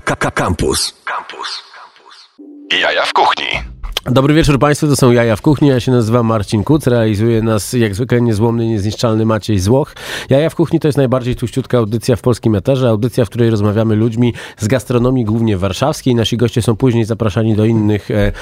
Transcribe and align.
Campus. 0.00 0.94
Campus. 1.04 1.62
Jaja 2.70 3.02
w 3.06 3.12
kuchni. 3.12 3.77
Dobry 4.10 4.34
wieczór 4.34 4.58
Państwu, 4.58 4.86
to 4.86 4.96
są 4.96 5.10
Jaja 5.10 5.36
w 5.36 5.42
Kuchni, 5.42 5.68
ja 5.68 5.80
się 5.80 5.92
nazywam 5.92 6.26
Marcin 6.26 6.64
Kuc, 6.64 6.86
realizuje 6.86 7.42
nas 7.42 7.72
jak 7.72 7.94
zwykle 7.94 8.20
niezłomny, 8.20 8.66
niezniszczalny 8.66 9.26
Maciej 9.26 9.58
Złoch. 9.58 9.94
Jaja 10.30 10.50
w 10.50 10.54
Kuchni 10.54 10.80
to 10.80 10.88
jest 10.88 10.98
najbardziej 10.98 11.36
tuściutka 11.36 11.78
audycja 11.78 12.16
w 12.16 12.20
polskim 12.20 12.54
eterze, 12.54 12.88
audycja, 12.88 13.24
w 13.24 13.28
której 13.28 13.50
rozmawiamy 13.50 13.96
ludźmi 13.96 14.34
z 14.58 14.68
gastronomii 14.68 15.24
głównie 15.24 15.56
warszawskiej. 15.56 16.14
Nasi 16.14 16.36
goście 16.36 16.62
są 16.62 16.76
później 16.76 17.04
zapraszani 17.04 17.56
do 17.56 17.64
innych 17.64 18.10
e, 18.10 18.32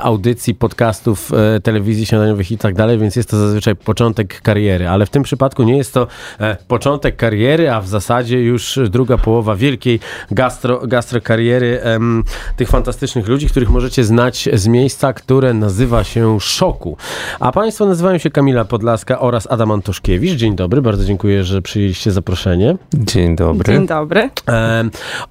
audycji, 0.00 0.54
podcastów, 0.54 1.30
e, 1.32 1.60
telewizji 1.60 2.06
śniadaniowych 2.06 2.50
i 2.50 2.58
tak 2.58 2.74
dalej, 2.74 2.98
więc 2.98 3.16
jest 3.16 3.30
to 3.30 3.38
zazwyczaj 3.38 3.76
początek 3.76 4.40
kariery, 4.42 4.88
ale 4.88 5.06
w 5.06 5.10
tym 5.10 5.22
przypadku 5.22 5.62
nie 5.62 5.76
jest 5.76 5.94
to 5.94 6.06
e, 6.40 6.56
początek 6.68 7.16
kariery, 7.16 7.70
a 7.70 7.80
w 7.80 7.88
zasadzie 7.88 8.42
już 8.42 8.78
druga 8.90 9.18
połowa 9.18 9.56
wielkiej 9.56 10.00
gastro, 10.30 10.86
gastro 10.86 11.20
kariery 11.20 11.80
em, 11.82 12.24
tych 12.56 12.68
fantastycznych 12.68 13.28
ludzi, 13.28 13.46
których 13.46 13.70
możecie 13.70 14.04
znać 14.04 14.48
z 14.52 14.66
miejsca, 14.66 15.13
które 15.14 15.54
nazywa 15.54 16.04
się 16.04 16.40
Szoku. 16.40 16.96
A 17.40 17.52
Państwo 17.52 17.86
nazywają 17.86 18.18
się 18.18 18.30
Kamila 18.30 18.64
Podlaska 18.64 19.20
oraz 19.20 19.46
Adam 19.50 19.70
Antoszkiewicz. 19.70 20.38
Dzień 20.38 20.56
dobry, 20.56 20.82
bardzo 20.82 21.04
dziękuję, 21.04 21.44
że 21.44 21.62
przyjęliście 21.62 22.12
zaproszenie. 22.12 22.76
Dzień 22.94 23.36
dobry. 23.36 23.72
Dzień 23.72 23.86
dobry. 23.86 24.30
E, 24.48 24.84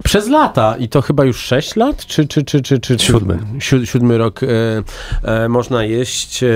przez 0.04 0.28
lata, 0.28 0.76
i 0.76 0.88
to 0.88 1.02
chyba 1.02 1.24
już 1.24 1.38
6 1.38 1.76
lat, 1.76 2.06
czy, 2.06 2.28
czy, 2.28 2.44
czy, 2.44 2.62
czy, 2.62 2.80
czy 2.80 2.98
Siódmy. 2.98 3.38
Si, 3.58 3.86
siódmy 3.86 4.18
rok, 4.18 4.40
e, 4.42 4.46
e, 5.22 5.48
można 5.48 5.84
jeść 5.84 6.42
e, 6.42 6.46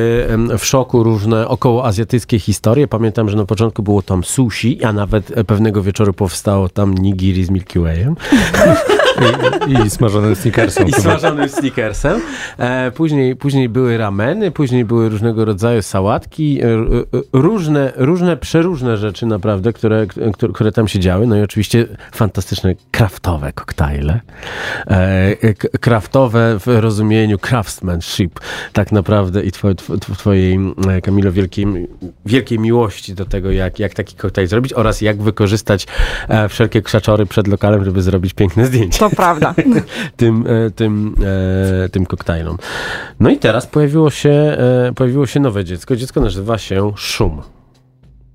w 0.59 0.65
szoku 0.65 1.03
różne 1.03 1.49
okołoazjatyckie 1.49 2.39
historie. 2.39 2.89
Pamiętam, 2.89 3.29
że 3.29 3.37
na 3.37 3.45
początku 3.45 3.83
było 3.83 4.03
tam 4.03 4.25
sushi, 4.25 4.85
a 4.85 4.93
nawet 4.93 5.33
pewnego 5.47 5.83
wieczoru 5.83 6.13
powstało 6.13 6.69
tam 6.69 6.95
nigiri 6.95 7.45
z 7.45 7.51
Milky 7.51 7.81
Wayem. 7.81 8.17
I, 9.67 9.87
i 9.87 9.91
smażonym 9.91 10.37
snickersem. 10.37 10.89
I 10.89 10.93
smażonym 10.93 11.49
snickersem. 11.49 12.21
E, 12.59 12.91
później, 12.91 13.37
później 13.37 13.69
były 13.69 13.99
rameny, 13.99 14.51
później 14.51 14.85
były 14.85 15.09
różnego 15.09 15.45
rodzaju 15.45 15.83
sałatki, 15.83 16.61
e, 16.63 16.67
e, 16.67 16.69
różne, 17.33 17.93
różne, 17.97 18.37
przeróżne 18.37 18.97
rzeczy 18.97 19.27
naprawdę, 19.27 19.73
które, 19.73 20.07
które, 20.07 20.53
które 20.53 20.73
tam 20.73 20.89
się 20.89 20.99
działy. 20.99 21.27
No 21.27 21.37
i 21.37 21.43
oczywiście 21.43 21.87
fantastyczne 22.13 22.75
kraftowe 22.91 23.53
koktajle. 23.53 24.21
E, 24.87 25.55
kraftowe 25.81 26.59
w 26.59 26.67
rozumieniu 26.67 27.39
craftsmanship 27.39 28.41
tak 28.73 28.93
naprawdę 28.93 29.43
i 29.43 29.53
twoje, 29.53 29.75
tw- 29.75 30.17
twojej, 30.17 30.59
Kamilo, 31.03 31.33
wielkiej, 31.33 31.67
wielkiej 32.27 32.59
miłości 32.59 33.15
do 33.15 33.25
tego, 33.25 33.51
jak, 33.51 33.79
jak 33.79 33.95
taki 33.95 34.17
koktajl 34.17 34.49
zrobić 34.49 34.73
oraz 34.73 35.01
jak 35.01 35.23
wykorzystać 35.23 35.87
e, 36.29 36.49
wszelkie 36.49 36.83
krzaczory 36.83 37.27
przed 37.27 37.49
lokalem, 37.49 37.85
żeby 37.85 38.03
zrobić 38.03 38.35
piękne 38.35 38.67
zdjęcie 38.67 38.99
To 39.11 39.17
prawda. 39.17 39.55
tym, 40.17 40.45
e, 40.47 40.71
tym, 40.71 41.15
e, 41.85 41.89
tym 41.89 42.07
koktajlom. 42.07 42.59
No 43.21 43.31
i 43.31 43.39
teraz 43.39 43.67
pojawiło 43.67 44.11
się, 44.11 44.31
e, 44.31 44.93
pojawiło 44.95 45.27
się 45.27 45.41
nowe 45.41 45.65
dziecko. 45.65 45.97
Dziecko 45.97 46.21
nazywa 46.21 46.59
się 46.59 46.93
Szum. 46.97 47.43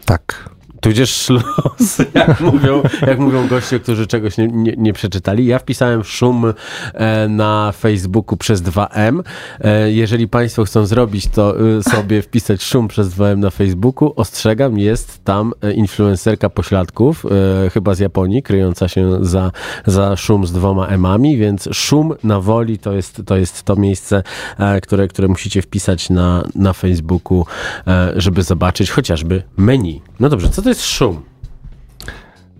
Tak. 0.05 0.52
Tudzież 0.83 1.15
szlos, 1.15 1.97
jak 2.13 2.41
mówią, 2.41 2.83
jak 3.07 3.19
mówią 3.19 3.47
goście, 3.47 3.79
którzy 3.79 4.07
czegoś 4.07 4.37
nie, 4.37 4.47
nie, 4.47 4.73
nie 4.77 4.93
przeczytali. 4.93 5.45
Ja 5.45 5.59
wpisałem 5.59 6.03
szum 6.03 6.53
e, 6.93 7.27
na 7.27 7.71
Facebooku 7.71 8.37
przez 8.37 8.61
2M. 8.61 9.23
E, 9.61 9.91
jeżeli 9.91 10.27
Państwo 10.27 10.65
chcą 10.65 10.85
zrobić 10.85 11.27
to 11.27 11.55
e, 11.77 11.83
sobie, 11.83 12.21
wpisać 12.21 12.63
szum 12.63 12.87
przez 12.87 13.09
2M 13.09 13.37
na 13.37 13.49
Facebooku, 13.49 14.13
ostrzegam, 14.15 14.77
jest 14.77 15.23
tam 15.23 15.53
influencerka 15.75 16.49
pośladków, 16.49 17.25
chyba 17.73 17.93
z 17.93 17.99
Japonii, 17.99 18.43
kryjąca 18.43 18.87
się 18.87 19.25
za, 19.25 19.51
za 19.85 20.15
szum 20.15 20.47
z 20.47 20.51
dwoma 20.51 20.87
M-ami, 20.87 21.37
więc 21.37 21.69
szum 21.71 22.13
na 22.23 22.39
woli 22.39 22.79
to 22.79 22.93
jest 22.93 23.21
to, 23.25 23.37
jest 23.37 23.63
to 23.63 23.75
miejsce, 23.75 24.23
które, 24.81 25.07
które 25.07 25.27
musicie 25.27 25.61
wpisać 25.61 26.09
na, 26.09 26.43
na 26.55 26.73
Facebooku, 26.73 27.45
żeby 28.15 28.43
zobaczyć 28.43 28.91
chociażby 28.91 29.43
menu. 29.57 30.01
No 30.19 30.29
dobrze, 30.29 30.49
co 30.49 30.61
to 30.61 30.69
jest 30.69 30.72
szum? 30.81 31.21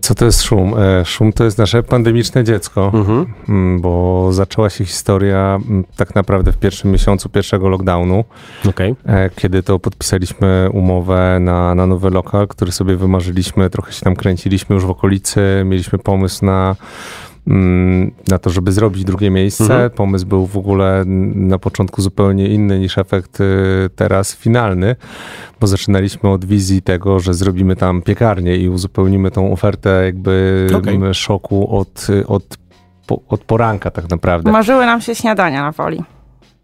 Co 0.00 0.14
to 0.14 0.24
jest 0.24 0.42
szum? 0.42 0.74
E, 0.78 1.04
Szum 1.04 1.32
to 1.32 1.44
jest 1.44 1.58
nasze 1.58 1.82
pandemiczne 1.82 2.44
dziecko, 2.44 2.90
Mhm. 2.94 3.26
mm, 3.48 3.80
bo 3.80 4.28
zaczęła 4.32 4.70
się 4.70 4.84
historia 4.84 5.58
mm, 5.68 5.84
tak 5.96 6.14
naprawdę 6.14 6.52
w 6.52 6.56
pierwszym 6.58 6.90
miesiącu 6.92 7.28
pierwszego 7.28 7.68
lockdownu, 7.68 8.24
Okej. 8.68 8.94
e, 9.06 9.30
kiedy 9.36 9.62
to 9.62 9.78
podpisaliśmy 9.78 10.68
umowę 10.72 11.38
na, 11.40 11.74
na 11.74 11.86
nowy 11.86 12.10
lokal, 12.10 12.48
który 12.48 12.72
sobie 12.72 12.96
wymarzyliśmy, 12.96 13.70
trochę 13.70 13.92
się 13.92 14.00
tam 14.00 14.16
kręciliśmy 14.16 14.74
już 14.74 14.84
w 14.86 14.90
okolicy, 14.90 15.62
mieliśmy 15.66 15.98
pomysł 15.98 16.44
na 16.44 16.76
na 18.28 18.38
to, 18.38 18.50
żeby 18.50 18.72
zrobić 18.72 19.04
drugie 19.04 19.30
miejsce. 19.30 19.64
Mhm. 19.64 19.90
Pomysł 19.90 20.26
był 20.26 20.46
w 20.46 20.56
ogóle 20.56 21.02
na 21.34 21.58
początku 21.58 22.02
zupełnie 22.02 22.48
inny 22.48 22.78
niż 22.78 22.98
efekt 22.98 23.40
y, 23.40 23.44
teraz 23.96 24.36
finalny, 24.36 24.96
bo 25.60 25.66
zaczynaliśmy 25.66 26.30
od 26.30 26.44
wizji 26.44 26.82
tego, 26.82 27.20
że 27.20 27.34
zrobimy 27.34 27.76
tam 27.76 28.02
piekarnię 28.02 28.56
i 28.56 28.68
uzupełnimy 28.68 29.30
tą 29.30 29.52
ofertę 29.52 30.04
jakby 30.04 30.66
Okej. 30.76 30.94
m, 30.94 31.14
szoku 31.14 31.76
od, 31.78 32.06
y, 32.10 32.26
od, 32.26 32.58
od 33.28 33.44
poranka 33.44 33.90
tak 33.90 34.10
naprawdę. 34.10 34.52
Marzyły 34.52 34.86
nam 34.86 35.00
się 35.00 35.14
śniadania 35.14 35.62
na 35.62 35.72
woli. 35.72 36.04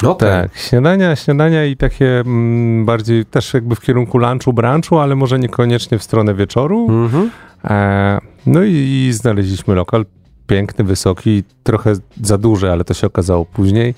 Okej. 0.04 0.28
Tak, 0.28 0.56
śniadania, 0.56 1.16
śniadania 1.16 1.64
i 1.64 1.76
takie 1.76 2.20
mm, 2.20 2.84
bardziej 2.84 3.26
też 3.26 3.54
jakby 3.54 3.74
w 3.74 3.80
kierunku 3.80 4.18
lunchu, 4.18 4.52
brunchu, 4.52 4.98
ale 4.98 5.16
może 5.16 5.38
niekoniecznie 5.38 5.98
w 5.98 6.02
stronę 6.02 6.34
wieczoru. 6.34 6.86
Mhm. 6.90 7.30
E, 7.64 8.18
no 8.46 8.62
i, 8.62 8.74
i 8.74 9.12
znaleźliśmy 9.12 9.74
lokal 9.74 10.04
piękny, 10.46 10.84
wysoki, 10.84 11.44
trochę 11.62 11.92
za 12.22 12.38
duży, 12.38 12.72
ale 12.72 12.84
to 12.84 12.94
się 12.94 13.06
okazało 13.06 13.44
później. 13.44 13.94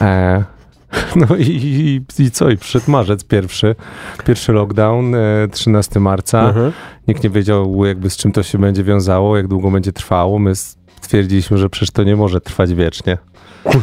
E, 0.00 0.44
no 1.28 1.36
i, 1.36 1.42
i, 1.42 2.22
i 2.22 2.30
co? 2.30 2.50
I 2.50 2.56
przyszedł 2.56 2.90
marzec 2.90 3.24
pierwszy, 3.24 3.74
pierwszy 4.26 4.52
lockdown, 4.52 5.14
e, 5.14 5.48
13 5.52 6.00
marca. 6.00 6.48
Mhm. 6.48 6.72
Nikt 7.08 7.24
nie 7.24 7.30
wiedział 7.30 7.84
jakby 7.84 8.10
z 8.10 8.16
czym 8.16 8.32
to 8.32 8.42
się 8.42 8.58
będzie 8.58 8.84
wiązało, 8.84 9.36
jak 9.36 9.48
długo 9.48 9.70
będzie 9.70 9.92
trwało. 9.92 10.38
My 10.38 10.52
stwierdziliśmy, 11.00 11.58
że 11.58 11.70
przecież 11.70 11.90
to 11.90 12.04
nie 12.04 12.16
może 12.16 12.40
trwać 12.40 12.74
wiecznie. 12.74 13.18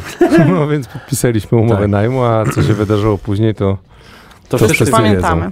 No 0.49 0.67
więc 0.67 0.87
podpisaliśmy 0.87 1.57
umowę 1.57 1.81
Tak. 1.81 1.89
najmu, 1.89 2.23
a 2.23 2.45
co 2.45 2.63
się 2.63 2.73
wydarzyło 2.73 3.17
później, 3.17 3.55
to 3.55 3.77
To, 4.49 4.57
To 4.57 4.65
wszyscy 4.65 4.85
wszyscy 4.85 5.03
wiedzą. 5.03 5.51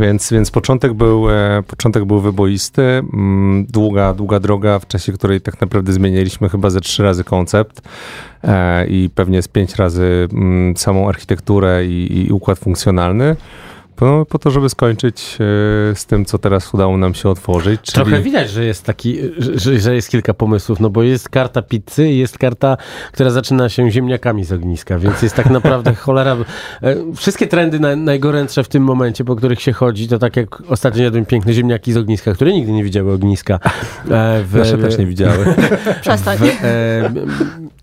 Więc, 0.00 0.32
więc 0.32 0.50
początek, 0.50 0.92
był, 0.92 1.30
e, 1.30 1.62
początek 1.66 2.04
był 2.04 2.20
wyboisty, 2.20 2.82
mm, 2.82 3.66
długa, 3.66 4.14
długa 4.14 4.40
droga, 4.40 4.78
w 4.78 4.86
czasie 4.86 5.12
której 5.12 5.40
tak 5.40 5.60
naprawdę 5.60 5.92
zmieniliśmy 5.92 6.48
chyba 6.48 6.70
ze 6.70 6.80
trzy 6.80 7.02
razy 7.02 7.24
koncept 7.24 7.82
e, 8.44 8.86
i 8.86 9.10
pewnie 9.14 9.42
z 9.42 9.48
pięć 9.48 9.76
razy 9.76 10.28
mm, 10.32 10.76
samą 10.76 11.08
architekturę 11.08 11.86
i, 11.86 12.26
i 12.26 12.32
układ 12.32 12.58
funkcjonalny. 12.58 13.36
Po, 14.00 14.26
po 14.28 14.38
to, 14.38 14.50
żeby 14.50 14.68
skończyć 14.68 15.34
e, 15.34 15.36
z 15.94 16.06
tym, 16.06 16.24
co 16.24 16.38
teraz 16.38 16.74
udało 16.74 16.96
nam 16.96 17.14
się 17.14 17.28
otworzyć. 17.28 17.80
Czyli... 17.80 17.94
Trochę 17.94 18.22
widać, 18.22 18.50
że 18.50 18.64
jest 18.64 18.84
taki, 18.84 19.18
że, 19.38 19.80
że 19.80 19.94
jest 19.94 20.08
kilka 20.10 20.34
pomysłów, 20.34 20.80
no 20.80 20.90
bo 20.90 21.02
jest 21.02 21.28
karta 21.28 21.62
pizzy 21.62 22.08
i 22.08 22.18
jest 22.18 22.38
karta, 22.38 22.76
która 23.12 23.30
zaczyna 23.30 23.68
się 23.68 23.90
ziemniakami 23.90 24.44
z 24.44 24.52
ogniska, 24.52 24.98
więc 24.98 25.22
jest 25.22 25.34
tak 25.36 25.50
naprawdę 25.50 25.94
cholera. 26.04 26.36
e, 26.82 26.96
Wszystkie 27.16 27.46
trendy 27.46 27.80
na, 27.80 27.96
najgorętsze 27.96 28.64
w 28.64 28.68
tym 28.68 28.82
momencie, 28.82 29.24
po 29.24 29.36
których 29.36 29.60
się 29.60 29.72
chodzi, 29.72 30.08
to 30.08 30.18
tak 30.18 30.36
jak 30.36 30.62
ostatnio 30.68 31.02
jadłem 31.02 31.26
piękne 31.26 31.52
ziemniaki 31.52 31.92
z 31.92 31.96
ogniska, 31.96 32.32
które 32.32 32.52
nigdy 32.52 32.72
nie 32.72 32.84
widziały 32.84 33.12
ogniska. 33.12 33.54
e, 34.10 34.42
W, 34.44 34.54
Nasze 34.54 34.78
też 34.78 34.98
nie 34.98 35.06
widziały. 35.06 35.54
Przestań. 36.02 36.38
W, 36.38 36.42
e, 36.64 37.10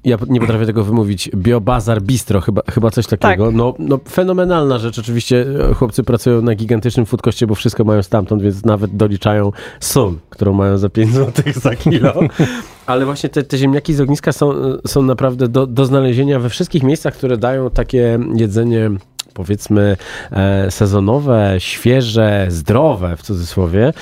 ja 0.06 0.18
nie 0.28 0.40
potrafię 0.40 0.66
tego 0.66 0.84
wymówić. 0.84 1.30
Biobazar 1.36 2.02
Bistro, 2.02 2.42
chyba, 2.42 2.62
chyba 2.72 2.92
coś 2.92 3.08
takiego. 3.08 3.46
Tak. 3.46 3.56
No, 3.56 3.74
no, 3.80 4.00
fenomenalna 4.10 4.78
rzecz. 4.80 5.00
Oczywiście 5.00 5.46
chłopcy 5.76 6.04
pracują 6.08 6.42
na 6.42 6.56
gigantycznym 6.56 7.06
foodkoście, 7.06 7.48
bo 7.48 7.56
wszystko 7.56 7.84
mają 7.84 8.04
stamtąd, 8.04 8.42
więc 8.42 8.66
nawet 8.66 8.96
doliczają 8.96 9.52
sól, 9.80 10.16
którą 10.30 10.54
mają 10.54 10.78
za 10.78 10.90
5 10.90 11.14
zł 11.14 11.54
za 11.56 11.76
kilo. 11.76 12.14
Ale 12.86 13.06
właśnie 13.06 13.30
te, 13.30 13.44
te 13.44 13.58
ziemniaki 13.58 13.94
z 13.94 14.02
ogniska 14.02 14.32
są, 14.32 14.54
są 14.88 15.02
naprawdę 15.02 15.48
do, 15.48 15.68
do 15.68 15.86
znalezienia 15.86 16.40
we 16.40 16.50
wszystkich 16.50 16.84
miejscach, 16.84 17.14
które 17.14 17.38
dają 17.38 17.70
takie 17.70 18.20
jedzenie 18.36 18.90
powiedzmy 19.34 19.98
e, 20.32 20.72
sezonowe, 20.72 21.56
świeże, 21.58 22.46
zdrowe 22.50 23.18
w 23.18 23.22
cudzysłowie. 23.22 23.94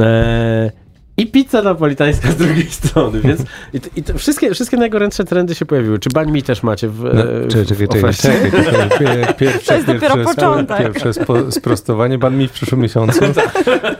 E, 0.00 0.70
i 1.18 1.26
pizza 1.26 1.62
napolitańska 1.62 2.30
z 2.32 2.36
drugiej 2.36 2.66
strony, 2.70 3.20
więc 3.20 3.40
i, 3.74 3.80
i 3.96 4.02
to 4.02 4.18
wszystkie, 4.18 4.54
wszystkie 4.54 4.76
najgorętsze 4.76 5.24
trendy 5.24 5.54
się 5.54 5.66
pojawiły. 5.66 5.98
Czy 5.98 6.10
bań 6.10 6.30
mi 6.30 6.42
też 6.42 6.62
macie 6.62 6.88
w, 6.88 7.00
No, 7.02 7.10
e, 7.10 7.24
w, 7.40 7.48
czekaj, 7.48 7.64
w 7.64 7.68
czekaj, 7.78 7.98
ofercie? 7.98 8.22
czekaj, 8.22 8.64
czekaj. 8.64 8.88
Pier- 8.88 9.36
Pierwsze, 9.36 9.66
To 9.68 9.74
jest 9.74 9.86
dopiero 9.86 10.14
pierwsze, 10.14 10.34
początek. 10.34 10.78
pierwsze 10.78 11.12
spo, 11.14 11.52
sprostowanie. 11.52 12.18
Ban 12.18 12.36
mi 12.36 12.48
w 12.48 12.52
przyszłym 12.52 12.80
miesiącu. 12.80 13.20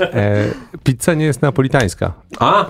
E, 0.00 0.44
pizza 0.84 1.14
nie 1.14 1.24
jest 1.24 1.42
napolitańska. 1.42 2.12
A, 2.38 2.66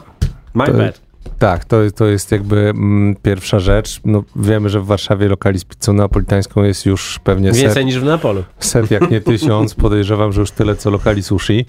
my 0.54 0.66
To- 0.66 0.72
bad. 0.72 1.00
Tak, 1.38 1.64
to, 1.64 1.76
to 1.96 2.06
jest 2.06 2.32
jakby 2.32 2.56
mm, 2.58 3.16
pierwsza 3.22 3.58
rzecz. 3.60 4.00
No, 4.04 4.24
wiemy, 4.36 4.68
że 4.68 4.80
w 4.80 4.86
Warszawie 4.86 5.28
lokali 5.28 5.58
z 5.58 5.64
pizzą 5.64 5.92
napolitańską 5.92 6.62
jest 6.64 6.86
już 6.86 7.18
pewnie 7.24 7.54
set, 7.54 7.62
Więcej 7.62 7.84
niż 7.86 7.98
w 7.98 8.04
Neapolu. 8.04 8.44
set, 8.58 8.90
jak 8.90 9.10
nie 9.10 9.20
tysiąc. 9.20 9.74
Podejrzewam, 9.74 10.32
że 10.32 10.40
już 10.40 10.50
tyle 10.50 10.76
co 10.76 10.90
lokali 10.90 11.22
sushi. 11.22 11.66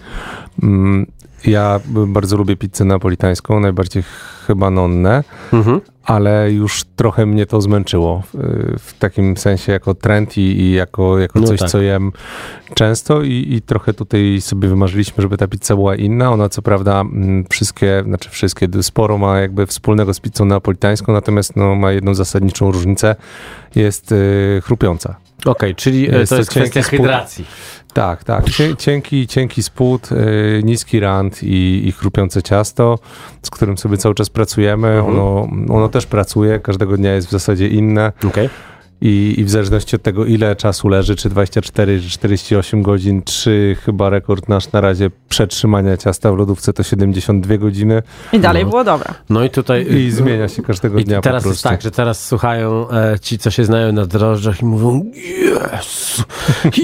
Mm, 0.64 1.06
Ja 1.46 1.80
bardzo 2.08 2.38
lubię 2.38 2.56
pizzę 2.56 2.86
napolitańską, 2.86 3.60
najbardziej 3.60 4.04
chyba 4.48 4.70
nonnę, 4.70 5.24
Mhm. 5.54 5.82
ale 6.04 6.52
już 6.52 6.84
trochę 6.96 7.26
mnie 7.26 7.46
to 7.46 7.62
zmęczyło. 7.62 8.24
W, 8.34 8.38
w 8.80 9.00
takim 9.00 9.38
sensie 9.38 9.72
jako 9.72 9.94
trend 9.94 10.38
i, 10.38 10.42
i 10.42 10.72
jako, 10.72 11.20
jako 11.20 11.40
No 11.40 11.48
coś, 11.48 11.60
tak. 11.60 11.70
co 11.70 11.82
jem 11.82 12.12
często 12.74 13.22
i, 13.22 13.46
i 13.50 13.62
trochę 13.62 13.94
tutaj 13.94 14.38
sobie 14.42 14.68
wymarzyliśmy, 14.70 15.22
żeby 15.22 15.38
ta 15.38 15.48
pizza 15.48 15.76
była 15.76 15.96
inna. 15.96 16.32
Ona 16.32 16.50
co 16.50 16.62
prawda 16.62 17.02
mm, 17.02 17.46
wszystkie, 17.50 18.04
znaczy 18.06 18.30
wszystkie, 18.30 18.68
sporo 18.82 19.18
ma 19.18 19.40
jakby 19.40 19.66
wspólnego 19.66 20.14
z 20.14 20.20
pizzą 20.20 20.46
napolitańską, 20.46 21.14
natomiast 21.14 21.56
no, 21.56 21.76
ma 21.76 21.92
jedną 21.92 22.14
zasadniczą 22.14 22.72
różnicę. 22.72 23.16
Jest 23.76 24.12
y, 24.12 24.62
chrupiąca. 24.64 25.16
Okej, 25.46 25.76
czyli 25.76 26.10
e, 26.16 26.20
Jest 26.20 26.30
to 26.30 26.36
to 26.36 26.40
jest 26.40 26.52
kwestia 26.52 26.84
spód. 26.84 26.92
hydracji. 26.98 27.46
Tak, 27.94 28.24
tak. 28.24 28.46
Cienki, 28.78 29.28
cienki 29.28 29.64
spód, 29.64 30.10
y, 30.12 30.62
niski 30.64 31.00
rand 31.00 31.44
i, 31.44 31.88
i 31.88 31.92
chrupiące 31.92 32.44
ciasto, 32.44 33.00
z 33.44 33.50
którym 33.50 33.78
sobie 33.78 33.98
cały 33.98 34.16
czas 34.16 34.30
pracujemy. 34.30 34.88
Mhm. 34.88 35.06
Ono, 35.20 35.48
ono 35.76 35.90
też 35.90 36.06
pracuje, 36.06 36.60
każdego 36.60 36.98
dnia 36.98 37.14
jest 37.14 37.28
w 37.28 37.32
zasadzie 37.32 37.68
inne 37.68 38.12
Okej. 38.28 38.50
I, 39.02 39.36
i 39.38 39.44
w 39.46 39.50
zależności 39.50 39.96
od 39.96 40.02
tego, 40.02 40.26
ile 40.26 40.56
czasu 40.56 40.88
leży, 40.88 41.16
czy 41.16 41.30
24, 41.30 42.02
czy 42.02 42.10
48 42.10 42.82
godzin, 42.84 43.22
czy 43.22 43.78
chyba 43.86 44.10
rekord 44.10 44.50
nasz 44.50 44.72
na 44.72 44.82
razie 44.82 45.10
przetrzymania 45.30 45.98
ciasta 45.98 46.32
w 46.32 46.38
lodówce 46.38 46.74
to 46.74 46.84
72 46.84 47.58
godziny 47.58 48.02
I 48.34 48.40
dalej 48.40 48.64
No. 48.64 48.70
było 48.70 48.84
dobre. 48.84 49.14
No 49.30 49.44
i 49.44 49.50
tutaj... 49.50 49.94
i 49.94 50.12
zmienia 50.12 50.48
się 50.48 50.62
każdego 50.62 51.00
I 51.00 51.04
dnia 51.06 51.22
teraz 51.22 51.44
po 51.44 51.50
jest 51.50 51.62
prostu. 51.62 51.70
tak, 51.76 51.82
że 51.82 51.92
teraz 51.92 52.28
słuchają 52.28 52.90
e, 52.90 53.20
ci, 53.22 53.38
co 53.38 53.52
się 53.52 53.66
znają 53.66 53.92
na 53.92 54.06
drożdżach 54.06 54.62
i 54.62 54.66
mówią 54.66 55.06
Jezu, 55.16 56.24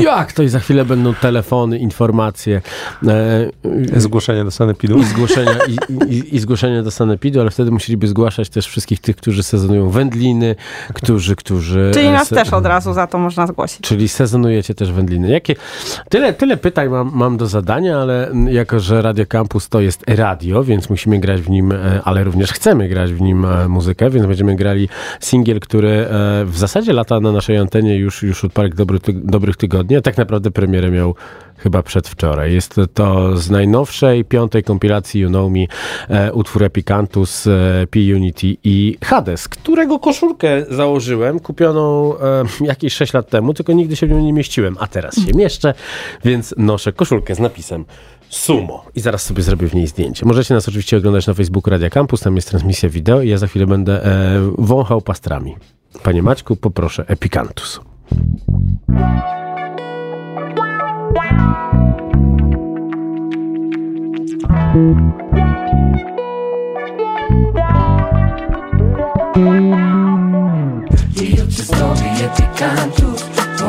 jak 0.03 0.33
to? 0.33 0.43
I 0.43 0.49
za 0.49 0.59
chwilę 0.59 0.85
będą 0.85 1.13
telefony, 1.13 1.79
informacje 1.79 2.61
e, 3.07 3.49
Zgłoszenie 3.95 4.43
do 4.43 4.51
sanepidu. 4.51 4.97
i 4.99 5.03
zgłoszenia, 5.05 5.51
i, 5.67 6.15
i, 6.15 6.35
i 6.35 6.39
zgłoszenia 6.39 6.83
do 6.83 6.91
sanepidu, 6.91 7.41
ale 7.41 7.51
wtedy 7.51 7.71
musieliby 7.71 8.07
zgłaszać 8.07 8.49
też 8.49 8.67
wszystkich 8.67 8.99
tych, 8.99 9.15
którzy 9.15 9.43
sezonują 9.43 9.89
wędliny, 9.89 10.55
którzy, 10.93 11.35
którzy... 11.35 11.91
Czyli 11.93 12.04
e, 12.07 12.13
nas 12.13 12.27
se- 12.27 12.35
też 12.35 12.53
od 12.53 12.65
razu 12.65 12.93
za 12.93 13.07
to 13.07 13.17
można 13.17 13.47
zgłosić. 13.47 13.81
Czyli 13.81 14.09
sezonujecie 14.09 14.75
też 14.75 14.91
wędliny. 14.91 15.29
Jakie, 15.29 15.55
tyle, 16.09 16.33
tyle 16.33 16.57
pytań 16.57 16.89
mam, 16.89 17.11
mam 17.13 17.37
do 17.37 17.47
zadania, 17.47 17.97
ale 17.97 18.31
jako, 18.49 18.79
że 18.79 19.01
Radio 19.01 19.25
Campus 19.25 19.69
to 19.69 19.81
jest 19.81 20.03
radio, 20.07 20.63
więc 20.63 20.89
musimy 20.89 21.19
grać 21.19 21.41
w 21.41 21.49
nim, 21.49 21.71
e, 21.71 22.01
ale 22.03 22.23
również 22.23 22.51
chcemy 22.51 22.87
grać 22.87 23.13
w 23.13 23.21
nim 23.21 23.45
e, 23.45 23.67
muzykę, 23.67 24.09
więc 24.09 24.25
będziemy 24.25 24.55
grali 24.55 24.89
singiel, 25.19 25.59
który 25.59 25.89
e, 25.89 26.07
w 26.45 26.57
zasadzie 26.57 26.93
lata 26.93 27.19
na 27.19 27.31
naszej 27.31 27.57
antenie 27.57 27.95
już, 27.97 28.23
już 28.23 28.45
od 28.45 28.53
parę 28.53 28.69
dobry, 28.69 28.99
ty, 28.99 29.13
dobrych 29.13 29.57
tygodni, 29.57 29.95
a 29.95 30.01
tak 30.01 30.17
naprawdę 30.17 30.51
premierę 30.51 30.91
miał 30.91 31.15
chyba 31.65 31.83
przedwczoraj. 31.83 32.53
Jest 32.53 32.75
to 32.93 33.37
z 33.37 33.49
najnowszej, 33.49 34.25
piątej 34.25 34.63
kompilacji 34.63 35.21
You 35.21 35.29
Know 35.29 35.51
Me 35.51 35.65
e, 36.09 36.33
utwór 36.33 36.63
Epicantus, 36.63 37.47
e, 37.47 37.51
P-Unity 37.89 38.57
i 38.63 38.97
Hades, 39.03 39.47
którego 39.47 39.99
koszulkę 39.99 40.65
założyłem, 40.69 41.39
kupioną 41.39 42.13
e, 42.19 42.43
jakieś 42.61 42.93
6 42.93 43.13
lat 43.13 43.29
temu, 43.29 43.53
tylko 43.53 43.73
nigdy 43.73 43.95
się 43.95 44.07
w 44.07 44.09
nią 44.09 44.19
nie 44.19 44.33
mieściłem, 44.33 44.77
a 44.79 44.87
teraz 44.87 45.15
się 45.15 45.33
mieszczę, 45.33 45.73
więc 46.23 46.53
noszę 46.57 46.93
koszulkę 46.93 47.35
z 47.35 47.39
napisem 47.39 47.85
Sumo. 48.29 48.85
I 48.95 48.99
zaraz 48.99 49.23
sobie 49.23 49.43
zrobię 49.43 49.67
w 49.67 49.75
niej 49.75 49.87
zdjęcie. 49.87 50.25
Możecie 50.25 50.53
nas 50.53 50.67
oczywiście 50.67 50.97
oglądać 50.97 51.27
na 51.27 51.33
Facebooku 51.33 51.71
Radia 51.71 51.89
Campus, 51.89 52.21
tam 52.21 52.35
jest 52.35 52.49
transmisja 52.49 52.89
wideo 52.89 53.21
i 53.21 53.29
ja 53.29 53.37
za 53.37 53.47
chwilę 53.47 53.67
będę 53.67 54.05
e, 54.05 54.51
wąchał 54.57 55.01
pastrami. 55.01 55.55
Panie 56.03 56.23
Maćku, 56.23 56.55
poproszę 56.55 57.05
Epicantus. 57.07 57.79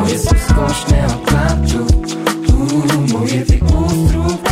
Moje 0.07 0.19
srsko 0.19 0.69
šne 0.75 1.05
od 1.07 1.29
plaču 1.29 1.85
Tu 2.47 2.57
mu 3.13 3.27
je 3.27 3.45
tek 3.45 3.63
ustrup 3.63 4.46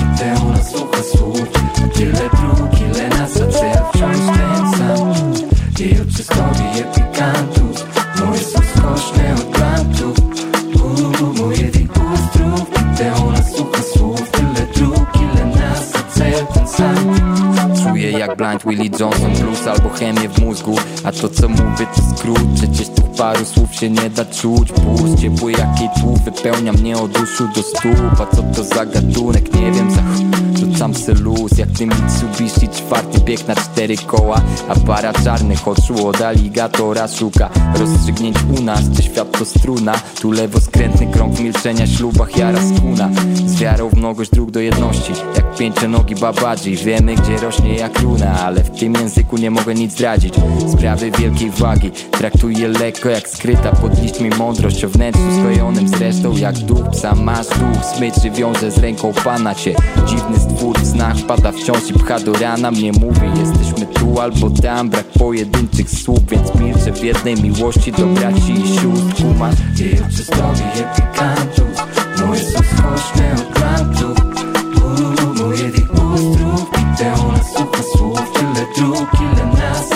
Blind 18.36 18.64
Willie 18.64 18.90
Johnson 19.00 19.32
Blues 19.32 19.66
albo 19.66 19.88
chemię 19.88 20.28
w 20.28 20.38
mózgu. 20.38 20.76
A 21.04 21.12
to 21.12 21.28
co 21.28 21.48
mówię 21.48 21.86
to 21.96 22.16
skrót. 22.16 22.40
Przecież 22.54 22.88
tych 22.88 23.10
paru 23.18 23.44
słów 23.44 23.74
się 23.74 23.90
nie 23.90 24.10
da 24.10 24.24
czuć. 24.24 24.72
Puls 24.72 25.20
ciepły 25.20 25.52
jak 25.52 25.80
jej 25.80 25.88
tłów 26.00 26.24
Wypełnia 26.24 26.72
mnie 26.72 26.96
od 26.96 27.20
uszu 27.22 27.48
do 27.48 27.62
stóp. 27.62 28.20
A 28.20 28.36
co 28.36 28.42
to 28.42 28.64
za 28.64 28.86
gatunek? 28.86 29.54
Nie 29.54 29.72
wiem 29.72 29.90
za 29.90 30.02
ch... 30.02 30.43
Rzucam 30.58 30.94
se 30.94 31.14
luz 31.14 31.58
jak 31.58 31.68
ty 31.70 31.86
Mitsubishi 31.86 32.68
Czwarty 32.68 33.20
bieg 33.20 33.48
na 33.48 33.54
cztery 33.56 33.96
koła. 33.96 34.40
A 34.68 34.74
para 34.74 35.12
czarnych 35.12 35.68
oczu 35.68 36.08
od 36.08 36.20
aligatora 36.20 37.08
Szuka. 37.08 37.50
Rozstrzygnięć 37.78 38.36
u 38.58 38.62
nas 38.62 38.80
Czy 38.96 39.02
świat 39.02 39.38
to 39.38 39.44
struna? 39.44 39.94
Tu 40.20 40.30
lewo 40.30 40.60
skrętny 40.60 41.06
krąg 41.06 41.34
w 41.34 41.40
milczenia 41.40 41.86
ślubach 41.86 42.36
Jara 42.36 42.58
skuna. 42.76 43.10
Z 43.46 43.60
wiarą 43.60 43.88
w 43.88 43.94
mnogość 43.94 44.30
dróg 44.30 44.50
do 44.50 44.60
jedności. 44.60 45.12
Jak 45.36 45.56
pięcionogi 45.56 46.14
babadzi 46.14 46.76
Wiemy 46.76 47.14
gdzie 47.14 47.36
rośnie 47.36 47.74
jak 47.74 48.00
runa 48.00 48.40
Ale 48.40 48.64
w 48.64 48.70
tym 48.70 48.94
języku 48.94 49.36
nie 49.36 49.50
mogę 49.50 49.74
nic 49.74 49.92
zdradzić. 49.92 50.34
Sprawy 50.72 51.10
wielkiej 51.10 51.50
wagi. 51.50 51.90
Traktuję 52.10 52.68
lekko 52.68 53.08
jak 53.08 53.28
skryta 53.28 53.72
pod 53.72 54.02
liśćmi 54.02 54.30
mądrość. 54.30 54.84
O 54.84 54.88
wnętrzu 54.88 55.22
sklejonym 55.40 55.88
zresztą 55.88 56.36
jak 56.36 56.58
duch. 56.58 56.90
Psa 56.90 57.14
Masz 57.14 57.48
duch 57.48 57.84
smyczy 57.96 58.30
wiąże 58.30 58.70
z 58.70 58.78
ręką 58.78 59.12
pana 59.24 59.54
cię. 59.54 59.74
Dziwny 60.06 60.38
stwór 60.54 60.78
w 60.78 60.86
snach 60.86 61.16
pada 61.28 61.52
wciąż 61.52 61.90
i 61.90 61.92
pcha 61.92 62.20
do 62.20 62.32
rana. 62.32 62.70
Mnie 62.70 62.92
mówi 62.92 63.40
jesteśmy 63.40 63.86
tu 63.86 64.20
albo 64.20 64.50
tam. 64.50 64.90
Brak 64.90 65.06
pojedynczych 65.06 65.90
słów 65.90 66.26
więc 66.28 66.54
milczę 66.54 66.92
w 66.92 67.04
jednej 67.04 67.34
miłości 67.42 67.92
Do 67.92 68.06
braci 68.06 68.52
i 68.52 68.68
sióstr. 68.68 69.22
Kumasz 69.22 69.54
Jej 69.78 69.92
oczy 69.92 70.22
zdobije 70.22 70.84
pikantów. 70.96 71.86
Moje 72.26 72.40
są 72.40 72.58
skośne 72.58 73.34
od 73.34 73.42
plantów 73.42 74.18
Moje 75.40 75.70
tych 75.70 75.92
ustrów 75.92 76.70
Widzę 76.76 77.14
u 77.28 77.32
nas 77.32 77.52
słucha 77.52 77.82
słów 77.96 78.32
Tyle 78.32 78.66
dróg, 78.76 79.08
ile 79.20 79.46
nas 79.46 79.94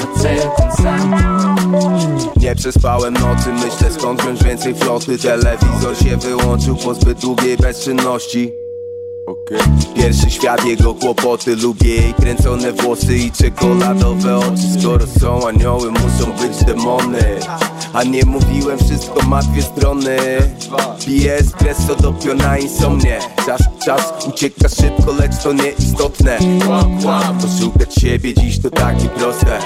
a 0.87 2.41
Nie 2.41 2.55
przespałem 2.55 3.15
nocy, 3.15 3.53
myślę 3.53 3.91
skąd 3.91 4.23
wziąć 4.23 4.45
więcej 4.45 4.75
floty. 4.75 5.19
Telewizor 5.19 5.97
się 5.97 6.17
wyłączył 6.17 6.77
po 6.77 6.95
zbyt 6.95 7.21
długiej 7.21 7.57
bezczynności 7.57 8.53
Pierwszy 9.95 10.31
świat, 10.31 10.65
jego 10.65 10.95
kłopoty 10.95 11.57
Lubię 11.57 11.95
jej 11.95 12.15
kręcone 12.15 12.73
włosy 12.73 13.17
i 13.17 13.31
czekoladowe 13.31 14.39
oczy. 14.39 14.81
Skoro 14.81 15.07
są 15.21 15.49
anioły, 15.49 15.91
muszą 15.91 16.33
być 16.33 16.65
demony. 16.65 17.39
A 17.93 18.05
nie 18.05 18.25
mówiłem, 18.25 18.79
wszystko 18.79 19.23
ma 19.27 19.43
dwie 19.43 19.63
strony. 19.63 20.17
Piję 21.07 21.35
espresso 21.35 21.95
do 21.95 22.13
piona 22.13 22.59
insomnie. 22.59 23.19
Czas, 23.47 23.61
czas 23.85 24.27
ucieka 24.29 24.69
szybko, 24.69 25.13
lecz 25.13 25.43
to 25.43 25.53
nieistotne. 25.53 26.39
Poszukać 27.43 27.95
siebie 27.95 28.35
dziś 28.35 28.63
to 28.63 28.71
takie 28.71 29.09
proste. 29.09 29.59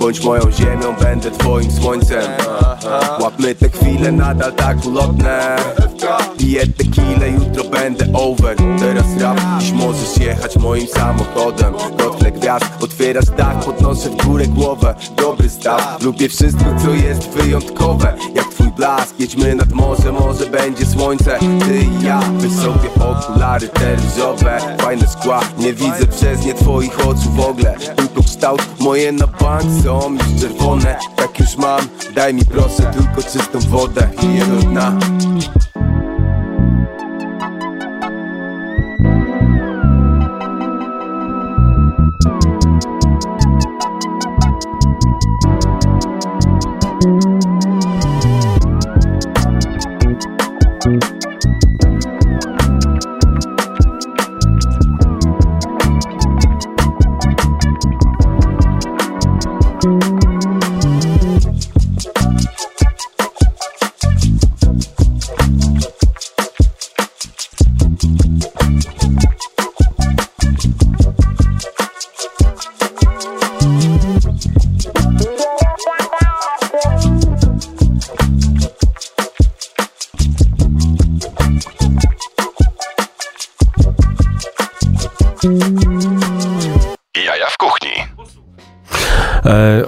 Bądź 0.00 0.20
moją 0.24 0.50
ziemią, 0.50 0.94
będę 1.00 1.30
twoim 1.30 1.72
słońcem 1.72 2.22
Łapmy 3.20 3.54
te 3.54 3.68
chwile 3.68 4.12
nadal 4.12 4.52
tak 4.52 4.86
ulotne. 4.86 5.56
Piję 6.38 6.66
tequilę, 6.66 7.28
jutro 7.28 7.64
będę 7.64 8.04
over 8.12 8.56
Teraz 8.78 9.16
rap, 9.20 9.40
dziś 9.58 9.72
możesz 9.72 10.16
jechać 10.16 10.56
moim 10.56 10.86
samochodem. 10.86 11.74
Dotknę 11.98 12.32
gwiazd, 12.32 12.64
otwierasz 12.80 13.30
dach, 13.36 13.64
podnoszę 13.64 14.10
w 14.10 14.16
górę 14.16 14.46
głowę. 14.46 14.94
Dobry 15.16 15.48
staw, 15.48 16.02
lubię 16.02 16.28
wszystko 16.28 16.64
co 16.84 16.90
jest 16.90 17.28
wyjątkowe. 17.28 18.14
Jak 18.34 18.48
twój 18.48 18.66
blask, 18.66 19.20
jedźmy 19.20 19.54
nad 19.54 19.72
morze, 19.72 20.12
może 20.12 20.46
będzie 20.46 20.86
słońce. 20.86 21.38
Ty 21.38 21.78
i 21.78 22.04
ja, 22.04 22.20
wysokie 22.20 22.88
okulary 22.94 23.68
te 23.68 23.96
Fajne 24.78 25.06
szkła, 25.18 25.40
nie 25.58 25.72
widzę 25.72 26.06
przez 26.06 26.46
nie 26.46 26.54
twoich 26.54 27.06
oczu 27.06 27.30
w 27.30 27.40
ogóle. 27.40 27.74
Tylko 27.96 28.22
kształt, 28.22 28.62
moje 28.80 29.12
na 29.12 29.26
bank 29.26 29.64
są 29.84 30.12
już 30.12 30.40
czerwone. 30.40 30.96
Tak 31.16 31.40
już 31.40 31.56
mam, 31.56 31.80
daj 32.14 32.34
mi 32.34 32.44
proszę 32.44 32.67
tylko 32.76 33.22
czystą 33.22 33.58
wodę 33.58 34.08
Piję 34.20 34.44
do 34.46 34.62
dna 34.62 34.92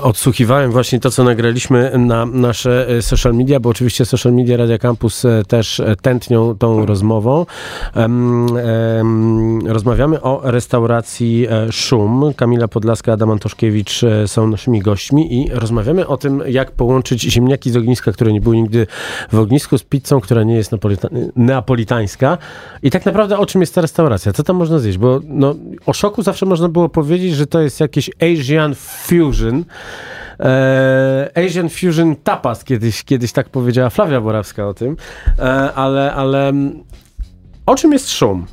odsłuchiwałem 0.02 0.70
właśnie 0.70 1.00
to, 1.00 1.10
co 1.10 1.24
nagraliśmy 1.24 1.92
na 1.98 2.26
nasze 2.26 2.88
e, 2.88 3.02
social 3.02 3.34
media, 3.34 3.60
bo 3.60 3.68
oczywiście 3.68 4.04
social 4.04 4.32
media 4.32 4.56
Radia 4.56 4.78
Campus 4.78 5.24
e, 5.24 5.42
też 5.48 5.80
e, 5.80 5.96
tętnią 5.96 6.58
tą 6.58 6.86
rozmową. 6.86 7.46
Rozmawiamy 9.66 10.22
o 10.22 10.40
restauracji 10.44 11.46
Szum. 11.70 12.34
Kamila 12.36 12.68
Podlaska, 12.68 13.12
Adam 13.12 13.30
Antoszkiewicz 13.30 14.00
są 14.26 14.46
naszymi 14.46 14.80
gośćmi 14.80 15.34
i 15.34 15.50
rozmawiamy 15.52 16.06
o 16.06 16.16
tym, 16.16 16.42
jak 16.46 16.70
połączyć 16.70 17.22
ziemniaki 17.22 17.70
z 17.70 17.76
ogniska, 17.76 18.12
które 18.12 18.32
nie 18.32 18.40
były 18.40 18.56
nigdy 18.56 18.86
w 19.32 19.38
ognisku, 19.38 19.78
z 19.78 19.82
pizzą, 19.82 20.20
która 20.20 20.42
nie 20.42 20.54
jest 20.54 20.72
napolita- 20.72 21.30
neapolitańska. 21.36 22.38
I 22.82 22.90
tak 22.90 23.06
naprawdę 23.06 23.38
o 23.38 23.46
czym 23.46 23.60
jest 23.60 23.74
ta 23.74 23.80
restauracja? 23.80 24.32
Co 24.32 24.42
tam 24.42 24.56
można 24.56 24.78
zjeść? 24.78 24.98
Bo 24.98 25.20
no, 25.24 25.54
o 25.86 25.92
szoku 25.92 26.22
zawsze 26.22 26.46
można 26.46 26.68
było 26.68 26.88
powiedzieć, 26.88 27.34
że 27.34 27.46
to 27.46 27.60
jest 27.60 27.80
jakiś 27.80 28.10
Asian 28.20 28.74
fusion. 28.74 29.64
E, 30.40 31.30
Asian 31.46 31.68
Fusion 31.68 32.16
Tapas, 32.16 32.64
kiedyś, 32.64 33.04
kiedyś 33.04 33.32
tak 33.32 33.48
powiedziała 33.48 33.90
Flavia 33.90 34.20
Borawska 34.20 34.68
o 34.68 34.74
tym, 34.74 34.96
e, 35.38 35.42
ale, 35.74 36.14
ale 36.14 36.48
mm, 36.48 36.84
o 37.66 37.74
czym 37.74 37.92
jest 37.92 38.10
szum? 38.10 38.46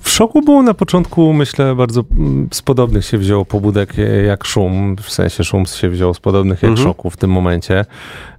W 0.00 0.08
szoku 0.10 0.42
było 0.42 0.62
na 0.62 0.74
początku, 0.74 1.32
myślę, 1.32 1.74
bardzo 1.74 2.04
mm, 2.18 2.48
z 2.52 2.62
podobnych 2.62 3.04
się 3.04 3.18
wzięło 3.18 3.44
pobudek 3.44 3.98
e, 3.98 4.02
jak 4.22 4.44
szum, 4.44 4.96
w 5.02 5.10
sensie 5.10 5.44
szum 5.44 5.66
się 5.66 5.88
wziął 5.90 6.14
z 6.14 6.20
podobnych 6.20 6.62
jak 6.62 6.70
Mhm. 6.70 6.88
szoku 6.88 7.10
w 7.10 7.16
tym 7.16 7.30
momencie, 7.30 7.84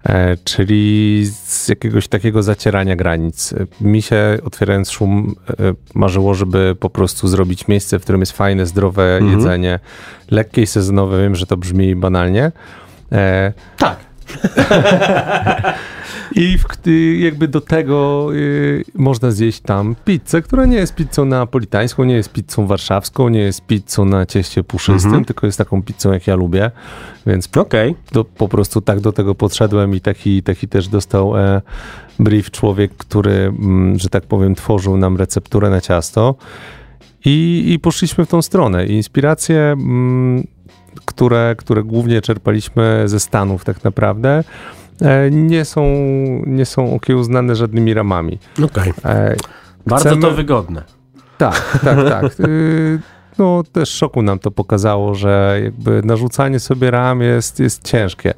e, 0.06 0.38
czyli 0.44 1.26
z 1.46 1.68
jakiegoś 1.70 2.08
takiego 2.08 2.44
zacierania 2.44 2.96
granic. 2.96 3.54
Mi 3.82 4.02
się 4.02 4.38
otwierając 4.46 4.92
szum 4.92 5.36
e, 5.50 5.54
marzyło, 5.94 6.34
żeby 6.34 6.76
po 6.80 6.90
prostu 6.90 7.28
zrobić 7.28 7.68
miejsce, 7.68 8.00
w 8.00 8.04
którym 8.04 8.22
jest 8.22 8.32
fajne, 8.32 8.66
zdrowe 8.66 9.18
Mhm. 9.18 9.40
jedzenie, 9.40 9.80
lekkie 10.32 10.62
i 10.62 10.68
sezonowe, 10.68 11.22
wiem, 11.22 11.36
że 11.36 11.46
to 11.46 11.58
brzmi 11.58 11.96
banalnie, 11.96 12.52
Tak. 13.78 13.98
I 16.36 16.58
w, 16.58 16.88
y, 16.88 17.18
jakby 17.18 17.48
do 17.48 17.62
tego 17.62 18.28
y, 18.34 18.84
można 18.96 19.32
zjeść 19.32 19.60
tam 19.60 19.96
pizzę, 20.06 20.42
która 20.42 20.66
nie 20.66 20.78
jest 20.78 20.96
pizzą 20.96 21.26
neapolitańską, 21.26 22.04
nie 22.04 22.14
jest 22.14 22.32
pizzą 22.32 22.68
warszawską, 22.68 23.30
nie 23.30 23.40
jest 23.40 23.66
pizzą 23.66 24.06
na 24.06 24.26
cieście 24.26 24.64
puszystym, 24.64 25.10
Mhm. 25.10 25.26
tylko 25.26 25.46
jest 25.46 25.58
taką 25.58 25.84
pizzą, 25.84 26.12
jak 26.12 26.28
ja 26.28 26.36
lubię. 26.36 26.72
Więc 27.28 27.50
Okej. 27.58 27.96
do, 28.12 28.26
po 28.26 28.48
prostu 28.48 28.82
tak 28.82 29.00
do 29.00 29.12
tego 29.12 29.36
podszedłem 29.36 29.96
i 29.96 30.02
taki, 30.02 30.44
taki 30.44 30.68
też 30.68 30.88
dostał 30.88 31.38
e, 31.38 31.62
brief 32.20 32.52
człowiek, 32.52 32.92
który, 32.98 33.32
mm, 33.32 34.00
że 34.00 34.10
tak 34.10 34.24
powiem, 34.24 34.56
tworzył 34.56 34.98
nam 34.98 35.18
recepturę 35.18 35.70
na 35.70 35.82
ciasto. 35.82 36.36
I, 37.26 37.64
i 37.68 37.80
poszliśmy 37.80 38.26
w 38.26 38.30
tą 38.30 38.42
stronę. 38.42 38.86
I 38.88 38.92
inspiracje, 38.94 39.60
mm, 39.62 40.48
które, 41.06 41.56
które 41.58 41.84
głównie 41.84 42.22
czerpaliśmy 42.22 43.04
ze 43.06 43.20
Stanów 43.20 43.66
tak 43.66 43.84
naprawdę, 43.84 44.44
nie 45.32 45.66
są, 45.66 45.84
nie 46.46 46.66
są 46.66 46.96
okiełznane 46.96 47.56
żadnymi 47.56 47.94
ramami. 47.94 48.40
Okej. 48.64 48.94
E, 49.06 49.36
Bardzo 49.88 50.10
Chcemy- 50.10 50.22
to 50.22 50.32
wygodne. 50.32 50.84
tak, 51.38 51.80
tak, 51.86 51.98
tak. 52.10 52.40
Y, 52.40 53.00
No 53.38 53.64
też 53.72 53.90
szoku 53.90 54.22
nam 54.22 54.40
to 54.40 54.52
pokazało, 54.52 55.16
że 55.16 55.60
jakby 55.64 56.02
narzucanie 56.04 56.60
sobie 56.60 56.92
ram 56.92 57.22
jest, 57.22 57.60
jest 57.60 57.84
ciężkie. 57.88 58.34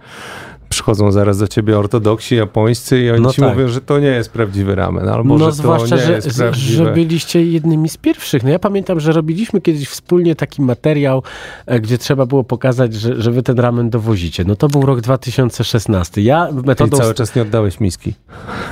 Przychodzą 0.72 1.12
zaraz 1.12 1.38
do 1.38 1.48
ciebie 1.48 1.80
ortodoksi 1.80 2.36
japońscy 2.36 3.02
i 3.02 3.12
oni 3.12 3.22
No 3.22 3.32
ci 3.32 3.42
tak. 3.42 3.50
mówią, 3.56 3.68
że 3.68 3.82
to 3.82 4.00
nie 4.00 4.08
jest 4.08 4.30
prawdziwy 4.32 4.76
ramen, 4.76 5.10
albo 5.10 5.38
no 5.38 5.46
że 5.46 5.52
zwłaszcza, 5.52 5.90
to 5.90 5.96
nie 5.96 6.02
że, 6.02 6.14
jest 6.14 6.38
prawdziwe. 6.38 6.86
że 6.86 6.94
byliście 6.94 7.46
jednymi 7.46 7.90
z 7.90 7.98
pierwszych. 7.98 8.44
No 8.44 8.50
ja 8.50 8.60
pamiętam, 8.60 9.00
że 9.00 9.12
robiliśmy 9.12 9.62
kiedyś 9.62 9.88
wspólnie 9.90 10.36
taki 10.36 10.62
materiał, 10.62 11.24
e, 11.66 11.80
gdzie 11.80 11.98
trzeba 11.98 12.26
było 12.26 12.44
pokazać, 12.44 12.94
że, 12.94 13.22
że 13.22 13.32
wy 13.32 13.44
ten 13.44 13.60
ramen 13.60 13.90
dowozicie. 13.90 14.44
No 14.48 14.56
to 14.56 14.68
był 14.68 14.86
rok 14.86 15.02
2016. 15.02 16.22
Ja 16.22 16.50
metodą... 16.66 16.98
cały 16.98 17.14
czas 17.14 17.36
nie 17.36 17.42
oddałeś 17.42 17.80
miski. 17.80 18.14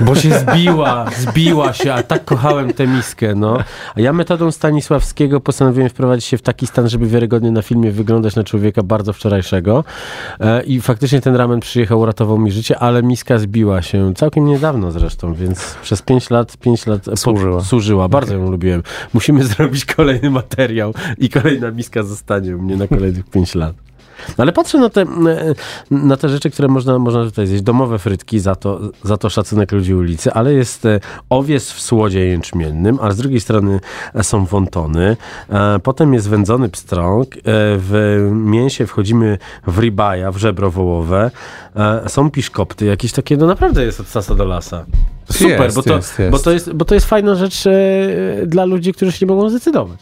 Bo 0.00 0.14
się 0.14 0.30
zbiła, 0.40 1.06
zbiła 1.18 1.72
się, 1.72 1.92
a 1.92 2.02
tak 2.02 2.24
kochałem 2.24 2.72
tę 2.72 2.86
miskę, 2.86 3.34
no. 3.34 3.58
A 3.94 4.00
ja 4.00 4.12
metodą 4.12 4.50
Stanisławskiego 4.50 5.40
postanowiłem 5.40 5.88
wprowadzić 5.88 6.24
się 6.24 6.38
w 6.38 6.42
taki 6.42 6.66
stan, 6.66 6.88
żeby 6.88 7.06
wiarygodnie 7.06 7.50
na 7.50 7.62
filmie 7.62 7.90
wyglądać 7.92 8.36
na 8.36 8.44
człowieka 8.44 8.82
bardzo 8.82 9.12
wczorajszego. 9.12 9.84
E, 10.40 10.62
I 10.62 10.80
faktycznie 10.80 11.20
ten 11.20 11.36
ramen 11.36 11.60
przyjechał, 11.60 11.89
uratował 11.96 12.38
mi 12.38 12.52
życie, 12.52 12.78
ale 12.78 13.02
miska 13.02 13.38
zbiła 13.38 13.82
się 13.82 14.14
całkiem 14.14 14.46
niedawno 14.46 14.90
zresztą, 14.90 15.34
więc 15.34 15.74
przez 15.82 16.02
5 16.02 16.30
lat, 16.30 16.56
5 16.56 16.86
lat 16.86 17.04
po- 17.04 17.16
Służyła. 17.16 17.60
służyła. 17.60 18.08
Bardzo 18.08 18.34
ją 18.34 18.50
lubiłem. 18.50 18.82
Musimy 19.14 19.44
zrobić 19.54 19.84
kolejny 19.84 20.30
materiał 20.30 20.94
i 21.18 21.28
kolejna 21.28 21.70
miska 21.70 22.02
zostanie 22.02 22.56
u 22.56 22.62
mnie 22.62 22.76
na 22.76 22.88
kolejnych 22.88 23.30
5 23.30 23.54
lat. 23.54 23.74
No 24.28 24.34
Ale 24.42 24.52
patrzę 24.52 24.78
na 24.78 24.88
te, 24.90 25.04
na 25.90 26.16
te 26.16 26.28
rzeczy, 26.28 26.50
które 26.50 26.68
można, 26.68 26.98
można 26.98 27.24
tutaj 27.24 27.46
zjeść. 27.46 27.62
Domowe 27.62 27.98
frytki, 27.98 28.40
za 28.40 28.54
to, 28.54 28.80
za 29.02 29.16
to 29.16 29.30
szacunek 29.30 29.72
ludzi 29.72 29.94
ulicy, 29.94 30.32
ale 30.32 30.52
jest 30.52 30.86
e, 30.86 31.00
owies 31.30 31.72
w 31.72 31.80
słodzie 31.80 32.26
jęczmiennym, 32.26 32.98
a 33.02 33.10
z 33.10 33.16
drugiej 33.16 33.40
strony 33.40 33.80
e, 34.14 34.24
są 34.24 34.44
wontony. 34.44 35.16
E, 35.50 35.78
Potem 35.82 36.14
jest 36.14 36.28
wędzony 36.28 36.68
pstrąg. 36.68 37.36
E, 37.36 37.40
W 37.44 38.28
mięsie 38.32 38.86
wchodzimy 38.86 39.38
w 39.66 39.78
ribaja, 39.78 40.32
w 40.32 40.36
żebro 40.36 40.70
wołowe. 40.70 41.30
E, 41.76 42.08
Są 42.08 42.30
piszkopty, 42.30 42.84
jakieś 42.84 43.12
takie, 43.12 43.36
no 43.36 43.46
naprawdę 43.46 43.84
jest 43.84 44.00
od 44.00 44.06
sasa 44.08 44.34
do 44.34 44.44
lasa. 44.44 44.84
Super, 45.32 45.60
Jest, 45.62 45.76
bo, 45.76 45.82
to, 45.82 45.96
jest, 45.96 46.18
jest. 46.18 46.30
Bo, 46.32 46.38
to 46.38 46.50
jest, 46.52 46.72
bo 46.72 46.84
to 46.84 46.94
jest 46.94 47.06
fajna 47.06 47.34
rzecz 47.34 47.66
e, 47.66 47.70
dla 48.46 48.64
ludzi, 48.64 48.92
którzy 48.92 49.12
się 49.12 49.26
nie 49.26 49.32
mogą 49.34 49.50
zdecydować. 49.50 49.98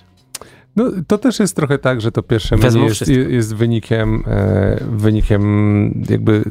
No, 0.78 0.84
to 1.06 1.18
też 1.18 1.38
jest 1.38 1.56
trochę 1.56 1.78
tak, 1.78 2.00
że 2.00 2.12
to 2.12 2.22
pierwsze 2.22 2.56
menu 2.56 2.84
jest, 2.84 3.08
jest 3.08 3.54
wynikiem, 3.54 4.24
e, 4.26 4.78
wynikiem 4.90 6.04
jakby 6.10 6.42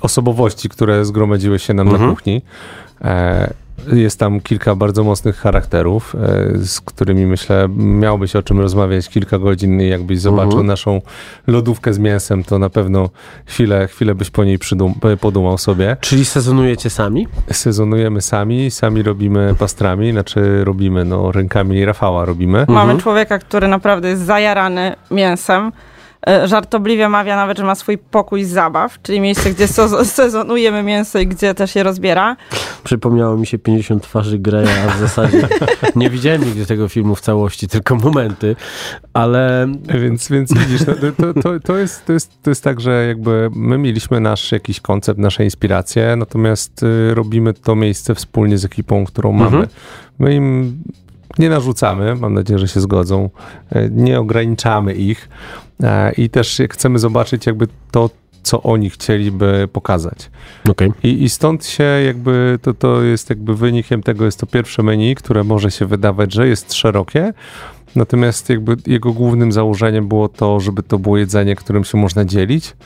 osobowości, 0.00 0.68
które 0.68 1.04
zgromadziły 1.04 1.58
się 1.58 1.74
nam 1.74 1.88
Mhm. 1.88 2.04
na 2.06 2.14
kuchni. 2.14 2.42
E, 3.00 3.54
jest 3.92 4.18
tam 4.18 4.40
kilka 4.40 4.74
bardzo 4.74 5.04
mocnych 5.04 5.36
charakterów, 5.36 6.14
e, 6.14 6.18
z 6.66 6.80
którymi 6.80 7.26
myślę 7.26 7.68
miałbyś 7.76 8.36
o 8.36 8.42
czym 8.42 8.60
rozmawiać 8.60 9.08
kilka 9.08 9.38
godzin 9.38 9.80
i 9.80 9.88
jakbyś 9.88 10.20
zobaczył 10.20 10.50
Mhm. 10.50 10.66
naszą 10.66 11.00
lodówkę 11.46 11.92
z 11.94 11.98
mięsem, 11.98 12.44
to 12.44 12.58
na 12.58 12.70
pewno 12.70 13.08
chwilę, 13.46 13.88
chwilę 13.88 14.14
byś 14.14 14.30
po 14.30 14.44
niej 14.44 14.58
przydum- 14.58 15.16
podumał 15.20 15.58
sobie. 15.58 15.96
Czyli 16.00 16.24
sezonujecie 16.24 16.90
sami? 16.90 17.28
Sezonujemy 17.50 18.20
sami, 18.22 18.70
sami 18.70 19.02
robimy 19.02 19.54
pastrami, 19.58 20.12
znaczy 20.12 20.64
robimy, 20.64 21.04
no 21.04 21.32
rękami 21.32 21.84
Rafała 21.84 22.24
robimy. 22.24 22.64
Mamy 22.68 22.98
człowieka, 22.98 23.38
który 23.38 23.68
naprawdę 23.68 24.08
jest 24.08 24.22
zajarany 24.22 24.94
mięsem. 25.10 25.72
E, 26.28 26.48
Żartobliwie 26.48 27.08
mawia 27.08 27.36
nawet, 27.36 27.58
że 27.58 27.64
ma 27.64 27.74
swój 27.74 27.98
pokój 27.98 28.44
zabaw, 28.44 29.02
czyli 29.02 29.20
miejsce, 29.20 29.50
gdzie 29.50 29.68
so- 29.68 30.04
sezonujemy 30.20 30.82
mięso 30.82 31.18
i 31.18 31.26
gdzie 31.26 31.54
też 31.54 31.74
je 31.74 31.82
rozbiera. 31.82 32.36
Przypomniało 32.84 33.36
mi 33.36 33.46
się 33.46 33.58
50 33.58 34.02
twarzy 34.02 34.38
Greya, 34.38 34.68
a 34.88 34.90
w 34.90 35.00
zasadzie 35.00 35.48
nie 35.96 36.10
widziałem 36.10 36.44
nigdy 36.44 36.66
tego 36.66 36.88
filmu 36.88 37.14
w 37.14 37.20
całości, 37.20 37.68
tylko 37.68 37.96
momenty, 37.96 38.56
ale 39.12 39.72
Więc, 40.00 40.28
więc 40.28 40.54
widzisz, 40.54 40.86
no, 40.86 40.94
to, 41.16 41.42
to, 41.42 41.60
to, 41.60 41.76
jest, 41.76 42.06
to, 42.06 42.12
jest, 42.12 42.42
to 42.42 42.50
jest 42.50 42.64
tak, 42.64 42.80
że 42.80 43.06
jakby 43.06 43.50
my 43.54 43.78
mieliśmy 43.78 44.20
nasz 44.20 44.52
jakiś 44.52 44.80
koncept, 44.80 45.20
nasze 45.20 45.44
inspiracje, 45.44 46.16
natomiast 46.16 46.82
y, 46.82 47.14
robimy 47.14 47.54
to 47.54 47.76
miejsce 47.76 48.14
wspólnie 48.14 48.58
z 48.58 48.64
ekipą, 48.64 49.04
którą 49.04 49.32
mamy. 49.32 49.56
Mhm. 49.56 49.68
My 50.18 50.34
im 50.34 50.78
nie 51.38 51.50
narzucamy, 51.50 52.14
mam 52.14 52.34
nadzieję, 52.34 52.58
że 52.58 52.68
się 52.68 52.80
zgodzą, 52.80 53.30
y, 53.76 53.90
nie 53.92 54.20
ograniczamy 54.20 54.94
ich 54.94 55.28
i 56.16 56.30
też 56.30 56.62
chcemy 56.70 56.98
zobaczyć 56.98 57.46
jakby 57.46 57.66
to, 57.90 58.10
co 58.42 58.62
oni 58.62 58.90
chcieliby 58.90 59.68
pokazać. 59.72 60.30
okej. 60.90 60.92
I, 61.02 61.22
I 61.22 61.28
stąd 61.28 61.66
się 61.66 61.84
jakby, 61.84 62.58
to, 62.62 62.74
to 62.74 63.02
jest 63.02 63.30
jakby 63.30 63.56
wynikiem 63.56 64.02
tego, 64.02 64.24
jest 64.24 64.40
to 64.40 64.46
pierwsze 64.46 64.82
menu, 64.82 65.14
które 65.14 65.44
może 65.44 65.70
się 65.70 65.86
wydawać, 65.86 66.32
że 66.32 66.48
jest 66.48 66.72
szerokie, 66.72 67.32
natomiast 67.96 68.48
jakby 68.48 68.76
jego 68.86 69.12
głównym 69.12 69.52
założeniem 69.52 70.08
było 70.08 70.28
to, 70.28 70.60
żeby 70.60 70.82
to 70.82 70.98
było 70.98 71.18
jedzenie, 71.18 71.56
którym 71.56 71.84
się 71.84 71.98
można 71.98 72.24
dzielić, 72.24 72.76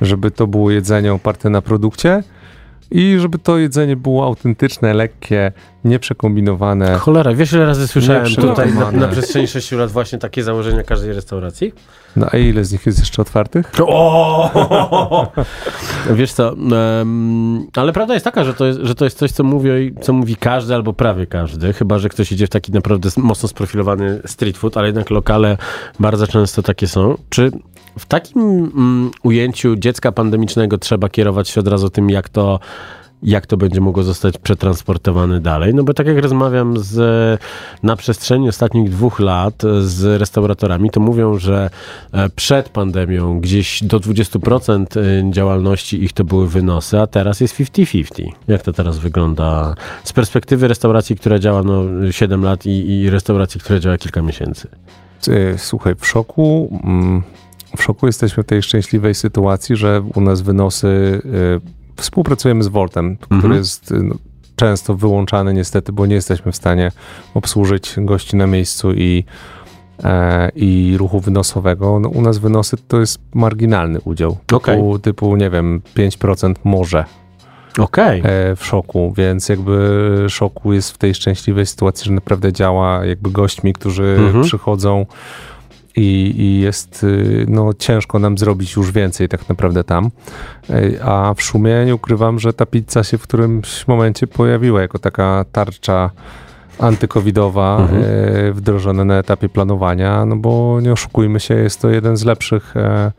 żeby 0.00 0.30
to 0.30 0.46
było 0.46 0.70
jedzenie 0.70 1.12
oparte 1.12 1.50
na 1.50 1.62
produkcie 1.62 2.22
i 2.90 3.16
żeby 3.18 3.38
to 3.38 3.58
jedzenie 3.58 3.96
było 3.96 4.24
autentyczne, 4.24 4.94
lekkie, 4.94 5.52
nieprzekombinowane. 5.86 6.98
Cholera, 6.98 7.34
wiesz 7.34 7.52
ile 7.52 7.66
razy 7.66 7.88
słyszałem 7.88 8.26
tutaj 8.26 8.74
na, 8.74 8.92
na 8.92 9.08
przestrzeni 9.08 9.48
6 9.48 9.72
lat 9.72 9.90
właśnie 9.90 10.18
takie 10.18 10.42
założenia 10.42 10.82
każdej 10.82 11.12
restauracji? 11.12 11.72
No 12.16 12.26
a 12.32 12.36
ile 12.36 12.64
z 12.64 12.72
nich 12.72 12.86
jest 12.86 12.98
jeszcze 12.98 13.22
otwartych? 13.22 13.72
O! 13.86 15.32
Wiesz 16.14 16.32
co, 16.32 16.52
em, 17.00 17.66
ale 17.76 17.92
prawda 17.92 18.14
jest 18.14 18.24
taka, 18.24 18.44
że 18.44 18.54
to 18.54 18.66
jest, 18.66 18.80
że 18.82 18.94
to 18.94 19.04
jest 19.04 19.18
coś, 19.18 19.32
co 19.32 19.44
mówi, 19.44 19.94
co 20.00 20.12
mówi 20.12 20.36
każdy 20.36 20.74
albo 20.74 20.92
prawie 20.92 21.26
każdy, 21.26 21.72
chyba, 21.72 21.98
że 21.98 22.08
ktoś 22.08 22.32
idzie 22.32 22.46
w 22.46 22.50
taki 22.50 22.72
naprawdę 22.72 23.08
mocno 23.16 23.48
sprofilowany 23.48 24.20
street 24.26 24.56
food, 24.58 24.76
ale 24.76 24.86
jednak 24.86 25.10
lokale 25.10 25.58
bardzo 26.00 26.26
często 26.26 26.62
takie 26.62 26.86
są. 26.86 27.14
Czy 27.28 27.50
w 27.98 28.06
takim 28.06 28.40
mm, 28.40 29.10
ujęciu 29.22 29.76
dziecka 29.76 30.12
pandemicznego 30.12 30.78
trzeba 30.78 31.08
kierować 31.08 31.48
się 31.48 31.60
od 31.60 31.68
razu 31.68 31.90
tym, 31.90 32.10
jak 32.10 32.28
to 32.28 32.60
jak 33.26 33.46
to 33.46 33.56
będzie 33.56 33.80
mogło 33.80 34.02
zostać 34.02 34.38
przetransportowane 34.38 35.40
dalej. 35.40 35.74
No 35.74 35.84
bo 35.84 35.94
tak 35.94 36.06
jak 36.06 36.18
rozmawiam 36.18 36.78
z, 36.78 37.40
na 37.82 37.96
przestrzeni 37.96 38.48
ostatnich 38.48 38.90
dwóch 38.90 39.20
lat 39.20 39.62
z 39.80 40.20
restauratorami, 40.20 40.90
to 40.90 41.00
mówią, 41.00 41.38
że 41.38 41.70
e, 42.12 42.28
przed 42.28 42.68
pandemią 42.68 43.40
gdzieś 43.40 43.84
do 43.84 44.00
20% 44.00 45.30
działalności 45.30 46.04
ich 46.04 46.12
to 46.12 46.24
były 46.24 46.48
wynosy, 46.48 47.00
a 47.00 47.06
teraz 47.06 47.40
jest 47.40 47.56
50-50. 47.56 48.28
Jak 48.48 48.62
to 48.62 48.72
teraz 48.72 48.98
wygląda 48.98 49.74
z 50.04 50.12
perspektywy 50.12 50.68
restauracji, 50.68 51.16
która 51.16 51.38
działa 51.38 51.62
no, 51.62 51.82
7 52.10 52.42
lat 52.42 52.66
i, 52.66 52.88
i 52.90 53.10
restauracji, 53.10 53.60
która 53.60 53.78
działa 53.78 53.98
kilka 53.98 54.22
miesięcy? 54.22 54.68
E, 55.28 55.58
Słuchaj, 55.58 55.94
w 55.98 56.06
szoku, 56.06 56.78
mm, 56.84 57.22
w 57.76 57.82
szoku 57.82 58.06
jesteśmy 58.06 58.42
w 58.42 58.46
tej 58.46 58.62
szczęśliwej 58.62 59.14
sytuacji, 59.14 59.76
że 59.76 60.02
u 60.14 60.20
nas 60.20 60.40
wynosy, 60.40 61.22
e, 61.64 61.85
współpracujemy 61.96 62.62
z 62.64 62.68
Voltem, 62.68 63.16
który 63.16 63.36
Mhm. 63.36 63.54
jest 63.54 63.92
e, 63.92 63.94
no, 64.02 64.14
często 64.56 64.94
wyłączany 64.94 65.54
niestety, 65.54 65.92
bo 65.92 66.06
nie 66.06 66.14
jesteśmy 66.14 66.52
w 66.52 66.56
stanie 66.56 66.92
obsłużyć 67.34 67.94
gości 67.98 68.36
na 68.36 68.46
miejscu 68.46 68.92
i, 68.92 69.24
e, 70.04 70.50
i 70.54 70.94
ruchu 70.98 71.20
wynosowego. 71.20 72.00
No, 72.00 72.08
u 72.08 72.22
nas 72.22 72.38
wynosy 72.38 72.76
to 72.88 73.00
jest 73.00 73.18
marginalny 73.34 74.00
udział, 74.00 74.36
Okej. 74.52 74.76
typu, 74.76 74.98
typu 74.98 75.36
nie 75.36 75.50
wiem, 75.50 75.82
5% 75.94 76.54
może 76.64 77.04
Okej. 77.78 78.20
e, 78.24 78.56
w 78.56 78.64
szoku, 78.64 79.14
więc 79.16 79.48
jakby 79.48 80.26
szoku 80.28 80.72
jest 80.72 80.90
w 80.90 80.98
tej 80.98 81.14
szczęśliwej 81.14 81.66
sytuacji, 81.66 82.04
że 82.04 82.12
naprawdę 82.12 82.52
działa 82.52 83.04
jakby 83.06 83.30
gośćmi, 83.30 83.72
którzy 83.72 84.16
Mhm. 84.26 84.44
przychodzą 84.44 85.06
i, 85.96 86.34
i 86.36 86.60
jest 86.60 87.04
y, 87.04 87.46
no, 87.48 87.74
ciężko 87.78 88.18
nam 88.18 88.38
zrobić 88.38 88.76
już 88.76 88.92
więcej 88.92 89.28
tak 89.28 89.48
naprawdę 89.48 89.84
tam. 89.84 90.10
E, 90.70 91.04
A 91.04 91.34
w 91.34 91.42
szumie 91.42 91.84
nie 91.86 91.94
ukrywam, 91.94 92.38
że 92.38 92.52
ta 92.52 92.66
pizza 92.66 93.04
się 93.04 93.18
w 93.18 93.22
którymś 93.22 93.86
momencie 93.88 94.26
pojawiła 94.26 94.80
jako 94.80 94.98
taka 94.98 95.44
tarcza 95.52 96.10
antykowidowa 96.78 97.78
Mhm. 97.80 98.02
e, 98.04 98.52
wdrożona 98.52 99.04
na 99.04 99.14
etapie 99.18 99.48
planowania, 99.48 100.24
no 100.24 100.36
bo 100.36 100.80
nie 100.80 100.92
oszukujmy 100.92 101.40
się, 101.40 101.54
jest 101.54 101.80
to 101.80 101.88
jeden 101.90 102.16
z 102.16 102.24
lepszych 102.24 102.76
e, 102.76 103.12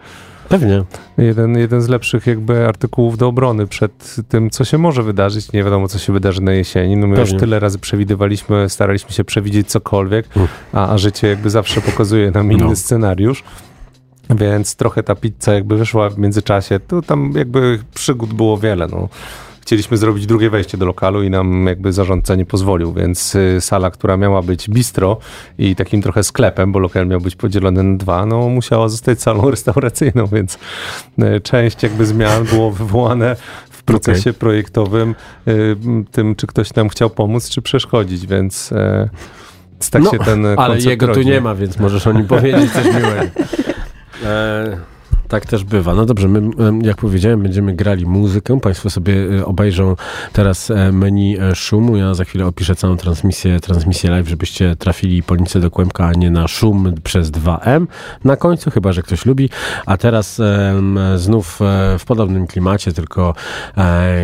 Pewnie. 0.50 0.84
jeden, 1.18 1.58
jeden 1.58 1.82
z 1.82 1.88
lepszych 1.88 2.28
jakby 2.28 2.68
artykułów 2.68 3.18
do 3.18 3.28
obrony 3.28 3.68
przed 3.68 4.16
tym, 4.30 4.50
co 4.50 4.66
się 4.66 4.78
może 4.78 5.04
wydarzyć. 5.04 5.52
Nie 5.52 5.64
wiadomo, 5.64 5.88
co 5.88 6.00
się 6.00 6.14
wydarzy 6.14 6.42
na 6.42 6.52
jesieni. 6.54 6.98
No 6.98 7.08
my 7.08 7.16
Pewnie. 7.16 7.32
już 7.34 7.40
tyle 7.42 7.60
razy 7.60 7.80
przewidywaliśmy, 7.80 8.70
staraliśmy 8.70 9.12
się 9.12 9.24
przewidzieć 9.24 9.68
cokolwiek, 9.68 10.28
Mm. 10.36 10.48
a, 10.74 10.90
a 10.94 10.98
życie 10.98 11.28
jakby 11.28 11.50
zawsze 11.50 11.82
pokazuje 11.82 12.32
nam 12.32 12.52
inny 12.52 12.64
No. 12.64 12.76
scenariusz. 12.76 13.44
Więc 14.30 14.76
trochę 14.76 15.04
ta 15.04 15.16
pizza 15.16 15.54
jakby 15.54 15.78
wyszła 15.78 16.10
w 16.10 16.18
międzyczasie. 16.18 16.80
To 16.80 17.02
tam 17.02 17.34
jakby 17.36 17.80
przygód 17.94 18.34
było 18.34 18.58
wiele. 18.58 18.88
No. 18.92 19.10
Chcieliśmy 19.68 19.98
zrobić 19.98 20.26
drugie 20.26 20.50
wejście 20.50 20.78
do 20.78 20.86
lokalu 20.86 21.24
i 21.24 21.30
nam 21.30 21.68
jakby 21.68 21.94
zarządca 21.94 22.36
nie 22.36 22.46
pozwolił, 22.46 22.94
więc 22.94 23.36
y, 23.36 23.58
sala, 23.62 23.92
która 23.92 24.18
miała 24.18 24.42
być 24.42 24.70
bistro 24.70 25.18
i 25.58 25.76
takim 25.76 26.02
trochę 26.02 26.24
sklepem, 26.24 26.72
bo 26.72 26.80
lokal 26.80 27.08
miał 27.08 27.22
być 27.22 27.36
podzielony 27.36 27.84
na 27.84 27.98
dwa, 27.98 28.26
no 28.26 28.50
musiała 28.50 28.90
zostać 28.90 29.22
salą 29.22 29.50
restauracyjną, 29.52 30.26
więc 30.26 30.58
y, 31.20 31.42
część 31.42 31.84
jakby 31.84 32.06
zmian 32.06 32.46
było 32.46 32.72
wywołane 32.72 33.36
w 33.70 33.84
procesie 33.84 34.34
projektowym 34.34 35.16
y, 35.48 35.76
tym, 36.12 36.36
czy 36.36 36.48
ktoś 36.48 36.74
nam 36.74 36.90
chciał 36.90 37.10
pomóc, 37.10 37.50
czy 37.50 37.62
przeszkodzić, 37.62 38.28
więc 38.28 38.74
tak 39.92 40.04
No, 40.04 40.12
się 40.12 40.20
ten 40.20 40.46
Ale 40.46 40.78
jego 40.78 41.08
tu 41.08 41.14
rodzi. 41.14 41.30
nie 41.30 41.42
ma, 41.42 41.56
więc 41.56 41.80
możesz 41.80 42.08
o 42.08 42.14
nim 42.14 42.28
powiedzieć 42.28 42.72
coś 42.72 42.86
miłego. 42.86 43.22
E, 44.26 44.97
tak 45.28 45.46
też 45.46 45.64
bywa. 45.64 45.94
No 45.94 46.06
dobrze, 46.06 46.28
my, 46.28 46.50
jak 46.82 46.98
powiedziałem, 46.98 47.44
będziemy 47.44 47.74
grali 47.74 48.06
muzykę. 48.06 48.60
Państwo 48.60 48.90
sobie 48.90 49.14
e, 49.40 49.46
obejrzą 49.46 49.96
teraz 50.34 50.72
e, 50.72 50.92
menu 50.92 51.40
e, 51.40 51.56
szumu. 51.56 51.98
Ja 51.98 52.14
za 52.14 52.26
chwilę 52.26 52.46
opiszę 52.46 52.76
całą 52.76 52.98
transmisję, 52.98 53.60
transmisję 53.60 54.10
live, 54.10 54.28
żebyście 54.30 54.76
trafili 54.76 55.24
po 55.24 55.36
lince 55.36 55.60
do 55.60 55.72
kłębka, 55.72 56.06
a 56.06 56.14
nie 56.14 56.32
na 56.32 56.48
szum 56.48 56.94
przez 57.04 57.32
2M. 57.32 57.88
Na 58.24 58.36
końcu, 58.36 58.72
chyba, 58.72 58.94
że 58.94 59.04
ktoś 59.04 59.26
lubi. 59.26 59.50
A 59.86 59.98
teraz 59.98 60.42
znów 61.16 61.60
e, 61.62 62.00
w 62.00 62.06
podobnym 62.06 62.48
klimacie, 62.48 62.94
tylko 62.94 63.34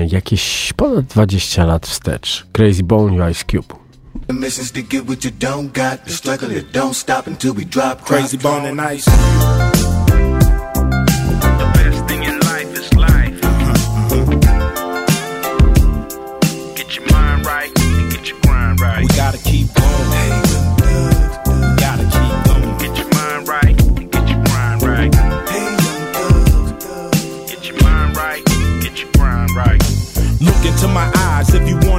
jakieś 0.07 0.73
ponad 0.73 1.05
20 1.05 1.65
lat 1.65 1.87
wstecz. 1.87 2.47
Crazy 2.51 2.83
Bone 2.83 3.29
i 3.29 3.31
Ice 3.31 3.45
Cube. 3.51 3.83
The 4.27 4.33
mission's 4.33 4.71
to 4.71 4.81
get 4.81 5.05
what 5.05 5.25
you 5.25 5.31
don't 5.31 5.71
got. 5.73 6.05
The 6.05 6.11
struggle 6.11 6.49
that 6.49 6.71
don't 6.71 6.93
stop 6.93 7.27
until 7.27 7.53
we 7.53 7.65
drop. 7.65 8.05
Crazy 8.05 8.37
bone 8.37 8.69
and 8.69 8.79
ice. 8.79 10.02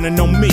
You 0.04 0.10
wanna 0.10 0.16
know 0.16 0.26
me. 0.26 0.48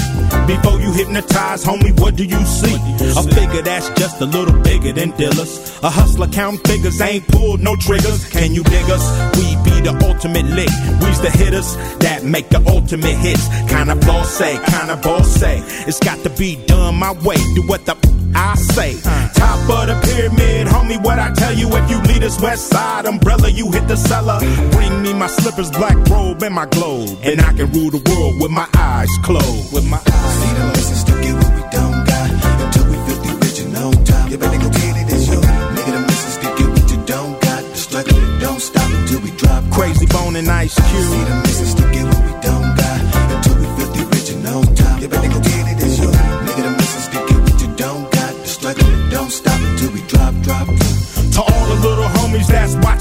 Before 0.47 0.79
you 0.79 0.93
hypnotize, 0.93 1.63
homie, 1.63 1.97
what 1.99 2.15
do 2.15 2.23
you 2.23 2.45
see? 2.45 2.73
A 2.73 3.23
figure 3.23 3.61
that's 3.61 3.89
just 3.99 4.21
a 4.21 4.25
little 4.25 4.57
bigger 4.61 4.93
than 4.93 5.11
dealers. 5.11 5.79
A 5.83 5.89
hustler 5.89 6.27
count 6.27 6.65
figures, 6.67 6.99
ain't 7.01 7.27
pulled 7.27 7.61
no 7.61 7.75
triggers. 7.75 8.29
Can 8.29 8.53
you 8.53 8.63
dig 8.63 8.89
us? 8.89 9.03
We 9.37 9.55
be 9.63 9.81
the 9.81 9.93
ultimate 10.07 10.45
lick. 10.45 10.69
We's 11.01 11.21
the 11.21 11.31
hitters 11.31 11.75
that 11.99 12.23
make 12.23 12.49
the 12.49 12.63
ultimate 12.67 13.15
hits. 13.17 13.47
Kinda 13.69 13.95
boss 13.95 14.31
say, 14.31 14.59
kinda 14.65 14.97
boss 14.97 15.27
say. 15.27 15.61
It's 15.87 15.99
got 15.99 16.19
to 16.23 16.29
be 16.29 16.57
done 16.67 16.95
my 16.95 17.11
way. 17.11 17.37
Do 17.55 17.63
what 17.67 17.85
the 17.85 17.95
I 18.35 18.55
say. 18.55 18.99
Top 19.33 19.59
of 19.69 19.87
the 19.87 19.99
pyramid, 20.07 20.67
homie, 20.67 21.01
what 21.03 21.19
I 21.19 21.31
tell 21.33 21.53
you. 21.53 21.67
If 21.75 21.89
you 21.89 22.01
lead 22.01 22.23
us 22.23 22.39
west 22.41 22.67
side 22.69 23.05
umbrella, 23.05 23.49
you 23.49 23.71
hit 23.71 23.87
the 23.87 23.95
cellar. 23.97 24.39
Bring 24.71 25.01
me 25.01 25.13
my 25.13 25.27
slippers, 25.27 25.71
black 25.71 25.97
robe, 26.09 26.41
and 26.43 26.53
my 26.55 26.65
globe. 26.67 27.17
And 27.23 27.41
I 27.41 27.53
can 27.53 27.71
rule 27.71 27.91
the 27.91 28.01
world 28.09 28.41
with 28.41 28.51
my 28.51 28.67
eyes 28.75 29.09
closed. 29.23 29.73
With 29.73 29.85
my 29.89 29.97
eyes. 29.97 30.33
See 30.41 30.53
the 30.53 30.65
mission's 30.75 31.03
to 31.05 31.11
get 31.21 31.33
what 31.35 31.53
we 31.55 31.63
don't 31.71 32.05
got. 32.05 32.29
Until 32.63 32.85
we 32.91 32.97
feel 33.05 33.19
the 33.21 33.31
original 33.41 33.91
top. 34.05 34.31
You 34.31 34.37
better 34.37 34.59
go 34.59 34.69
get 34.69 34.95
it, 35.01 35.13
it's 35.13 35.27
your 35.27 35.41
nigga. 35.41 35.91
The 35.91 36.01
mission's 36.09 36.37
to 36.37 36.47
get 36.57 36.69
what 36.69 36.91
you 36.91 36.99
don't 37.05 37.41
got. 37.41 37.61
The 37.63 37.77
struggle 37.77 38.13
that 38.13 38.41
don't 38.41 38.61
stop 38.61 38.89
until 38.91 39.19
we 39.21 39.31
drop. 39.31 39.63
Crazy 39.71 40.05
bone 40.05 40.35
and 40.35 40.47
ice 40.49 40.73
See 40.73 40.81
cube. 40.89 41.27
the 41.27 41.35
mission's 41.45 41.73
to 41.75 41.83
get 41.91 42.05
what 42.05 42.23
we 42.25 42.33
don't 42.41 42.69
got. 42.79 42.99
Until 43.35 43.55
we 43.59 43.67
feel 43.75 43.89
the 43.95 44.01
original 44.11 44.63
top. 44.75 45.01
You 45.01 45.07
better 45.07 45.29
go 45.29 45.50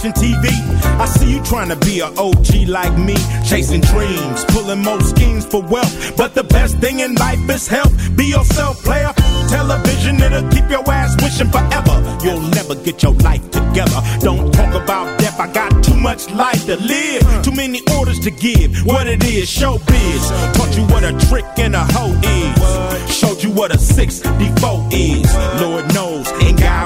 watching 0.02 0.12
TV, 0.12 0.48
I 0.98 1.06
see 1.06 1.34
you 1.34 1.42
trying 1.42 1.68
to 1.68 1.76
be 1.76 2.00
a 2.00 2.06
OG 2.06 2.68
like 2.68 2.96
me, 2.98 3.16
chasing 3.46 3.80
dreams, 3.80 4.44
pulling 4.48 4.82
more 4.82 5.00
schemes 5.00 5.44
for 5.44 5.62
wealth. 5.62 6.16
But 6.16 6.34
the 6.34 6.44
best 6.44 6.78
thing 6.78 7.00
in 7.00 7.14
life 7.14 7.38
is 7.50 7.66
health. 7.66 7.92
Be 8.16 8.26
yourself, 8.26 8.82
player. 8.82 9.12
Television, 9.48 10.20
it'll 10.20 10.48
keep 10.50 10.68
your 10.70 10.88
ass 10.90 11.16
wishing 11.22 11.50
forever. 11.50 12.18
You'll 12.22 12.40
never 12.40 12.74
get 12.76 13.02
your 13.02 13.12
life 13.14 13.42
together. 13.50 14.00
Don't 14.20 14.52
talk 14.52 14.74
about 14.74 15.18
death, 15.18 15.38
I 15.38 15.52
got 15.52 15.84
too 15.84 15.96
much 15.96 16.30
life 16.30 16.64
to 16.66 16.76
live. 16.76 17.42
Too 17.42 17.52
many 17.52 17.82
orders 17.98 18.20
to 18.20 18.30
give. 18.30 18.86
What 18.86 19.06
it 19.06 19.22
is, 19.24 19.50
showbiz. 19.50 20.54
Taught 20.54 20.76
you 20.76 20.84
what 20.84 21.04
a 21.04 21.12
trick 21.28 21.44
and 21.58 21.74
a 21.74 21.84
hoe 21.92 22.16
is. 22.22 23.14
Showed 23.14 23.42
you 23.42 23.50
what 23.50 23.74
a 23.74 23.78
64 23.78 24.88
is. 24.92 25.34
Lord 25.60 25.92
knows, 25.94 26.28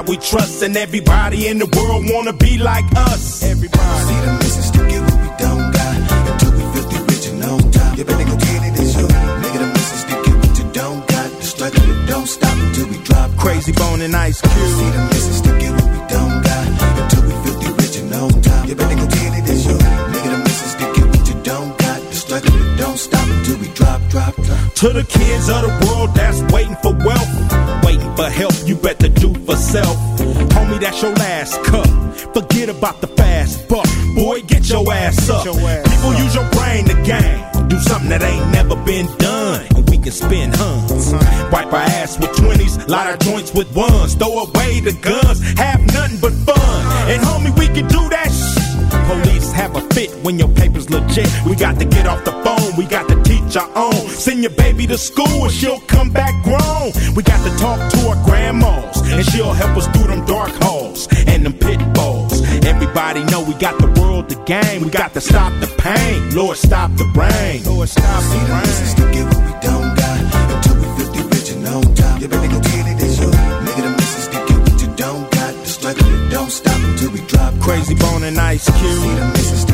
God 0.05 0.09
we 0.09 0.17
trust, 0.17 0.63
and 0.63 0.75
everybody 0.77 1.47
in 1.47 1.57
the 1.57 1.65
world 1.65 2.05
wanna 2.09 2.33
be 2.33 2.57
like 2.57 2.85
us. 2.95 3.43
Everybody. 3.43 3.81
See 4.07 4.19
the 4.25 4.33
mission's 4.39 4.71
to 4.71 4.87
get 4.87 5.01
what 5.01 5.21
we 5.21 5.29
don't 5.37 5.71
got. 5.71 5.95
Until 6.31 6.51
we 6.51 6.63
feel 6.73 6.89
the 6.89 6.97
original 7.05 7.59
top. 7.71 7.97
You 7.97 8.05
better 8.05 8.23
go 8.23 8.37
get 8.37 8.61
it, 8.63 8.79
it's 8.79 8.95
your 8.97 9.09
nigga. 9.09 9.59
The 9.59 9.67
mission's 9.73 10.03
to 10.05 10.15
get 10.25 10.35
what 10.35 10.57
you 10.57 10.71
don't 10.73 11.07
got. 11.07 11.29
The 11.31 11.43
struggle 11.43 11.81
that 11.81 12.07
don't 12.07 12.27
stop 12.27 12.57
until 12.57 12.87
we 12.87 12.97
drop. 13.03 13.31
Crazy 13.37 13.71
bone 13.71 14.01
and 14.01 14.15
ice 14.15 14.41
cube. 14.41 14.53
See 14.53 14.89
the 14.89 15.09
mission's 15.11 15.41
to 15.41 15.84
To 24.75 24.89
the 24.89 25.05
kids 25.05 25.47
of 25.47 25.61
the 25.63 25.87
world 25.87 26.13
that's 26.15 26.41
waiting 26.51 26.75
for 26.83 26.91
wealth, 26.91 27.85
waiting 27.85 28.13
for 28.13 28.27
help, 28.27 28.53
you 28.65 28.75
better 28.75 29.07
do 29.07 29.33
for 29.45 29.55
self. 29.55 29.95
Homie, 30.51 30.81
that's 30.81 31.01
your 31.01 31.13
last 31.13 31.63
cup. 31.63 31.87
Forget 32.33 32.67
about 32.67 32.99
the 32.99 33.07
fast 33.07 33.69
buck. 33.69 33.87
Boy, 34.15 34.41
get 34.41 34.67
your 34.67 34.83
ass 34.91 35.29
up. 35.29 35.43
People 35.45 36.13
use 36.19 36.35
your 36.35 36.49
brain 36.51 36.83
to 36.91 36.95
game. 37.07 37.67
Do 37.69 37.79
something 37.79 38.09
that 38.09 38.21
ain't 38.21 38.51
never 38.51 38.75
been 38.83 39.07
done. 39.17 39.65
And 39.77 39.89
we 39.89 39.97
can 39.97 40.11
spin 40.11 40.51
huns. 40.53 41.13
Wipe 41.53 41.71
our 41.71 41.87
ass 41.95 42.19
with 42.19 42.31
20s, 42.31 42.89
light 42.89 43.07
our 43.07 43.17
joints 43.17 43.53
with 43.53 43.73
ones. 43.73 44.15
Throw 44.15 44.43
away 44.43 44.81
the 44.81 44.91
guns, 44.91 45.39
have 45.57 45.79
nothing 45.93 46.19
but 46.19 46.33
fun. 46.43 47.09
And 47.09 47.23
homie, 47.23 47.57
we 47.57 47.67
can 47.67 47.87
do 47.87 48.09
that 48.09 48.27
shit. 48.27 48.65
Police 49.07 49.51
have 49.53 49.75
a 49.75 49.81
fit 49.93 50.11
when 50.23 50.37
your 50.37 50.49
paper's 50.49 50.89
legit. 50.89 51.29
We 51.45 51.55
got 51.55 51.79
to 51.79 51.85
get 51.85 52.07
off 52.07 52.25
the 52.25 52.31
phone, 52.43 52.75
we 52.75 52.85
got 52.85 53.07
to 53.07 53.23
teach 53.23 53.55
our 53.55 53.69
own. 53.75 54.04
Send 54.17 54.41
your 54.41 54.51
baby 54.51 54.87
to 54.87 54.97
school 54.97 55.43
and 55.43 55.51
she'll 55.51 55.79
come 55.81 56.09
back 56.09 56.33
grown. 56.43 56.91
We 57.15 57.21
got 57.23 57.43
to 57.43 57.55
talk 57.57 57.91
to 57.91 58.07
our 58.09 58.23
grandmas 58.25 59.01
and 59.11 59.25
she'll 59.25 59.53
help 59.53 59.77
us 59.77 59.87
through 59.87 60.07
them 60.07 60.25
dark 60.25 60.51
halls 60.63 61.07
and 61.27 61.45
them 61.45 61.53
pitfalls. 61.53 62.41
Everybody 62.65 63.23
know 63.25 63.43
we 63.43 63.53
got 63.55 63.77
the 63.79 63.87
world 64.01 64.29
to 64.29 64.35
gain. 64.45 64.83
We 64.83 64.89
got 64.89 65.13
to 65.13 65.21
stop 65.21 65.53
the 65.59 65.67
pain. 65.77 66.35
Lord, 66.35 66.57
stop 66.57 66.91
the 66.95 67.05
brain. 67.13 67.63
Lord, 67.65 67.89
stop 67.89 68.23
See 68.23 68.39
the 68.39 68.55
missus 68.61 68.93
brain. 68.95 69.07
to 69.07 69.13
get 69.13 69.25
what 69.33 69.43
we 69.45 69.53
don't 69.61 69.95
got 69.95 70.19
until 70.55 70.75
we 70.81 70.87
50 71.03 71.21
rich 71.35 71.51
and 71.51 71.67
on 71.67 71.95
top. 71.95 72.21
You 72.21 72.27
better 72.27 72.47
go 72.47 72.59
get 72.61 72.87
it, 72.87 73.03
it's 73.03 73.19
you. 73.19 73.27
Nigga, 73.27 73.81
the 73.83 73.91
missus 73.91 74.27
to 74.27 74.39
get 74.47 74.59
what 74.65 74.81
you 74.81 74.89
don't 74.95 75.31
got. 75.31 75.53
The 75.53 75.67
struggle 75.69 76.07
it 76.07 76.29
don't 76.31 76.49
stop 76.51 76.79
until 76.81 77.11
we 77.11 77.19
drop. 77.27 77.53
Crazy 77.59 77.95
bone 77.95 78.23
and 78.23 78.39
ice 78.39 78.63
See 78.63 78.71
cube. 78.79 79.17
the 79.19 79.25
missus 79.35 79.65
to 79.65 79.73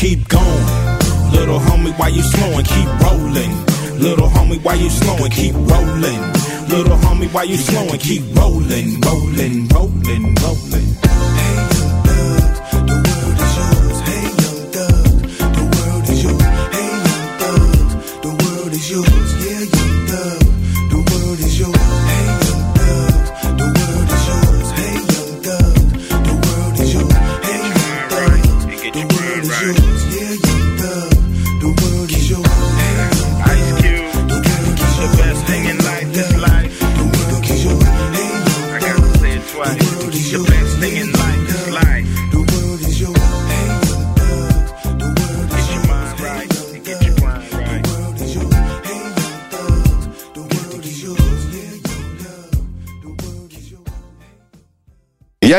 Keep 0.00 0.28
going. 0.30 0.66
Little 1.30 1.58
homie, 1.58 1.92
why 1.98 2.08
you 2.08 2.22
slowing? 2.22 2.64
Keep 2.64 2.88
rolling. 3.02 3.50
Little 4.00 4.28
homie, 4.28 4.58
why 4.64 4.72
you 4.72 4.88
slowing? 4.88 5.30
Keep 5.30 5.52
rolling. 5.52 6.22
Little 6.70 6.96
homie, 6.96 7.30
why 7.34 7.42
you 7.42 7.58
slowing? 7.58 7.98
Keep 7.98 8.34
rolling, 8.34 8.98
rolling, 9.02 9.68
rolling, 9.68 10.34
rolling. 10.36 11.29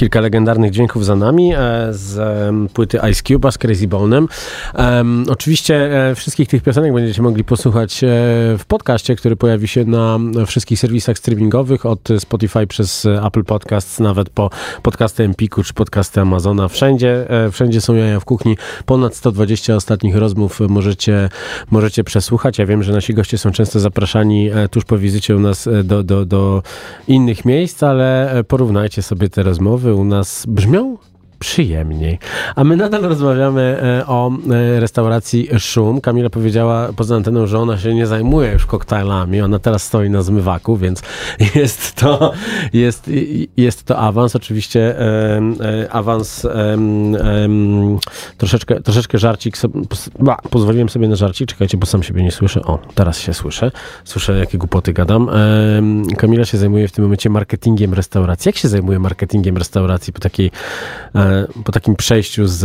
Kilka 0.00 0.20
legendarnych 0.20 0.70
dźwięków 0.70 1.04
za 1.04 1.16
nami 1.16 1.52
e, 1.54 1.58
z 1.90 2.18
płyty 2.72 2.98
Ice 3.10 3.22
Cube'a 3.22 3.52
z 3.52 3.58
Crazy 3.58 3.88
Bone'em. 3.88 4.26
Em, 4.74 5.24
oczywiście 5.28 6.08
e, 6.10 6.14
wszystkich 6.14 6.48
tych 6.48 6.62
piosenek 6.62 6.92
będziecie 6.92 7.22
mogli 7.22 7.44
posłuchać 7.44 8.04
e, 8.04 8.06
w 8.58 8.64
podcaście, 8.68 9.16
który 9.16 9.36
pojawi 9.36 9.68
się 9.68 9.84
na 9.84 10.18
wszystkich 10.46 10.78
serwisach 10.78 11.18
streamingowych 11.18 11.86
od 11.86 12.08
Spotify 12.18 12.66
przez 12.66 13.06
Apple 13.26 13.44
Podcasts, 13.44 14.00
nawet 14.00 14.30
po 14.30 14.50
podcasty 14.82 15.24
Empiku 15.24 15.62
czy 15.62 15.74
podcasty 15.74 16.20
Amazona. 16.20 16.68
Wszędzie, 16.68 17.26
wszędzie 17.52 17.80
są 17.80 17.94
jaja 17.94 18.20
w 18.20 18.24
kuchni. 18.24 18.56
Ponad 18.86 19.14
120 19.14 19.74
ostatnich 19.74 20.16
rozmów 20.16 20.60
możecie, 20.60 21.28
możecie 21.70 22.04
przesłuchać. 22.04 22.58
Ja 22.58 22.66
wiem, 22.66 22.82
że 22.82 22.92
nasi 22.92 23.14
goście 23.14 23.38
są 23.38 23.50
często 23.50 23.80
zapraszani 23.80 24.50
tuż 24.70 24.84
po 24.84 24.98
wizycie 24.98 25.36
u 25.36 25.40
nas 25.40 25.68
do, 25.84 26.02
do, 26.02 26.26
do 26.26 26.62
innych 27.08 27.44
miejsc, 27.44 27.82
ale 27.82 28.30
porównajcie 28.48 29.02
sobie 29.02 29.28
te 29.28 29.42
rozmowy. 29.42 29.89
U 29.94 30.04
nas 30.04 30.44
brzmią 30.48 30.98
przyjemniej. 31.40 32.18
A 32.56 32.64
my 32.64 32.76
nadal 32.76 33.02
rozmawiamy 33.02 33.80
e, 33.82 34.06
o 34.06 34.30
e, 34.50 34.80
restauracji 34.80 35.48
Szum. 35.58 36.00
Kamila 36.00 36.30
powiedziała 36.30 36.92
poza 36.96 37.16
anteną, 37.16 37.46
że 37.46 37.58
ona 37.58 37.78
się 37.78 37.94
nie 37.94 38.06
zajmuje 38.06 38.52
już 38.52 38.66
koktajlami. 38.66 39.40
Ona 39.40 39.58
teraz 39.58 39.82
stoi 39.82 40.10
na 40.10 40.22
zmywaku, 40.22 40.76
więc 40.76 41.02
jest 41.54 41.94
to, 41.94 42.32
jest, 42.72 43.10
jest 43.56 43.84
to 43.84 43.98
awans. 43.98 44.36
Oczywiście 44.36 45.00
e, 45.00 45.92
awans 45.92 46.46
troszeczkę, 48.38 48.80
troszeczkę 48.80 49.18
żarcik. 49.18 49.56
Pozwoliłem 50.50 50.88
sobie 50.88 51.08
na 51.08 51.16
żarcik. 51.16 51.48
Czekajcie, 51.48 51.78
bo 51.78 51.86
sam 51.86 52.02
siebie 52.02 52.22
nie 52.22 52.32
słyszę. 52.32 52.62
O, 52.62 52.78
teraz 52.94 53.18
się 53.18 53.34
słyszę. 53.34 53.70
Słyszę, 54.04 54.38
jakie 54.38 54.58
głupoty 54.58 54.92
gadam. 54.92 55.30
Kamila 56.18 56.44
się 56.44 56.58
zajmuje 56.58 56.88
w 56.88 56.92
tym 56.92 57.04
momencie 57.04 57.30
marketingiem 57.30 57.94
restauracji. 57.94 58.48
Jak 58.48 58.56
się 58.56 58.68
zajmuje 58.68 58.98
marketingiem 58.98 59.56
restauracji 59.56 60.12
po 60.12 60.20
takiej 60.20 60.50
po 61.64 61.72
takim 61.72 61.96
przejściu 61.96 62.46
z, 62.46 62.58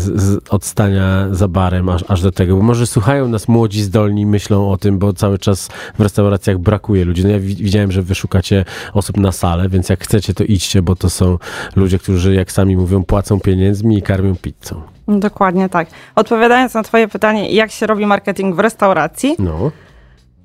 z, 0.00 0.22
z 0.22 0.48
odstania 0.50 1.26
za 1.30 1.48
barem 1.48 1.88
aż, 1.88 2.04
aż 2.08 2.22
do 2.22 2.32
tego, 2.32 2.56
bo 2.56 2.62
może 2.62 2.86
słuchają 2.86 3.28
nas 3.28 3.48
młodzi, 3.48 3.82
zdolni, 3.82 4.26
myślą 4.26 4.70
o 4.70 4.76
tym, 4.76 4.98
bo 4.98 5.12
cały 5.12 5.38
czas 5.38 5.68
w 5.98 6.00
restauracjach 6.00 6.58
brakuje 6.58 7.04
ludzi. 7.04 7.22
No 7.24 7.28
ja 7.30 7.38
wi- 7.38 7.54
widziałem, 7.56 7.92
że 7.92 8.02
wy 8.02 8.14
szukacie 8.14 8.64
osób 8.94 9.16
na 9.16 9.32
salę, 9.32 9.68
więc 9.68 9.88
jak 9.88 10.04
chcecie, 10.04 10.34
to 10.34 10.44
idźcie, 10.44 10.82
bo 10.82 10.96
to 10.96 11.10
są 11.10 11.38
ludzie, 11.76 11.98
którzy, 11.98 12.34
jak 12.34 12.52
sami 12.52 12.76
mówią, 12.76 13.04
płacą 13.04 13.40
pieniędzmi 13.40 13.98
i 13.98 14.02
karmią 14.02 14.36
pizzą. 14.36 14.82
Dokładnie 15.08 15.68
tak. 15.68 15.88
Odpowiadając 16.14 16.74
na 16.74 16.82
twoje 16.82 17.08
pytanie, 17.08 17.50
jak 17.52 17.70
się 17.70 17.86
robi 17.86 18.06
marketing 18.06 18.56
w 18.56 18.58
restauracji, 18.58 19.36
No. 19.38 19.70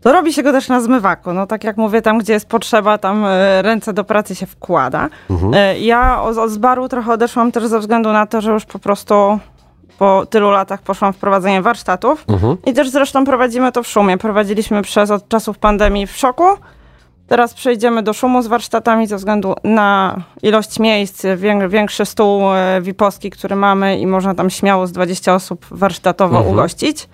To 0.06 0.12
robi 0.14 0.34
się 0.34 0.44
go 0.44 0.52
też 0.52 0.68
na 0.70 0.82
zmywaku. 0.82 1.34
No 1.34 1.48
tak 1.48 1.64
jak 1.64 1.78
mówię, 1.78 2.02
tam 2.02 2.18
gdzie 2.20 2.34
jest 2.34 2.48
potrzeba, 2.50 2.98
tam 2.98 3.26
e, 3.26 3.62
ręce 3.62 3.94
do 3.94 4.04
pracy 4.04 4.36
się 4.36 4.46
wkłada. 4.46 5.10
E, 5.54 5.80
Ja 5.80 6.22
od 6.22 6.50
z 6.50 6.58
baru 6.58 6.90
trochę 6.90 7.14
odeszłam 7.14 7.52
też 7.52 7.66
ze 7.66 7.80
względu 7.80 8.12
na 8.14 8.26
to, 8.26 8.42
że 8.42 8.52
już 8.52 8.66
po 8.66 8.80
prostu 8.80 9.40
po 9.98 10.26
tylu 10.30 10.52
latach 10.52 10.82
poszłam 10.82 11.14
w 11.14 11.18
prowadzenie 11.18 11.62
warsztatów. 11.62 12.26
I 12.66 12.74
też 12.74 12.90
zresztą 12.90 13.26
prowadzimy 13.26 13.72
to 13.72 13.84
w 13.84 13.88
szumie. 13.88 14.18
Prowadziliśmy 14.18 14.82
przez 14.82 15.12
od 15.12 15.28
czasów 15.30 15.58
pandemii 15.58 16.08
w 16.08 16.18
szoku. 16.18 16.44
Teraz 17.28 17.54
przejdziemy 17.54 18.04
do 18.04 18.14
szumu 18.14 18.42
z 18.42 18.48
warsztatami 18.48 19.08
ze 19.08 19.16
względu 19.18 19.54
na 19.64 20.16
ilość 20.44 20.80
miejsc, 20.80 21.26
wię- 21.38 21.70
większy 21.70 22.06
stół 22.06 22.42
e, 22.54 22.82
VIP-owski, 22.82 23.30
który 23.30 23.56
mamy 23.56 24.00
i 24.00 24.08
można 24.08 24.36
tam 24.36 24.50
śmiało 24.50 24.88
z 24.88 24.92
20 24.92 25.36
osób 25.36 25.66
warsztatowo 25.72 26.40
ugościć. 26.52 27.08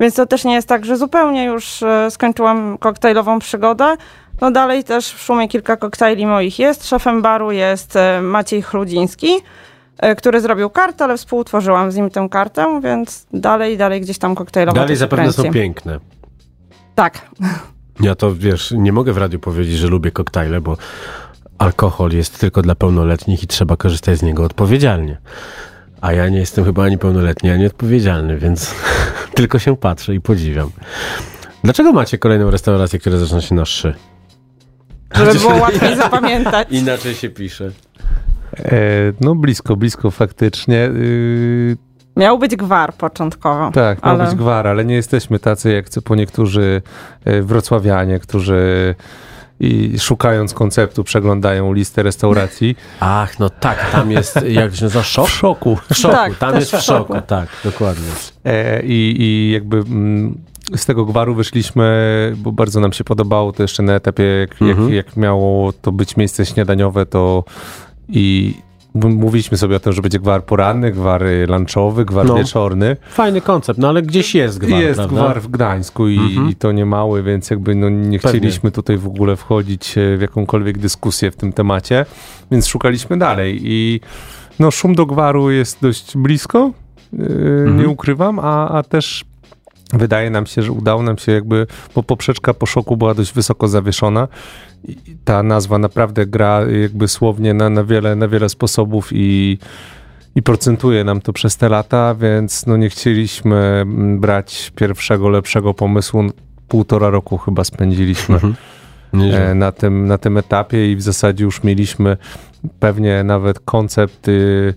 Więc 0.00 0.14
to 0.14 0.26
też 0.26 0.44
nie 0.44 0.54
jest 0.54 0.68
tak, 0.68 0.84
że 0.84 0.96
zupełnie 0.96 1.44
już 1.44 1.82
e, 1.82 2.10
skończyłam 2.10 2.78
koktajlową 2.78 3.38
przygodę. 3.38 3.96
No 4.40 4.50
dalej 4.50 4.84
też 4.84 5.12
w 5.12 5.22
szumie 5.22 5.48
kilka 5.48 5.76
koktajli 5.76 6.26
moich 6.26 6.58
jest. 6.58 6.88
Szefem 6.88 7.22
baru 7.22 7.52
jest 7.52 7.96
e, 7.96 8.22
Maciej 8.22 8.62
Chludziński, 8.62 9.28
e, 9.98 10.16
który 10.16 10.40
zrobił 10.40 10.70
kartę, 10.70 11.04
ale 11.04 11.16
współtworzyłam 11.16 11.92
z 11.92 11.96
nim 11.96 12.10
tę 12.10 12.28
kartę, 12.30 12.80
więc 12.82 13.26
dalej, 13.32 13.76
dalej 13.76 14.00
gdzieś 14.00 14.18
tam 14.18 14.34
koktajlowo 14.34 14.76
Dalej 14.80 14.96
zapewne 14.96 15.32
są 15.32 15.50
piękne. 15.50 16.00
Tak. 16.94 17.28
Ja 18.00 18.14
to, 18.14 18.34
wiesz, 18.34 18.74
nie 18.76 18.92
mogę 18.92 19.12
w 19.12 19.18
radiu 19.18 19.38
powiedzieć, 19.38 19.76
że 19.76 19.88
lubię 19.88 20.10
koktajle, 20.10 20.60
bo 20.60 20.76
alkohol 21.58 22.12
jest 22.12 22.40
tylko 22.40 22.62
dla 22.62 22.74
pełnoletnich 22.74 23.42
i 23.42 23.46
trzeba 23.46 23.76
korzystać 23.76 24.18
z 24.18 24.22
niego 24.22 24.44
odpowiedzialnie. 24.44 25.18
A 26.00 26.12
ja 26.12 26.28
nie 26.28 26.38
jestem 26.38 26.64
chyba 26.64 26.84
ani 26.84 26.98
pełnoletni, 26.98 27.50
ani 27.50 27.66
odpowiedzialny, 27.66 28.38
więc 28.38 28.74
tylko 29.34 29.58
się 29.58 29.76
patrzę 29.76 30.14
i 30.14 30.20
podziwiam. 30.20 30.70
Dlaczego 31.64 31.92
macie 31.92 32.18
kolejną 32.18 32.50
restaurację, 32.50 32.98
która 32.98 33.18
zaczyna 33.18 33.40
się 33.40 33.54
na 33.54 33.64
szy? 33.64 33.94
Żeby 35.14 35.34
było 35.34 35.56
łatwiej 35.66 35.96
zapamiętać. 35.96 36.68
Inaczej 36.70 37.14
się 37.14 37.30
pisze. 37.30 37.70
E, 38.58 38.80
no 39.20 39.34
blisko, 39.34 39.76
blisko 39.76 40.10
faktycznie. 40.10 40.76
Yy, 40.76 41.76
Miał 42.16 42.38
być 42.38 42.56
gwar 42.56 42.94
początkowo. 42.94 43.70
tak, 43.70 44.02
ma 44.02 44.10
ale... 44.10 44.24
być 44.24 44.34
gwar, 44.34 44.66
ale 44.66 44.84
nie 44.84 44.94
jesteśmy 44.94 45.38
tacy 45.38 45.72
jak 45.72 45.86
po 46.04 46.14
niektórzy 46.14 46.82
e, 47.24 47.42
wrocławianie, 47.42 48.18
którzy 48.18 48.94
i 49.60 49.98
szukając 49.98 50.54
konceptu 50.54 51.04
przeglądają 51.04 51.72
listę 51.72 52.02
restauracji. 52.02 52.76
Ach, 53.00 53.38
no 53.38 53.50
tak, 53.50 53.90
tam 53.90 54.10
jest, 54.10 54.36
jak 54.48 54.74
się 54.76 54.84
nazywa, 54.84 55.02
szok? 55.04 55.26
W 55.26 55.30
szoku. 55.30 55.78
W 55.90 55.96
szoku, 55.96 56.14
Tak, 56.14 56.38
tam 56.38 56.54
jest 56.56 56.66
w 56.76 56.80
szoku. 56.80 57.12
szoku, 57.14 57.26
tak, 57.26 57.48
dokładnie. 57.64 58.08
E, 58.44 58.82
i, 58.82 59.16
I 59.18 59.50
jakby 59.52 59.76
mm, 59.76 60.38
z 60.76 60.86
tego 60.86 61.04
gwaru 61.04 61.34
wyszliśmy, 61.34 62.32
bo 62.36 62.52
bardzo 62.52 62.80
nam 62.80 62.92
się 62.92 63.04
podobało 63.04 63.52
to 63.52 63.62
jeszcze 63.62 63.82
na 63.82 63.92
etapie, 63.94 64.22
jak, 64.24 64.62
Mhm. 64.62 64.88
jak, 64.94 65.06
jak 65.06 65.16
miało 65.16 65.72
to 65.72 65.92
być 65.92 66.16
miejsce 66.16 66.46
śniadaniowe, 66.46 67.06
to 67.06 67.44
i 68.08 68.54
mówiliśmy 69.04 69.56
sobie 69.58 69.76
o 69.76 69.80
tym, 69.80 69.92
że 69.92 70.02
będzie 70.02 70.18
gwar 70.18 70.44
poranny, 70.44 70.92
gwar 70.92 71.22
y, 71.22 71.46
lunchowy, 71.46 72.04
gwar 72.04 72.26
No. 72.26 72.34
wieczorny. 72.34 72.96
Fajny 73.10 73.40
koncept, 73.40 73.78
no 73.78 73.88
ale 73.88 74.02
gdzieś 74.02 74.34
jest 74.34 74.58
gwar, 74.58 74.80
jest 74.80 74.96
prawda? 74.96 75.14
gwar 75.16 75.40
w 75.40 75.48
Gdańsku 75.48 76.08
i, 76.08 76.18
Mhm. 76.18 76.50
i 76.50 76.54
to 76.54 76.72
nie 76.72 76.86
mały, 76.86 77.22
więc 77.22 77.50
jakby 77.50 77.74
no 77.74 77.88
nie 77.88 78.18
Pewnie. 78.18 78.38
chcieliśmy 78.38 78.70
tutaj 78.70 78.96
w 78.98 79.06
ogóle 79.06 79.36
wchodzić 79.36 79.98
e, 79.98 80.16
w 80.16 80.20
jakąkolwiek 80.20 80.78
dyskusję 80.78 81.30
w 81.30 81.36
tym 81.36 81.52
temacie, 81.52 82.06
więc 82.50 82.66
szukaliśmy 82.66 83.18
dalej 83.18 83.60
i 83.62 84.00
no 84.58 84.70
szum 84.70 84.94
do 84.94 85.06
gwaru 85.06 85.50
jest 85.50 85.78
dość 85.82 86.16
blisko, 86.16 86.70
yy, 87.12 87.72
nie 87.78 87.88
ukrywam, 87.88 88.38
a, 88.38 88.68
a 88.68 88.82
też 88.82 89.24
wydaje 89.92 90.30
nam 90.30 90.46
się, 90.46 90.62
że 90.62 90.72
udało 90.72 91.02
nam 91.02 91.18
się 91.18 91.32
jakby, 91.32 91.66
bo 91.94 92.02
poprzeczka 92.02 92.54
po 92.54 92.66
szoku 92.66 92.96
była 92.96 93.14
dość 93.14 93.32
wysoko 93.32 93.68
zawieszona 93.68 94.28
i 94.88 94.96
ta 95.24 95.42
nazwa 95.42 95.78
naprawdę 95.78 96.26
gra 96.26 96.60
jakby 96.82 97.08
słownie 97.08 97.54
na, 97.54 97.70
na, 97.70 97.84
wiele, 97.84 98.16
na 98.16 98.28
wiele 98.28 98.48
sposobów 98.48 99.08
i 99.12 99.58
i 100.34 100.42
procentuje 100.42 101.04
nam 101.04 101.20
to 101.20 101.32
przez 101.32 101.56
te 101.56 101.68
lata, 101.68 102.14
więc 102.14 102.66
no 102.66 102.76
nie 102.76 102.88
chcieliśmy 102.88 103.56
mm, 103.56 104.20
brać 104.20 104.72
pierwszego, 104.76 105.28
lepszego 105.28 105.74
pomysłu. 105.74 106.24
Półtora 106.68 107.10
roku 107.10 107.38
chyba 107.38 107.64
spędziliśmy 107.64 108.38
Mhm. 109.12 109.50
E, 109.50 109.54
na, 109.54 109.72
tym, 109.72 110.06
na 110.06 110.18
tym 110.18 110.36
etapie 110.36 110.92
i 110.92 110.96
w 110.96 111.02
zasadzie 111.02 111.44
już 111.44 111.62
mieliśmy 111.62 112.16
pewnie 112.80 113.24
nawet 113.24 113.60
koncept, 113.60 114.28
y, 114.28 114.74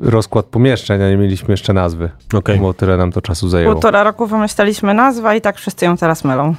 rozkład 0.00 0.46
pomieszczeń, 0.46 1.02
a 1.02 1.08
nie 1.10 1.16
mieliśmy 1.16 1.52
jeszcze 1.52 1.72
nazwy, 1.72 2.10
Okej. 2.34 2.58
bo 2.60 2.74
tyle 2.74 2.96
nam 2.96 3.12
to 3.12 3.20
czasu 3.22 3.48
zajęło. 3.48 3.72
Półtora 3.72 4.02
roku 4.02 4.26
wymyślaliśmy 4.26 4.94
nazwę 4.94 5.36
i 5.36 5.40
tak 5.40 5.56
wszyscy 5.56 5.84
ją 5.84 5.96
teraz 5.96 6.24
mylą. 6.24 6.54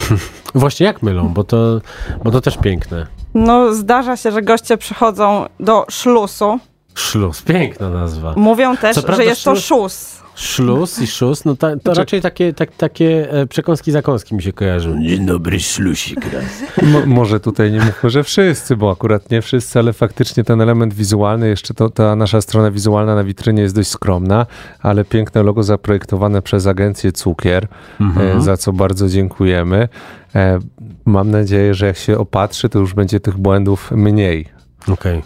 Właśnie 0.54 0.86
jak 0.86 1.02
mylą, 1.02 1.28
bo 1.28 1.44
to, 1.44 1.80
bo 2.24 2.30
to 2.30 2.40
też 2.40 2.56
piękne. 2.58 3.06
No, 3.34 3.74
zdarza 3.74 4.16
się, 4.16 4.32
że 4.32 4.42
goście 4.42 4.76
przychodzą 4.76 5.46
do 5.60 5.86
szlusu. 5.90 6.58
Szluz, 6.94 7.42
piękna 7.42 7.90
nazwa. 7.90 8.32
Mówią 8.36 8.76
też, 8.76 8.94
Co 8.94 9.02
prawda 9.02 9.22
że 9.24 9.28
jest 9.28 9.44
to 9.44 9.52
szlus- 9.52 10.22
Szluz 10.36 10.98
i 10.98 11.06
szus, 11.06 11.44
no 11.44 11.56
ta, 11.56 11.70
to 11.76 11.80
Znaczy- 11.82 11.98
raczej 12.00 12.20
takie, 12.20 12.52
tak, 12.52 12.70
takie 12.76 13.32
e, 13.32 13.46
przekąski 13.46 13.92
zakąski 13.92 14.34
mi 14.34 14.42
się 14.42 14.52
kojarzą. 14.52 15.02
Dzień 15.02 15.26
dobry, 15.26 15.60
ślusik 15.60 16.32
raz. 16.32 16.44
Mo, 16.82 17.06
może 17.06 17.40
tutaj 17.40 17.72
nie 17.72 17.78
mówmy, 17.80 18.10
że 18.10 18.24
wszyscy, 18.24 18.76
bo 18.76 18.90
akurat 18.90 19.30
nie 19.30 19.42
wszyscy, 19.42 19.78
ale 19.78 19.92
faktycznie 19.92 20.44
ten 20.44 20.60
element 20.60 20.94
wizualny, 20.94 21.48
jeszcze 21.48 21.74
to, 21.74 21.90
ta 21.90 22.16
nasza 22.16 22.40
strona 22.40 22.70
wizualna 22.70 23.14
na 23.14 23.24
witrynie 23.24 23.62
jest 23.62 23.74
dość 23.74 23.88
skromna, 23.90 24.46
ale 24.80 25.04
piękne 25.04 25.42
logo 25.42 25.62
zaprojektowane 25.62 26.42
przez 26.42 26.66
agencję 26.66 27.12
Cukier, 27.12 27.68
Mhm. 28.00 28.38
e, 28.38 28.40
za 28.42 28.56
co 28.56 28.72
bardzo 28.72 29.08
dziękujemy. 29.08 29.88
E, 30.34 30.58
mam 31.04 31.30
nadzieję, 31.30 31.74
że 31.74 31.86
jak 31.86 31.96
się 31.96 32.18
opatrzy, 32.18 32.68
to 32.68 32.78
już 32.78 32.94
będzie 32.94 33.20
tych 33.20 33.38
błędów 33.38 33.90
mniej. 33.90 34.48
Okej. 34.88 35.22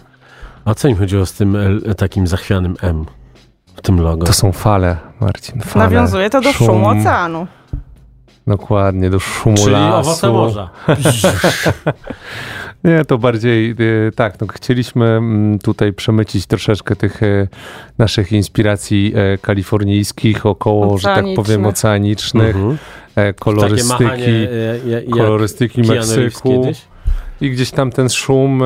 A 0.65 0.75
co 0.75 0.89
im 0.89 0.97
chodziło 0.97 1.27
z 1.27 1.33
tym 1.33 1.57
takim 1.97 2.27
zachwianym 2.27 2.77
M 2.83 3.05
w 3.77 3.83
tym 3.83 4.01
logo? 4.01 4.27
To 4.27 4.33
są 4.33 4.53
fale, 4.53 4.97
Marcin, 5.21 5.61
fale. 5.61 5.85
Nawiązuje 5.85 6.31
to 6.31 6.41
do 6.41 6.53
Szum, 6.53 6.67
szumu 6.67 6.89
oceanu. 6.89 7.47
Dokładnie, 8.47 9.11
do 9.11 9.21
szumu 9.21 9.57
Czyli 9.57 9.73
lasu. 9.73 10.11
owoce 10.11 10.31
morza. 10.31 10.71
Nie, 12.85 13.05
to 13.05 13.19
bardziej 13.19 13.75
y, 13.81 14.13
tak, 14.17 14.41
no, 14.41 14.47
chcieliśmy 14.47 15.07
mm, 15.07 15.59
tutaj 15.59 15.93
przemycić 15.93 16.47
troszeczkę 16.47 16.97
tych 16.97 17.23
y, 17.23 17.49
naszych 17.99 18.33
inspiracji 18.33 19.13
e, 19.17 19.39
kalifornijskich, 19.39 20.47
około, 20.47 20.99
że 20.99 21.09
tak 21.09 21.25
powiem, 21.37 21.67
Oceanicznych. 21.67 22.57
Mhm. 22.57 22.79
kolorystyki, 23.39 24.05
machanie, 24.05 24.49
kolorystyki 25.11 25.81
Meksyku 25.81 26.73
i 27.41 27.51
gdzieś 27.51 27.71
tam 27.71 27.91
ten 27.91 28.09
szum, 28.09 28.63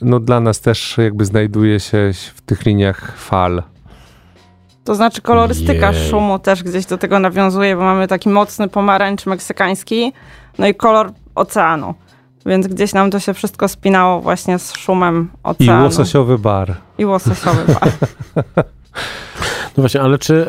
no 0.00 0.20
dla 0.20 0.40
nas 0.40 0.60
też 0.60 0.98
jakby 0.98 1.24
znajduje 1.24 1.80
się 1.80 2.10
w 2.34 2.40
tych 2.40 2.66
liniach 2.66 3.16
fal. 3.16 3.62
To 4.84 4.94
znaczy 4.94 5.22
kolorystyka 5.22 5.92
Jej. 5.92 6.10
szumu 6.10 6.38
też 6.38 6.62
gdzieś 6.62 6.86
do 6.86 6.98
tego 6.98 7.18
nawiązuje, 7.18 7.76
bo 7.76 7.82
mamy 7.82 8.08
taki 8.08 8.28
mocny 8.28 8.68
pomarańcz 8.68 9.26
meksykański, 9.26 10.12
no 10.58 10.66
i 10.66 10.74
kolor 10.74 11.12
oceanu. 11.34 11.94
Więc 12.46 12.66
gdzieś 12.66 12.92
nam 12.94 13.10
to 13.10 13.20
się 13.20 13.34
wszystko 13.34 13.68
spinało 13.68 14.20
właśnie 14.20 14.58
z 14.58 14.72
szumem 14.76 15.30
I 15.34 15.38
oceanu. 15.42 15.84
łososiowy 15.84 16.38
bar. 16.38 16.74
I 16.98 17.04
łososiowy 17.06 17.74
bar. 17.74 17.90
No 19.76 19.82
właśnie, 19.82 20.00
ale 20.00 20.18
czy 20.18 20.34
y, 20.34 20.46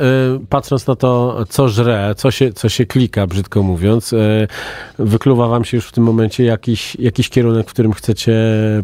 patrząc 0.49 0.87
na 0.87 0.95
to, 0.95 1.43
co 1.49 1.69
żre, 1.69 2.15
co 2.17 2.31
się, 2.31 2.53
co 2.53 2.69
się 2.69 2.85
klika, 2.85 3.27
brzydko 3.27 3.63
mówiąc, 3.63 4.13
y, 4.13 4.47
wykluwa 4.99 5.47
wam 5.47 5.65
się 5.65 5.77
już 5.77 5.87
w 5.87 5.91
tym 5.91 6.03
momencie 6.03 6.43
jakiś, 6.43 6.95
jakiś 6.95 7.29
kierunek, 7.29 7.69
w 7.69 7.73
którym 7.73 7.93
chcecie 7.93 8.33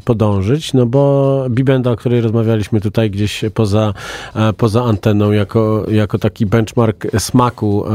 podążyć? 0.06 0.74
No 0.74 0.86
bo 0.86 1.46
Bibenda, 1.50 1.92
o 1.92 1.96
której 1.96 2.22
rozmawialiśmy 2.22 2.82
tutaj 2.82 3.12
gdzieś 3.12 3.46
poza, 3.54 3.94
e, 4.36 4.54
poza 4.54 4.84
anteną, 4.84 5.32
jako, 5.32 5.86
jako 5.92 6.20
taki 6.20 6.46
benchmark 6.46 7.08
smaku, 7.20 7.86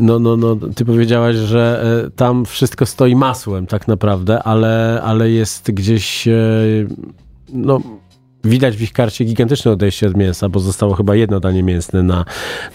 no, 0.00 0.18
no, 0.18 0.36
no, 0.36 0.56
ty 0.74 0.84
powiedziałaś, 0.84 1.36
że 1.36 1.84
tam 2.16 2.44
wszystko 2.44 2.86
stoi 2.86 3.16
masłem 3.16 3.66
tak 3.66 3.88
naprawdę, 3.88 4.42
ale, 4.42 5.02
ale 5.04 5.30
jest 5.30 5.70
gdzieś, 5.70 6.28
no 7.52 7.80
Widać 8.44 8.76
w 8.76 8.82
ich 8.82 8.92
karcie 8.92 9.24
gigantyczne 9.24 9.70
odejście 9.70 10.06
od 10.06 10.16
mięsa, 10.16 10.48
bo 10.48 10.60
zostało 10.60 10.94
chyba 10.94 11.14
jedno 11.14 11.40
danie 11.40 11.62
mięsne 11.62 12.02
na 12.02 12.24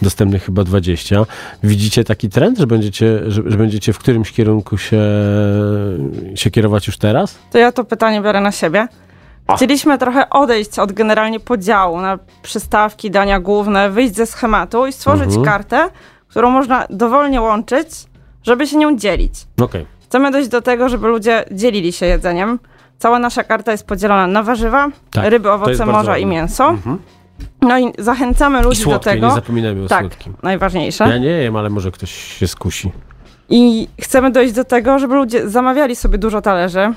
dostępnych 0.02 0.44
chyba 0.44 0.64
20. 0.64 1.26
Widzicie 1.64 2.04
taki 2.04 2.30
trend, 2.30 2.58
że 2.60 2.68
będziecie, 2.68 3.20
że, 3.32 3.42
że 3.46 3.58
będziecie 3.58 3.94
w 3.94 4.00
którymś 4.00 4.32
kierunku 4.32 4.78
się, 4.78 5.02
się 6.36 6.52
kierować 6.52 6.88
już 6.88 6.98
teraz? 6.98 7.40
To 7.52 7.58
ja 7.58 7.72
to 7.72 7.84
pytanie 7.84 8.22
biorę 8.22 8.42
na 8.42 8.52
siebie. 8.52 8.88
Chcieliśmy 9.56 9.98
trochę 9.98 10.30
odejść 10.30 10.80
od 10.80 10.92
generalnie 10.92 11.40
podziału 11.40 12.02
na 12.02 12.20
przystawki, 12.42 13.12
dania 13.12 13.40
główne, 13.40 13.90
wyjść 13.90 14.16
ze 14.16 14.26
schematu 14.26 14.88
i 14.88 14.94
stworzyć 14.94 15.28
Mhm. 15.28 15.46
kartę, 15.46 15.90
którą 16.28 16.50
można 16.50 16.86
dowolnie 16.90 17.42
łączyć, 17.42 17.88
żeby 18.44 18.68
się 18.68 18.78
nią 18.78 18.98
dzielić. 18.98 19.34
Okej. 19.62 19.86
Chcemy 20.04 20.32
dojść 20.32 20.50
do 20.50 20.62
tego, 20.62 20.90
żeby 20.90 21.08
ludzie 21.08 21.46
dzielili 21.52 21.92
się 21.94 22.06
jedzeniem. 22.06 22.60
Cała 23.00 23.20
nasza 23.20 23.44
karta 23.44 23.72
jest 23.72 23.88
podzielona 23.88 24.28
na 24.28 24.44
warzywa, 24.44 24.88
Tak, 25.12 25.26
ryby, 25.26 25.52
owoce 25.52 25.86
morza 25.86 26.18
i 26.18 26.22
ładne. 26.22 26.36
mięso. 26.36 26.70
Mhm. 26.70 26.98
No 27.62 27.80
i 27.80 27.94
zachęcamy 27.98 28.60
I 28.60 28.64
ludzi 28.64 28.84
do 28.84 28.90
słodkie, 28.90 29.10
nie 29.10 29.16
tego. 29.16 29.32
zapominajmy 29.32 29.84
o 29.86 29.88
Tak, 29.88 30.00
słodkim. 30.02 30.34
najważniejsze. 30.44 31.10
Ja 31.10 31.18
nie 31.18 31.28
jem, 31.30 31.56
ale 31.56 31.70
może 31.70 31.92
ktoś 31.92 32.12
się 32.12 32.48
skusi. 32.48 32.92
I 33.50 33.88
chcemy 34.02 34.32
dojść 34.32 34.54
do 34.54 34.64
tego, 34.64 35.00
żeby 35.00 35.16
ludzie 35.16 35.50
zamawiali 35.50 35.96
sobie 35.96 36.18
dużo 36.18 36.42
talerzy 36.42 36.94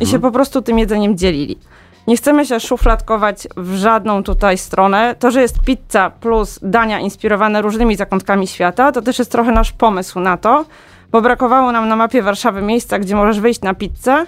i 0.00 0.06
się 0.06 0.18
po 0.18 0.30
prostu 0.30 0.62
tym 0.62 0.78
jedzeniem 0.78 1.18
dzielili. 1.18 1.58
Nie 2.06 2.16
chcemy 2.16 2.46
się 2.46 2.60
szufladkować 2.60 3.48
w 3.56 3.74
żadną 3.74 4.22
tutaj 4.22 4.58
stronę. 4.58 5.14
To, 5.18 5.30
że 5.30 5.40
jest 5.42 5.60
pizza 5.60 6.10
plus 6.10 6.58
dania 6.62 7.00
inspirowane 7.00 7.62
różnymi 7.62 7.96
zakątkami 7.96 8.46
świata, 8.46 8.92
to 8.92 9.02
też 9.02 9.18
jest 9.18 9.32
trochę 9.32 9.52
nasz 9.52 9.72
pomysł 9.72 10.20
na 10.20 10.36
to, 10.36 10.64
bo 11.12 11.22
brakowało 11.22 11.72
nam 11.72 11.88
na 11.88 11.96
mapie 11.96 12.22
Warszawy 12.22 12.62
miejsca, 12.62 12.98
gdzie 12.98 13.16
możesz 13.16 13.40
wyjść 13.40 13.60
na 13.60 13.74
pizzę, 13.74 14.26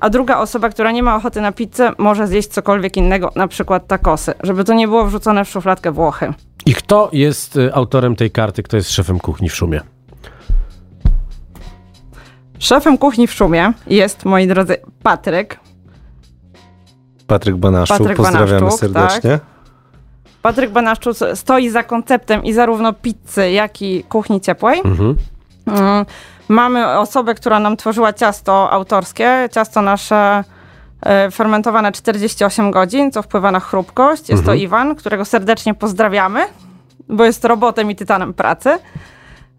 a 0.00 0.10
druga 0.10 0.38
osoba, 0.38 0.68
która 0.68 0.92
nie 0.92 1.02
ma 1.02 1.16
ochoty 1.16 1.40
na 1.40 1.52
pizzę, 1.52 1.92
może 1.98 2.26
zjeść 2.26 2.48
cokolwiek 2.48 2.96
innego, 2.96 3.32
na 3.36 3.48
przykład 3.48 3.86
takosy, 3.86 4.34
żeby 4.42 4.64
to 4.64 4.74
nie 4.74 4.88
było 4.88 5.06
wrzucone 5.06 5.44
w 5.44 5.48
szufladkę 5.48 5.92
Włochy. 5.92 6.32
I 6.66 6.74
kto 6.74 7.10
jest 7.12 7.56
y, 7.56 7.74
autorem 7.74 8.16
tej 8.16 8.30
karty, 8.30 8.62
kto 8.62 8.76
jest 8.76 8.90
szefem 8.90 9.18
kuchni 9.18 9.48
w 9.48 9.54
szumie? 9.54 9.80
Szefem 12.58 12.98
kuchni 12.98 13.26
w 13.26 13.32
szumie 13.32 13.72
jest, 13.86 14.24
moi 14.24 14.46
drodzy, 14.46 14.76
Patryk. 15.02 15.60
Patryk 17.26 17.56
Banaszczuk, 17.56 17.98
Patryk 17.98 18.16
pozdrawiamy 18.16 18.60
Banaszczuk, 18.60 18.92
tak. 18.92 19.12
serdecznie. 19.12 19.38
Patryk 20.42 20.70
Banaszczuk 20.70 21.16
stoi 21.34 21.70
za 21.70 21.82
konceptem 21.82 22.44
i 22.44 22.52
zarówno 22.52 22.92
pizzy, 22.92 23.50
jak 23.50 23.82
i 23.82 24.04
kuchni 24.04 24.40
ciepłej. 24.40 24.80
Mhm. 24.84 25.16
Mm, 25.66 26.06
Mamy 26.48 26.98
osobę, 26.98 27.34
która 27.34 27.60
nam 27.60 27.76
tworzyła 27.76 28.12
ciasto 28.12 28.70
autorskie. 28.70 29.48
Ciasto 29.52 29.82
nasze 29.82 30.44
e, 31.02 31.30
fermentowane 31.30 31.92
48 31.92 32.70
godzin, 32.70 33.12
co 33.12 33.22
wpływa 33.22 33.50
na 33.50 33.60
chrupkość. 33.60 34.28
Jest 34.28 34.44
to 34.44 34.54
Iwan, 34.54 34.94
którego 34.94 35.24
serdecznie 35.24 35.74
pozdrawiamy, 35.74 36.44
bo 37.08 37.24
jest 37.24 37.44
robotem 37.44 37.90
i 37.90 37.96
tytanem 37.96 38.34
pracy. 38.34 38.78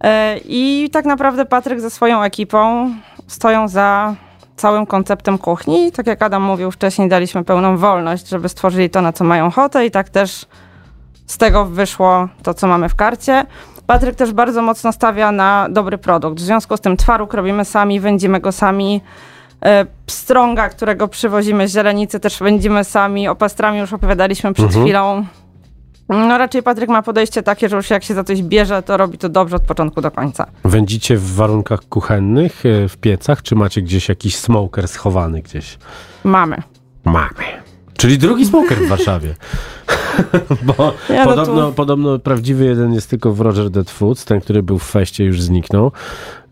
E, 0.03 0.37
I 0.37 0.89
tak 0.93 1.05
naprawdę 1.05 1.45
Patryk 1.45 1.81
ze 1.81 1.89
swoją 1.89 2.21
ekipą 2.21 2.91
stoją 3.27 3.67
za 3.67 4.15
całym 4.55 4.85
konceptem 4.85 5.37
kuchni. 5.37 5.91
Tak 5.91 6.07
jak 6.07 6.21
Adam 6.21 6.41
mówił 6.41 6.71
wcześniej, 6.71 7.09
daliśmy 7.09 7.43
pełną 7.43 7.77
wolność, 7.77 8.27
żeby 8.27 8.49
stworzyli 8.49 8.89
to, 8.89 9.01
na 9.01 9.13
co 9.13 9.23
mają 9.23 9.45
ochotę 9.45 9.85
i 9.85 9.91
tak 9.91 10.09
też 10.09 10.45
z 11.27 11.37
tego 11.37 11.65
wyszło 11.65 12.27
to, 12.43 12.53
co 12.53 12.67
mamy 12.67 12.89
w 12.89 12.95
karcie. 12.95 13.45
Patryk 13.87 14.15
też 14.15 14.31
bardzo 14.31 14.61
mocno 14.61 14.93
stawia 14.93 15.31
na 15.31 15.67
dobry 15.69 15.97
produkt. 15.97 16.37
W 16.39 16.43
związku 16.45 16.77
z 16.77 16.81
tym 16.81 16.97
twaróg 16.97 17.33
robimy 17.33 17.65
sami, 17.65 17.99
wędzimy 17.99 18.39
go 18.39 18.51
sami. 18.51 19.01
E, 19.65 19.85
Pstrąga, 20.05 20.69
którego 20.69 21.07
przywozimy 21.07 21.67
z 21.67 21.73
zielenicy, 21.73 22.19
też 22.19 22.39
wędzimy 22.39 22.83
sami. 22.83 23.27
O 23.27 23.35
pastrami 23.35 23.79
już 23.79 23.93
opowiadaliśmy 23.93 24.53
przed 24.53 24.65
Mhm. 24.65 24.85
chwilą. 24.85 25.25
No 26.09 26.37
raczej 26.37 26.63
Patryk 26.63 26.89
ma 26.89 27.01
podejście 27.01 27.43
takie, 27.43 27.69
że 27.69 27.75
już 27.75 27.89
jak 27.89 28.03
się 28.03 28.13
za 28.13 28.23
coś 28.23 28.41
bierze, 28.43 28.81
to 28.83 28.97
robi 28.97 29.17
to 29.17 29.29
dobrze 29.29 29.55
od 29.55 29.61
początku 29.63 30.01
do 30.01 30.11
końca. 30.11 30.45
Wędzicie 30.63 31.17
w 31.17 31.35
warunkach 31.35 31.79
kuchennych, 31.89 32.63
e, 32.65 32.89
w 32.89 32.97
piecach, 32.97 33.41
czy 33.41 33.55
macie 33.55 33.81
gdzieś 33.81 34.09
jakiś 34.09 34.35
smoker 34.37 34.87
schowany 34.87 35.41
gdzieś? 35.41 35.77
Mamy. 36.23 36.57
Mamy. 37.03 37.27
Czyli 37.97 38.17
drugi 38.17 38.45
smoker 38.45 38.77
w 38.77 38.87
Warszawie. 38.87 39.35
Bo 40.77 40.93
Ja 41.09 41.25
no 41.25 41.31
podobno, 41.31 41.67
tu- 41.67 41.73
podobno 41.73 42.19
prawdziwy 42.19 42.65
jeden 42.65 42.93
jest 42.93 43.09
tylko 43.09 43.33
w 43.33 43.41
Roger 43.41 43.69
Dead 43.69 43.89
Foods, 43.89 44.25
ten, 44.25 44.41
który 44.41 44.63
był 44.63 44.79
w 44.79 44.83
feście 44.83 45.23
już 45.23 45.41
zniknął. 45.41 45.91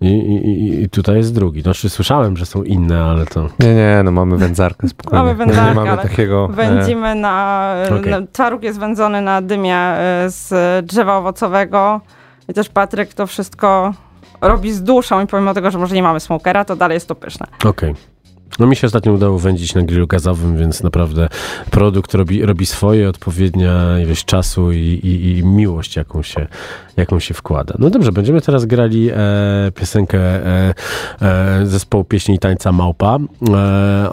I, 0.01 0.07
i, 0.07 0.81
i- 0.83 0.89
tutaj 0.89 1.17
jest 1.17 1.33
drugi. 1.35 1.61
Znaczy 1.61 1.89
słyszałem, 1.89 2.37
że 2.37 2.45
są 2.45 2.63
inne, 2.63 3.03
ale 3.03 3.25
to... 3.25 3.49
Nie, 3.59 3.75
nie, 3.75 4.01
no 4.03 4.11
mamy 4.11 4.37
wędzarkę 4.37 4.87
spokojnie. 4.87 5.23
Mamy 5.25 5.35
wędzarkę, 5.35 5.69
nie 5.69 5.75
mamy 5.75 5.91
ale 5.91 6.01
takiego... 6.01 6.49
e, 6.51 6.55
Wędzimy 6.55 7.15
na, 7.15 7.73
Okej. 7.99 8.11
na... 8.11 8.21
Twaróg 8.31 8.63
jest 8.63 8.79
wędzony 8.79 9.21
na 9.21 9.41
dymie 9.41 9.75
e, 9.77 10.25
z 10.27 10.53
drzewa 10.85 11.17
owocowego. 11.17 12.01
I 12.49 12.53
też 12.53 12.69
Patryk 12.69 13.13
to 13.13 13.27
wszystko 13.27 13.93
robi 14.41 14.71
z 14.71 14.83
duszą 14.83 15.23
i 15.23 15.27
pomimo 15.27 15.53
tego, 15.53 15.71
że 15.71 15.77
może 15.77 15.95
nie 15.95 16.03
mamy 16.03 16.19
smokera, 16.19 16.65
to 16.65 16.75
dalej 16.75 16.95
jest 16.95 17.07
to 17.07 17.15
pyszne. 17.15 17.47
Okej. 17.65 17.93
No 18.59 18.67
mi 18.67 18.75
się 18.75 18.87
ostatnio 18.87 19.13
udało 19.13 19.39
wędzić 19.39 19.75
na 19.75 19.81
grillu 19.81 20.07
gazowym, 20.07 20.57
więc 20.57 20.83
naprawdę 20.83 21.29
produkt 21.71 22.13
robi, 22.13 22.45
robi 22.45 22.65
swoje, 22.65 23.09
odpowiednia 23.09 23.99
ilość 23.99 24.25
czasu 24.25 24.71
i, 24.71 24.77
i, 24.77 25.37
i 25.37 25.45
miłość, 25.45 25.95
jaką 25.95 26.23
się, 26.23 26.47
jaką 26.97 27.19
się 27.19 27.33
wkłada. 27.33 27.75
No 27.79 27.89
dobrze, 27.89 28.11
będziemy 28.11 28.41
teraz 28.41 28.65
grali 28.65 29.09
e, 29.11 29.15
piosenkę 29.75 30.19
e, 30.19 30.73
e, 31.21 31.65
zespołu 31.65 32.03
pieśni 32.03 32.35
i 32.35 32.39
tańca 32.39 32.71
Małpa 32.71 33.17
e, 33.17 33.55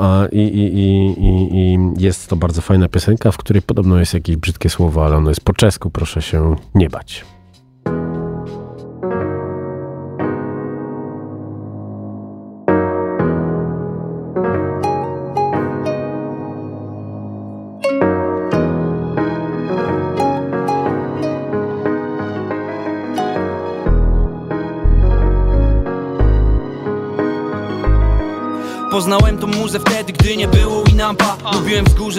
a, 0.00 0.26
i, 0.32 0.40
i, 0.74 2.02
jest 2.02 2.28
to 2.28 2.36
bardzo 2.36 2.60
fajna 2.62 2.88
piosenka, 2.88 3.30
w 3.30 3.36
której 3.36 3.62
podobno 3.62 3.98
jest 3.98 4.14
jakieś 4.14 4.36
brzydkie 4.36 4.68
słowo, 4.68 5.04
ale 5.04 5.16
ono 5.16 5.28
jest 5.28 5.44
po 5.44 5.52
czesku, 5.52 5.90
proszę 5.90 6.22
się 6.22 6.56
nie 6.74 6.88
bać. 6.90 7.31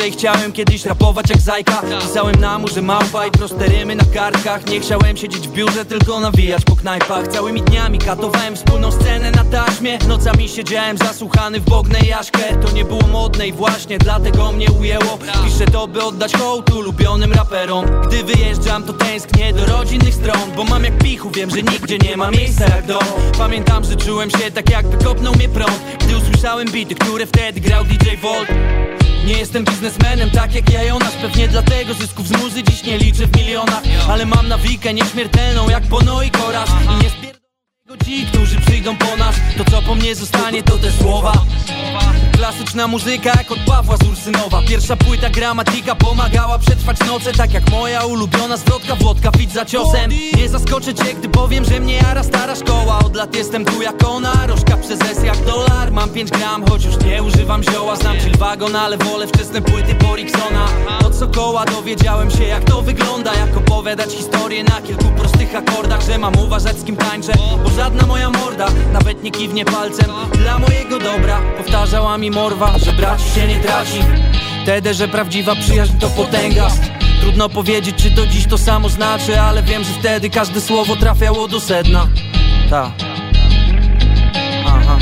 I 0.07 0.11
chciałem 0.11 0.51
kiedyś 0.51 0.85
rapować 0.85 1.29
jak 1.29 1.39
Zajka. 1.39 1.81
Pisałem 2.01 2.35
na 2.35 2.59
murze 2.59 2.81
małpa 2.81 3.27
i 3.27 3.31
proste 3.31 3.67
rymy 3.67 3.95
na 3.95 4.03
kartkach. 4.13 4.65
Nie 4.65 4.79
chciałem 4.79 5.17
siedzieć 5.17 5.47
w 5.47 5.51
biurze, 5.51 5.85
tylko 5.85 6.19
nawijać 6.19 6.65
po 6.65 6.75
knajpach. 6.75 7.27
Całymi 7.27 7.61
dniami 7.61 7.99
katowałem 7.99 8.55
wspólną 8.55 8.91
scenę 8.91 9.31
na 9.31 9.43
taśmie. 9.43 9.97
Nocami 10.07 10.49
siedziałem 10.49 10.97
zasłuchany 10.97 11.59
w 11.59 11.63
Bognę 11.63 11.99
i 11.99 12.07
Jaśkę 12.07 12.57
To 12.65 12.71
nie 12.71 12.85
było 12.85 13.07
modne 13.11 13.47
i 13.47 13.53
właśnie 13.53 13.97
dlatego 13.97 14.51
mnie 14.51 14.67
ujęło. 14.79 15.19
Piszę 15.45 15.65
to, 15.65 15.87
by 15.87 16.03
oddać 16.03 16.33
hołd 16.33 16.69
ulubionym 16.73 17.33
raperom. 17.33 17.85
Gdy 18.07 18.23
wyjeżdżam, 18.23 18.83
to 18.83 18.93
tęsknię 18.93 19.53
do 19.53 19.65
rodzinnych 19.65 20.13
stron. 20.13 20.51
Bo 20.55 20.63
mam 20.63 20.83
jak 20.83 20.97
pichu, 20.97 21.31
wiem, 21.31 21.49
że 21.49 21.63
nigdzie 21.63 21.97
nie 21.97 22.17
ma 22.17 22.31
miejsca 22.31 22.65
jak 22.65 22.85
dom. 22.85 23.03
Pamiętam, 23.37 23.83
że 23.83 23.95
czułem 23.95 24.29
się 24.31 24.51
tak 24.51 24.69
jakby 24.69 25.05
kopnął 25.05 25.35
mnie 25.35 25.49
prąd. 25.49 25.81
Gdy 25.99 26.17
usłyszałem 26.17 26.71
bity, 26.71 26.95
które 26.95 27.25
wtedy 27.25 27.59
grał 27.59 27.83
DJ 27.83 28.09
Volt. 28.21 28.47
Nie 29.25 29.37
jestem 29.37 29.65
biznesmenem, 29.93 30.29
tak 30.29 30.55
jak 30.55 30.69
ja 30.69 30.83
Jonasz 30.83 31.15
Pewnie 31.21 31.47
dlatego 31.47 31.93
zysków 31.93 32.27
z 32.27 32.31
muzy 32.31 32.63
dziś 32.63 32.83
nie 32.83 32.97
liczę 32.97 33.27
w 33.27 33.37
milionach. 33.37 33.83
Ale 34.09 34.25
mam 34.25 34.47
nawikę 34.47 34.93
nieśmiertelną 34.93 35.69
jak 35.69 35.85
Bono 35.85 36.23
i 36.23 36.31
Koraz 36.31 36.69
I 36.69 37.03
nie 37.03 37.09
tego 37.09 37.42
ci, 38.05 38.25
którzy 38.25 38.59
przyjdą 38.59 38.97
po 38.97 39.17
nas 39.17 39.35
To 39.57 39.71
co 39.71 39.81
po 39.81 39.95
mnie 39.95 40.15
zostanie 40.15 40.63
to 40.63 40.77
te 40.77 40.91
słowa. 40.91 41.33
Klasyczna 42.35 42.87
muzyka 42.87 43.29
jak 43.37 43.51
od 43.51 43.59
Pawła 43.59 43.97
z 43.97 44.07
Ursynowa. 44.07 44.61
Pierwsza 44.67 44.95
płyta 44.95 45.29
gramatika 45.29 45.95
pomagała 45.95 46.59
przetrwać 46.59 46.97
noce 47.07 47.33
Tak 47.33 47.53
jak 47.53 47.71
moja 47.71 48.05
ulubiona 48.05 48.57
zwrotka 48.57 48.95
Włodka 48.95 49.31
fit 49.31 49.51
za 49.51 49.65
ciosem. 49.65 50.11
Nie 50.37 50.49
zaskoczę 50.49 50.93
cię, 50.93 51.13
gdy 51.13 51.29
powiem, 51.29 51.65
że 51.65 51.79
mnie 51.79 51.95
jara 51.95 52.23
stara 52.23 52.55
szkoła. 52.55 52.99
Od 52.99 53.15
lat 53.15 53.35
jestem 53.35 53.65
tu 53.65 53.81
jak 53.81 54.07
ona, 54.07 54.47
rożka 54.47 54.77
przez 54.77 55.01
S 55.01 55.23
jak 55.23 55.45
dolar. 55.45 55.91
Mam 55.91 56.09
5 56.09 56.29
gram, 56.29 56.65
choć 56.69 56.85
już 56.85 56.97
nie 56.97 57.23
używam 57.23 57.63
zioła. 57.63 57.95
Znam 57.95 58.17
Chillwagon, 58.17 58.75
ale 58.75 58.97
wolę 58.97 59.27
wczesne 59.27 59.61
płyty 59.61 59.95
Poriksona 59.95 60.67
Od 61.05 61.15
Sokoła 61.15 61.65
dowiedziałem 61.65 62.31
się 62.31 62.43
jak 62.43 62.63
to 62.63 62.81
wygląda 62.81 63.33
Jak 63.35 63.57
opowiadać 63.57 64.13
historię 64.13 64.63
na 64.63 64.81
kilku 64.81 65.05
prostych 65.05 65.55
akordach 65.55 66.01
Że 66.01 66.17
mam 66.17 66.37
uważać 66.39 66.79
z 66.79 66.83
kim 66.83 66.95
tańczę. 66.95 67.33
Bo 67.63 67.72
żadna 67.75 68.07
moja 68.07 68.29
morda 68.29 68.67
nawet 68.93 69.23
nie 69.23 69.31
kiwnie 69.31 69.65
palcem. 69.65 70.11
Dla 70.31 70.59
mojego 70.59 70.99
dobra 70.99 71.41
powtarzała 71.57 72.17
mi 72.17 72.31
morwa 72.31 72.79
Że 72.85 72.91
braci 72.91 73.29
się 73.29 73.47
nie 73.47 73.59
traci. 73.59 73.99
Wtedy, 74.63 74.93
że 74.93 75.07
prawdziwa 75.07 75.55
przyjaźń 75.55 75.97
to 75.99 76.09
potęga. 76.09 76.67
Trudno 77.21 77.49
powiedzieć 77.49 77.95
czy 77.95 78.11
to 78.11 78.27
dziś 78.27 78.47
to 78.47 78.57
samo 78.57 78.89
znaczy 78.89 79.41
Ale 79.41 79.63
wiem, 79.63 79.83
że 79.83 79.89
wtedy 79.99 80.29
każde 80.29 80.61
słowo 80.61 80.95
trafiało 80.95 81.47
do 81.47 81.59
sedna. 81.59 82.07
Ta. 82.69 82.91
Aha. 84.65 84.97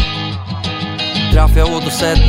Trafiało 1.32 1.80
do 1.80 1.92
sedna. 1.92 2.26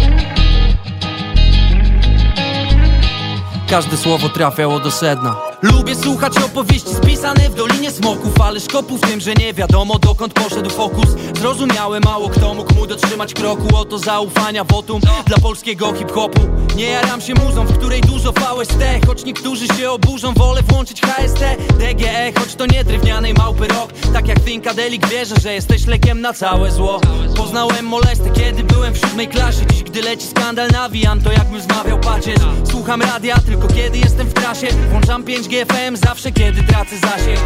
Każde 3.71 3.97
słowo 3.97 4.29
trafiało 4.29 4.81
do 4.81 4.91
sedna 4.91 5.52
Lubię 5.63 5.95
słuchać 5.95 6.39
opowieści 6.39 6.95
spisane 6.95 7.51
w 7.51 7.55
Dolinie 7.55 7.91
Smoków 7.91 8.41
Ale 8.41 8.61
szkopu 8.61 8.97
w 8.97 9.01
tym, 9.01 9.21
że 9.21 9.35
nie 9.35 9.55
wiadomo 9.55 9.99
dokąd 9.99 10.33
poszedł 10.33 10.71
fokus. 10.71 11.07
Zrozumiałe 11.39 12.01
mało 12.01 12.29
kto 12.29 12.55
mógł 12.55 12.75
mu 12.75 12.87
dotrzymać 12.87 13.35
kroku. 13.35 13.77
Oto 13.77 13.99
zaufania 13.99 14.65
wotum 14.65 15.01
dla 15.27 15.39
polskiego 15.39 15.93
hip-hopu. 15.93 16.41
Nie 16.77 16.85
jaram 16.85 17.21
się 17.21 17.35
muzą, 17.35 17.65
w 17.65 17.79
której 17.79 18.01
dużo 18.01 18.33
VST 18.33 18.83
Choć 19.07 19.25
niektórzy 19.25 19.67
się 19.67 19.91
oburzą, 19.91 20.35
wolę 20.35 20.63
włączyć 20.63 21.01
HST 21.01 21.45
DGE, 21.79 22.33
choć 22.39 22.55
to 22.55 22.67
nie 22.67 22.85
drewnianej 22.85 23.35
małpy 23.35 23.69
rok. 23.69 23.93
Tak 24.13 24.29
jak 24.29 24.41
Thinkadelic 24.41 25.09
wierzę, 25.09 25.35
że 25.43 25.55
jesteś 25.55 25.87
lekiem 25.87 26.21
na 26.21 26.33
całe 26.33 26.71
zło. 26.71 27.01
Poznałem 27.37 27.87
molestę, 27.87 28.31
kiedy 28.31 28.65
byłem 28.65 28.95
w 28.95 28.99
siódmej 28.99 29.29
klasie. 29.29 29.67
Dziś 29.71 29.83
gdy 29.83 30.03
leci 30.03 30.27
skandal 30.27 30.69
nawijam, 30.71 31.21
to 31.21 31.33
jakbym 31.33 31.61
zmawiał 31.61 32.01
pacierz 32.01 32.41
Słucham 32.71 33.03
radia 33.03 33.37
tylko 33.47 33.69
kiedy 33.69 33.99
jestem 33.99 34.27
w 34.27 34.35
trasie. 34.35 34.67
Włączam 34.91 35.25
5G 35.25 35.52
FM 35.53 35.97
zawsze 35.97 36.33
kiedy 36.33 36.63
tracę 36.63 36.99
zasięg. 36.99 37.41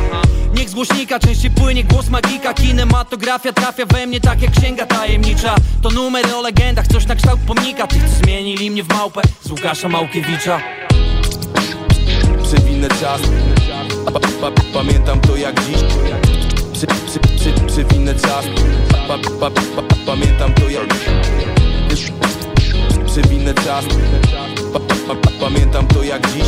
Niech 0.54 0.70
z 0.70 0.74
głośnika 0.74 1.18
częściej 1.18 1.50
płynie 1.50 1.84
głos 1.84 2.08
magika. 2.08 2.54
Kinematografia 2.54 3.52
trafia 3.52 3.86
we 3.86 4.06
mnie 4.06 4.20
tak 4.20 4.42
jak 4.42 4.50
księga 4.50 4.86
tajemnicza. 4.86 5.54
To 5.82 5.90
numery 5.90 6.36
o 6.36 6.42
legendach, 6.42 6.86
coś 6.86 7.06
na 7.06 7.16
kształt 7.16 7.40
pomnika. 7.40 7.86
Tych 7.86 8.02
co 8.02 8.24
zmienili 8.24 8.70
mnie 8.70 8.82
w 8.82 8.88
małpę 8.88 9.20
z 9.40 9.50
Łukasza 9.50 9.88
Małkiewicza. 9.88 10.60
Przewinę 12.42 12.88
czas. 12.88 13.20
Pa, 14.04 14.20
pa, 14.20 14.50
Pamiętam 14.74 15.20
to 15.20 15.36
jak 15.36 15.60
dziś. 15.60 15.78
Prze, 16.72 16.86
prze, 16.86 17.20
prze, 17.20 17.66
Przewinę 17.66 18.14
czas. 18.14 18.44
Pa, 19.08 19.18
pa, 19.40 19.50
pa, 19.50 19.82
Pamiętam 20.06 20.52
to 20.54 20.68
jak 20.68 20.88
Przewinę 23.06 23.54
czas. 23.54 23.84
Pa, 24.72 24.80
pa, 24.80 25.14
pa, 25.14 25.30
Pamiętam 25.40 25.86
to 25.86 26.02
jak 26.02 26.26
dziś. 26.32 26.44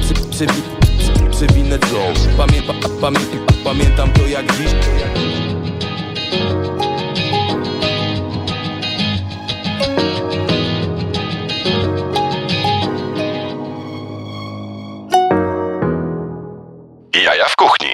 Przewi, 0.00 0.30
prze, 0.30 0.87
Przewinę 1.38 1.78
czas 1.78 2.26
Pamię, 2.36 2.62
pa, 2.62 2.88
pamię, 3.00 3.20
Pamiętam 3.64 4.12
to 4.12 4.26
jak 4.26 4.52
dziś 4.52 4.70
Jaja 17.24 17.48
w 17.48 17.56
kuchni. 17.56 17.87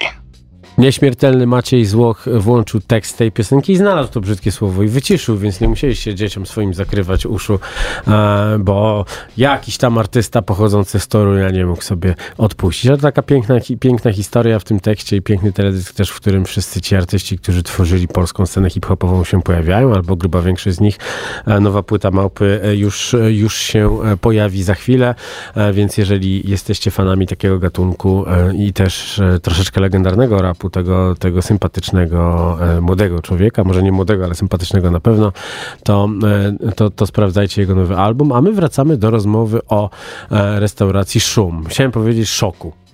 Nieśmiertelny 0.77 1.47
Maciej 1.47 1.85
Złoch 1.85 2.25
włączył 2.37 2.79
tekst 2.87 3.17
tej 3.17 3.31
piosenki 3.31 3.73
i 3.73 3.77
znalazł 3.77 4.11
to 4.11 4.21
brzydkie 4.21 4.51
słowo 4.51 4.83
i 4.83 4.87
wyciszył, 4.87 5.37
więc 5.37 5.61
nie 5.61 5.67
musieliście 5.67 6.15
dzieciom 6.15 6.45
swoim 6.45 6.73
zakrywać 6.73 7.25
uszu, 7.25 7.59
e, 8.07 8.57
bo 8.59 9.05
jakiś 9.37 9.77
tam 9.77 9.97
artysta 9.97 10.41
pochodzący 10.41 10.99
z 10.99 11.07
Torunia 11.07 11.49
nie 11.49 11.65
mógł 11.65 11.81
sobie 11.81 12.15
odpuścić. 12.37 12.87
Ale 12.87 12.97
taka 12.97 13.21
piękna, 13.21 13.55
piękna 13.79 14.13
historia 14.13 14.59
w 14.59 14.63
tym 14.63 14.79
tekście 14.79 15.17
i 15.17 15.21
piękny 15.21 15.53
teledysk 15.53 15.93
też, 15.93 16.09
w 16.09 16.15
którym 16.15 16.45
wszyscy 16.45 16.81
ci 16.81 16.95
artyści, 16.95 17.37
którzy 17.37 17.63
tworzyli 17.63 18.07
polską 18.07 18.45
scenę 18.45 18.69
hip-hopową 18.69 19.23
się 19.23 19.41
pojawiają, 19.41 19.93
albo 19.93 20.15
gruba 20.15 20.41
większość 20.41 20.75
z 20.75 20.79
nich. 20.79 20.97
E, 21.45 21.59
Nowa 21.59 21.83
płyta 21.83 22.11
Małpy 22.11 22.61
e, 22.63 22.75
już, 22.75 23.15
już 23.29 23.57
się 23.57 23.99
pojawi 24.21 24.63
za 24.63 24.75
chwilę, 24.75 25.15
więc 25.73 25.97
jeżeli 25.97 26.49
jesteście 26.49 26.91
fanami 26.91 27.27
takiego 27.27 27.59
gatunku 27.59 28.25
i 28.57 28.73
też 28.73 29.21
troszeczkę 29.41 29.81
legendarnego 29.81 30.41
rapu, 30.41 30.64
tego, 30.69 31.15
tego 31.15 31.41
sympatycznego, 31.41 32.57
e, 32.61 32.81
młodego 32.81 33.21
człowieka, 33.21 33.63
może 33.63 33.83
nie 33.83 33.91
młodego, 33.91 34.25
ale 34.25 34.35
sympatycznego 34.35 34.91
na 34.91 34.99
pewno, 34.99 35.31
to, 35.83 36.09
e, 36.67 36.71
to, 36.71 36.89
to 36.89 37.05
sprawdzajcie 37.05 37.61
jego 37.61 37.75
nowy 37.75 37.97
album, 37.97 38.31
a 38.31 38.41
my 38.41 38.51
wracamy 38.53 38.97
do 38.97 39.11
rozmowy 39.11 39.59
o 39.67 39.89
e, 40.31 40.59
restauracji 40.59 41.21
Szum. 41.21 41.63
Chciałem 41.67 41.91
powiedzieć 41.91 42.29
szoku. 42.29 42.84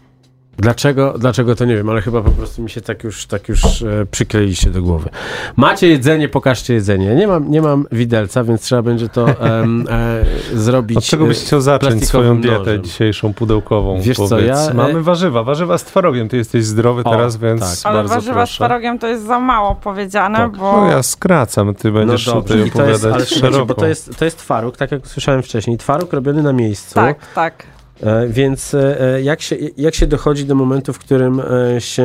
Dlaczego, 0.61 1.13
dlaczego 1.19 1.55
to 1.55 1.65
nie 1.65 1.75
wiem, 1.75 1.89
ale 1.89 2.01
chyba 2.01 2.21
po 2.21 2.31
prostu 2.31 2.61
mi 2.61 2.69
się 2.69 2.81
tak 2.81 3.03
już, 3.03 3.25
tak 3.25 3.49
już 3.49 3.81
e, 3.81 4.05
przykleiliście 4.11 4.69
do 4.69 4.81
głowy. 4.81 5.09
Macie 5.55 5.87
jedzenie, 5.87 6.29
pokażcie 6.29 6.73
jedzenie. 6.73 7.15
Nie 7.15 7.27
mam, 7.27 7.51
nie 7.51 7.61
mam 7.61 7.85
widelca, 7.91 8.43
więc 8.43 8.61
trzeba 8.61 8.81
będzie 8.81 9.09
to 9.09 9.29
em, 9.39 9.85
e, 9.89 10.25
zrobić. 10.53 10.97
Od 10.97 11.03
czego 11.03 11.25
byś 11.25 11.37
e, 11.37 11.41
chciał 11.45 11.61
zacząć 11.61 12.07
swoją 12.07 12.41
dietę 12.41 12.57
nożem. 12.57 12.83
dzisiejszą 12.83 13.33
pudełkową? 13.33 14.01
Wiesz 14.01 14.17
co, 14.17 14.27
powiedz? 14.29 14.47
ja, 14.47 14.71
e- 14.71 14.73
Mamy 14.73 15.01
warzywa, 15.03 15.43
warzywa 15.43 15.77
z 15.77 15.83
twarogiem. 15.83 16.29
Ty 16.29 16.37
jesteś 16.37 16.65
zdrowy 16.65 17.03
O, 17.03 17.11
teraz, 17.11 17.37
więc 17.37 17.61
tak. 17.61 17.91
Ale 17.91 17.95
bardzo 17.99 18.13
warzywa 18.15 18.33
proszę. 18.33 18.53
z 18.53 18.55
twarogiem 18.55 18.99
to 18.99 19.07
jest 19.07 19.23
za 19.25 19.39
mało 19.39 19.75
powiedziane, 19.75 20.37
Tak. 20.37 20.57
bo 20.57 20.81
No 20.81 20.91
ja 20.91 21.03
skracam, 21.03 21.75
ty 21.75 21.91
będziesz 21.91 22.27
no 22.27 22.33
dobrze, 22.33 22.53
tutaj 22.53 22.71
to 22.71 22.85
jest, 22.89 23.03
opowiadać 23.05 23.31
ale 23.33 23.39
szeroko. 23.41 23.65
bo 23.65 23.73
to 23.73 23.87
jest, 23.87 24.17
to 24.17 24.25
jest 24.25 24.37
twaróg, 24.37 24.77
tak 24.77 24.91
jak 24.91 25.07
słyszałem 25.07 25.43
wcześniej. 25.43 25.77
Twaróg 25.77 26.13
robiony 26.13 26.43
na 26.43 26.53
miejscu. 26.53 26.95
tak, 26.95 27.17
tak. 27.35 27.63
E, 28.03 28.27
Więc 28.27 28.73
e, 28.73 29.21
jak 29.21 29.41
się, 29.41 29.55
jak 29.77 29.95
się 29.95 30.07
dochodzi 30.07 30.45
do 30.45 30.55
momentu, 30.55 30.93
w 30.93 30.99
którym 30.99 31.39
e, 31.75 31.81
się 31.81 32.03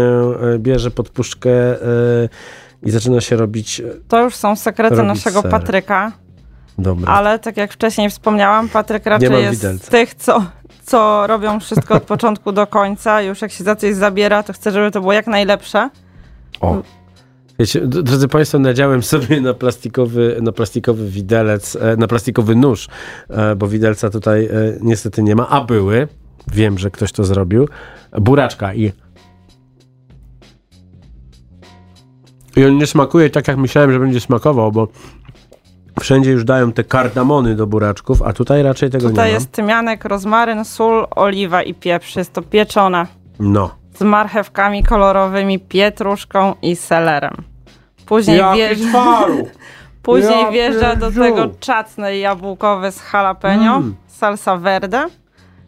e, 0.54 0.58
bierze 0.58 0.90
podpuszczkę 0.90 1.50
e, 1.50 1.76
i 2.82 2.90
zaczyna 2.90 3.20
się 3.20 3.36
robić. 3.36 3.80
e, 3.80 3.84
To 4.08 4.22
już 4.22 4.34
są 4.34 4.56
sekrety 4.56 5.02
naszego 5.02 5.42
ser. 5.42 5.50
Patryka, 5.50 6.12
Dobra. 6.78 7.12
ale 7.12 7.38
tak 7.38 7.56
jak 7.56 7.72
wcześniej 7.72 8.10
wspomniałam, 8.10 8.68
Patryk 8.68 9.06
raczej 9.06 9.42
jest 9.42 9.60
widelca. 9.60 9.86
z 9.86 9.88
tych, 9.88 10.14
co, 10.14 10.44
co 10.84 11.26
robią 11.26 11.60
wszystko 11.60 11.94
od 11.94 12.02
początku 12.14 12.52
do 12.52 12.66
końca. 12.66 13.22
Już 13.22 13.42
jak 13.42 13.50
się 13.52 13.64
za 13.64 13.76
coś 13.76 13.94
zabiera, 13.94 14.42
to 14.42 14.52
chce, 14.52 14.70
żeby 14.72 14.90
to 14.90 15.00
było 15.00 15.12
jak 15.12 15.26
najlepsze. 15.26 15.90
O. 16.60 16.76
Wiecie, 17.58 17.80
drodzy 17.80 18.28
Państwo, 18.28 18.58
nadziałem 18.58 19.02
sobie 19.02 19.40
na 19.40 19.54
plastikowy, 19.54 20.38
na 20.42 20.52
plastikowy 20.52 21.10
widelec, 21.10 21.76
e, 21.76 21.96
na 21.96 22.06
plastikowy 22.06 22.56
nóż, 22.56 22.88
e, 23.28 23.56
bo 23.56 23.68
widelca 23.68 24.10
tutaj 24.10 24.44
e, 24.44 24.50
niestety 24.80 25.22
nie 25.22 25.36
ma, 25.36 25.48
a 25.48 25.60
były. 25.60 26.08
Wiem, 26.52 26.78
że 26.78 26.90
ktoś 26.90 27.12
to 27.12 27.24
zrobił. 27.24 27.68
Buraczka 28.20 28.74
i. 28.74 28.92
I 32.56 32.64
on 32.64 32.78
nie 32.78 32.86
smakuje 32.86 33.30
tak, 33.30 33.48
jak 33.48 33.56
myślałem, 33.56 33.92
że 33.92 34.00
będzie 34.00 34.20
smakował, 34.20 34.72
bo 34.72 34.88
wszędzie 36.00 36.30
już 36.30 36.44
dają 36.44 36.72
te 36.72 36.84
kardamony 36.84 37.54
do 37.54 37.66
buraczków, 37.66 38.22
a 38.22 38.32
tutaj 38.32 38.62
raczej 38.62 38.90
tego 38.90 39.08
Tutaj 39.08 39.28
nie 39.28 39.34
jest 39.34 39.52
tymianek, 39.52 40.04
rozmaryn, 40.04 40.64
sól, 40.64 41.06
oliwa 41.10 41.62
i 41.62 41.74
pieprz. 41.74 42.16
Jest 42.16 42.32
to 42.32 42.42
pieczone 42.42 43.06
ma. 43.06 43.06
No. 43.40 43.70
Z 43.98 44.02
marchewkami 44.02 44.82
kolorowymi, 44.82 45.58
pietruszką 45.58 46.54
i 46.62 46.76
selerem. 46.76 47.34
Później, 48.06 48.42
wjeżdża, 48.54 48.88
twaru! 48.88 49.48
później 50.02 50.42
Ja 50.42 50.50
wjeżdża 50.50 50.96
do 50.96 51.12
tego 51.12 51.48
czacne 51.60 52.18
jabłkowe 52.18 52.92
z 52.92 53.12
jalapeno, 53.12 53.76
Mm. 53.76 53.94
salsa 54.06 54.56
verde 54.56 55.06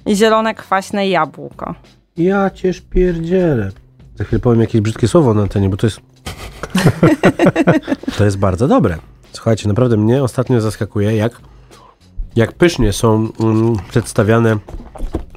i 0.06 0.16
zielone 0.16 0.54
kwaśne 0.54 1.08
jabłko. 1.08 1.74
Ja 2.16 2.50
cię 2.50 2.72
szpierdzielę. 2.72 3.70
Za 4.14 4.24
chwilę 4.24 4.40
powiem 4.40 4.60
jakieś 4.60 4.80
brzydkie 4.80 5.08
słowo 5.08 5.34
na 5.34 5.42
antenie, 5.42 5.68
bo 5.68 5.76
to 5.76 5.86
jest... 5.86 6.00
to 8.18 8.24
jest 8.24 8.38
bardzo 8.38 8.68
dobre. 8.68 8.96
Słuchajcie, 9.32 9.68
naprawdę 9.68 9.96
mnie 9.96 10.22
ostatnio 10.22 10.60
zaskakuje, 10.60 11.16
jak, 11.16 11.32
jak 12.36 12.52
pysznie 12.52 12.92
są 12.92 13.28
mm, 13.40 13.76
przedstawiane... 13.90 14.56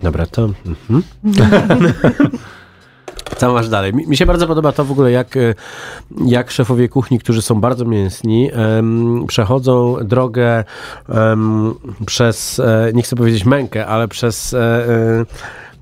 Dobra, 0.02 0.26
to... 0.26 0.50
Mhm. 0.66 1.04
Co 3.42 3.54
masz 3.54 3.70
dalej? 3.70 3.94
Mi, 3.94 4.08
mi 4.08 4.18
się 4.18 4.26
bardzo 4.26 4.48
podoba 4.48 4.72
to 4.72 4.86
w 4.86 4.92
ogóle, 4.92 5.12
jak, 5.12 5.38
e, 5.38 5.54
jak 6.26 6.52
szefowie 6.52 6.90
kuchni, 6.90 7.20
którzy 7.20 7.42
są 7.42 7.62
bardzo 7.62 7.86
mięsni, 7.86 8.52
em, 8.54 9.26
przechodzą 9.28 9.98
drogę 10.04 10.64
em, 11.10 11.74
przez, 12.06 12.60
e, 12.60 12.92
nie 12.94 13.04
chcę 13.04 13.16
powiedzieć 13.16 13.46
mękę, 13.46 13.88
ale 13.88 14.08
przez 14.08 14.54
e, 14.54 14.60
e, 14.60 15.26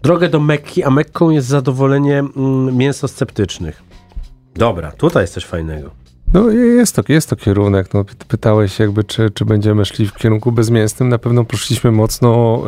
drogę 0.03 0.29
do 0.29 0.39
Mekki, 0.39 0.83
a 0.83 0.89
Mekką 0.89 1.29
jest 1.29 1.47
zadowolenie 1.47 2.19
mm, 2.19 2.77
mięsosceptycznych. 2.77 3.83
Dobra, 4.55 4.91
tutaj 4.91 5.23
jest 5.23 5.33
coś 5.33 5.45
fajnego. 5.45 5.89
No 6.33 6.49
jest 6.49 6.95
to, 6.95 7.01
jest 7.09 7.29
to 7.29 7.35
kierunek. 7.35 7.93
No, 7.93 8.03
py- 8.03 8.25
pytałeś 8.27 8.79
jakby, 8.79 9.03
czy, 9.03 9.29
czy 9.29 9.45
będziemy 9.45 9.85
szli 9.85 10.07
w 10.07 10.13
kierunku 10.13 10.51
bezmięsnym. 10.51 11.09
Na 11.09 11.17
pewno 11.17 11.45
poszliśmy 11.45 11.91
mocno 11.91 12.61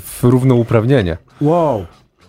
w 0.00 0.18
równouprawnienie. 0.22 1.16
Wow. 1.40 1.86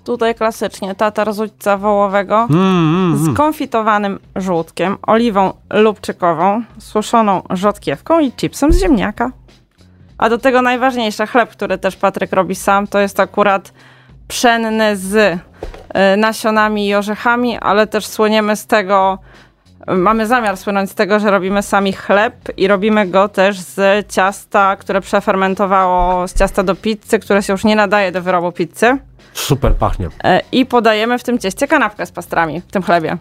Tutaj 0.10 0.36
klasycznie 0.36 0.96
tatar 0.96 1.34
z 1.34 1.40
ućca 1.40 1.78
wołowego 1.78 2.48
Mm, 2.50 3.18
z 3.18 3.38
konfitowanym 3.38 4.20
żółtkiem, 4.36 4.98
oliwą 5.02 5.54
lubczykową, 5.74 6.64
suszoną 6.80 7.42
rzodkiewką 7.50 8.20
i 8.20 8.32
chipsem 8.32 8.74
z 8.74 8.80
ziemniaka. 8.80 9.32
A 10.18 10.30
do 10.30 10.38
tego 10.38 10.62
najważniejsze, 10.62 11.28
chleb, 11.28 11.50
który 11.50 11.78
też 11.78 11.96
Patryk 11.96 12.34
robi 12.34 12.56
sam, 12.56 12.88
to 12.88 13.00
jest 13.00 13.20
akurat 13.20 13.74
pszenny 14.28 14.98
z 14.98 15.16
y, 15.16 15.38
nasionami 16.18 16.88
i 16.88 16.96
orzechami, 16.96 17.58
ale 17.58 17.88
też 17.88 18.06
słyniemy 18.06 18.56
z 18.56 18.66
tego, 18.66 19.18
mamy 19.88 20.28
zamiar 20.28 20.58
słynąć 20.58 20.92
z 20.92 20.96
tego, 20.96 21.20
że 21.20 21.32
robimy 21.32 21.64
sami 21.64 21.94
chleb 21.94 22.34
i 22.58 22.68
robimy 22.68 23.08
go 23.08 23.30
też 23.30 23.60
z 23.60 24.08
ciasta, 24.12 24.76
które 24.76 25.02
przefermentowało, 25.02 26.28
z 26.28 26.34
ciasta 26.34 26.64
do 26.64 26.76
pizzy, 26.76 27.20
które 27.20 27.44
się 27.44 27.54
już 27.54 27.64
nie 27.64 27.76
nadaje 27.76 28.12
do 28.12 28.22
wyrobu 28.22 28.52
pizzy. 28.52 28.98
Super 29.34 29.76
pachnie. 29.76 30.08
E, 30.24 30.42
I 30.52 30.66
podajemy 30.66 31.20
w 31.20 31.24
tym 31.24 31.40
cieście 31.40 31.68
kanapkę 31.68 32.06
z 32.06 32.12
pastrami, 32.12 32.62
w 32.62 32.72
tym 32.72 32.84
chlebie. 32.84 33.18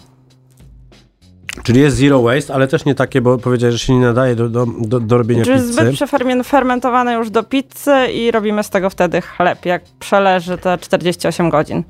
Czyli 1.62 1.80
jest 1.80 1.96
zero 1.96 2.22
waste, 2.22 2.54
ale 2.54 2.68
też 2.68 2.84
nie 2.84 2.94
takie, 2.94 3.20
bo 3.20 3.38
powiedziałeś, 3.38 3.74
że 3.74 3.78
się 3.78 3.94
nie 3.94 4.00
nadaje 4.00 4.34
do, 4.34 4.48
do, 4.48 4.66
do, 4.78 5.00
do 5.00 5.18
robienia 5.18 5.44
Czyli 5.44 5.56
pizzy. 5.56 5.72
zbyt 5.72 5.94
przefermentowane 5.94 7.14
już 7.14 7.30
do 7.30 7.42
pizzy 7.42 8.06
i 8.14 8.30
robimy 8.30 8.62
z 8.62 8.70
tego 8.70 8.90
wtedy 8.90 9.20
chleb, 9.20 9.66
jak 9.66 9.82
przeleży 9.98 10.58
te 10.58 10.78
48 10.78 11.50
godzin. 11.50 11.84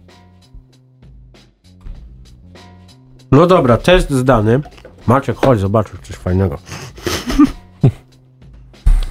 No 3.31 3.47
dobra, 3.47 3.76
test 3.76 4.11
zdany. 4.11 4.61
Maciek, 5.07 5.37
chodź, 5.37 5.61
zobaczysz 5.61 6.01
coś 6.03 6.16
fajnego. 6.16 6.59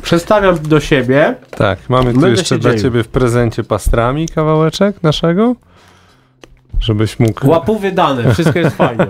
Przedstawiam 0.01 0.59
do 0.59 0.79
siebie. 0.79 1.35
Tak, 1.51 1.89
mamy 1.89 2.13
tu 2.13 2.19
Będę 2.19 2.29
jeszcze 2.29 2.55
się 2.55 2.59
dla 2.59 2.71
dzielił. 2.71 2.83
ciebie 2.83 3.03
w 3.03 3.07
prezencie 3.07 3.63
pastrami 3.63 4.29
kawałeczek 4.29 5.03
naszego, 5.03 5.55
żebyś 6.79 7.19
mógł... 7.19 7.49
Łapu 7.49 7.79
wydane, 7.79 8.33
wszystko 8.33 8.59
jest 8.59 8.75
fajnie. 8.75 9.07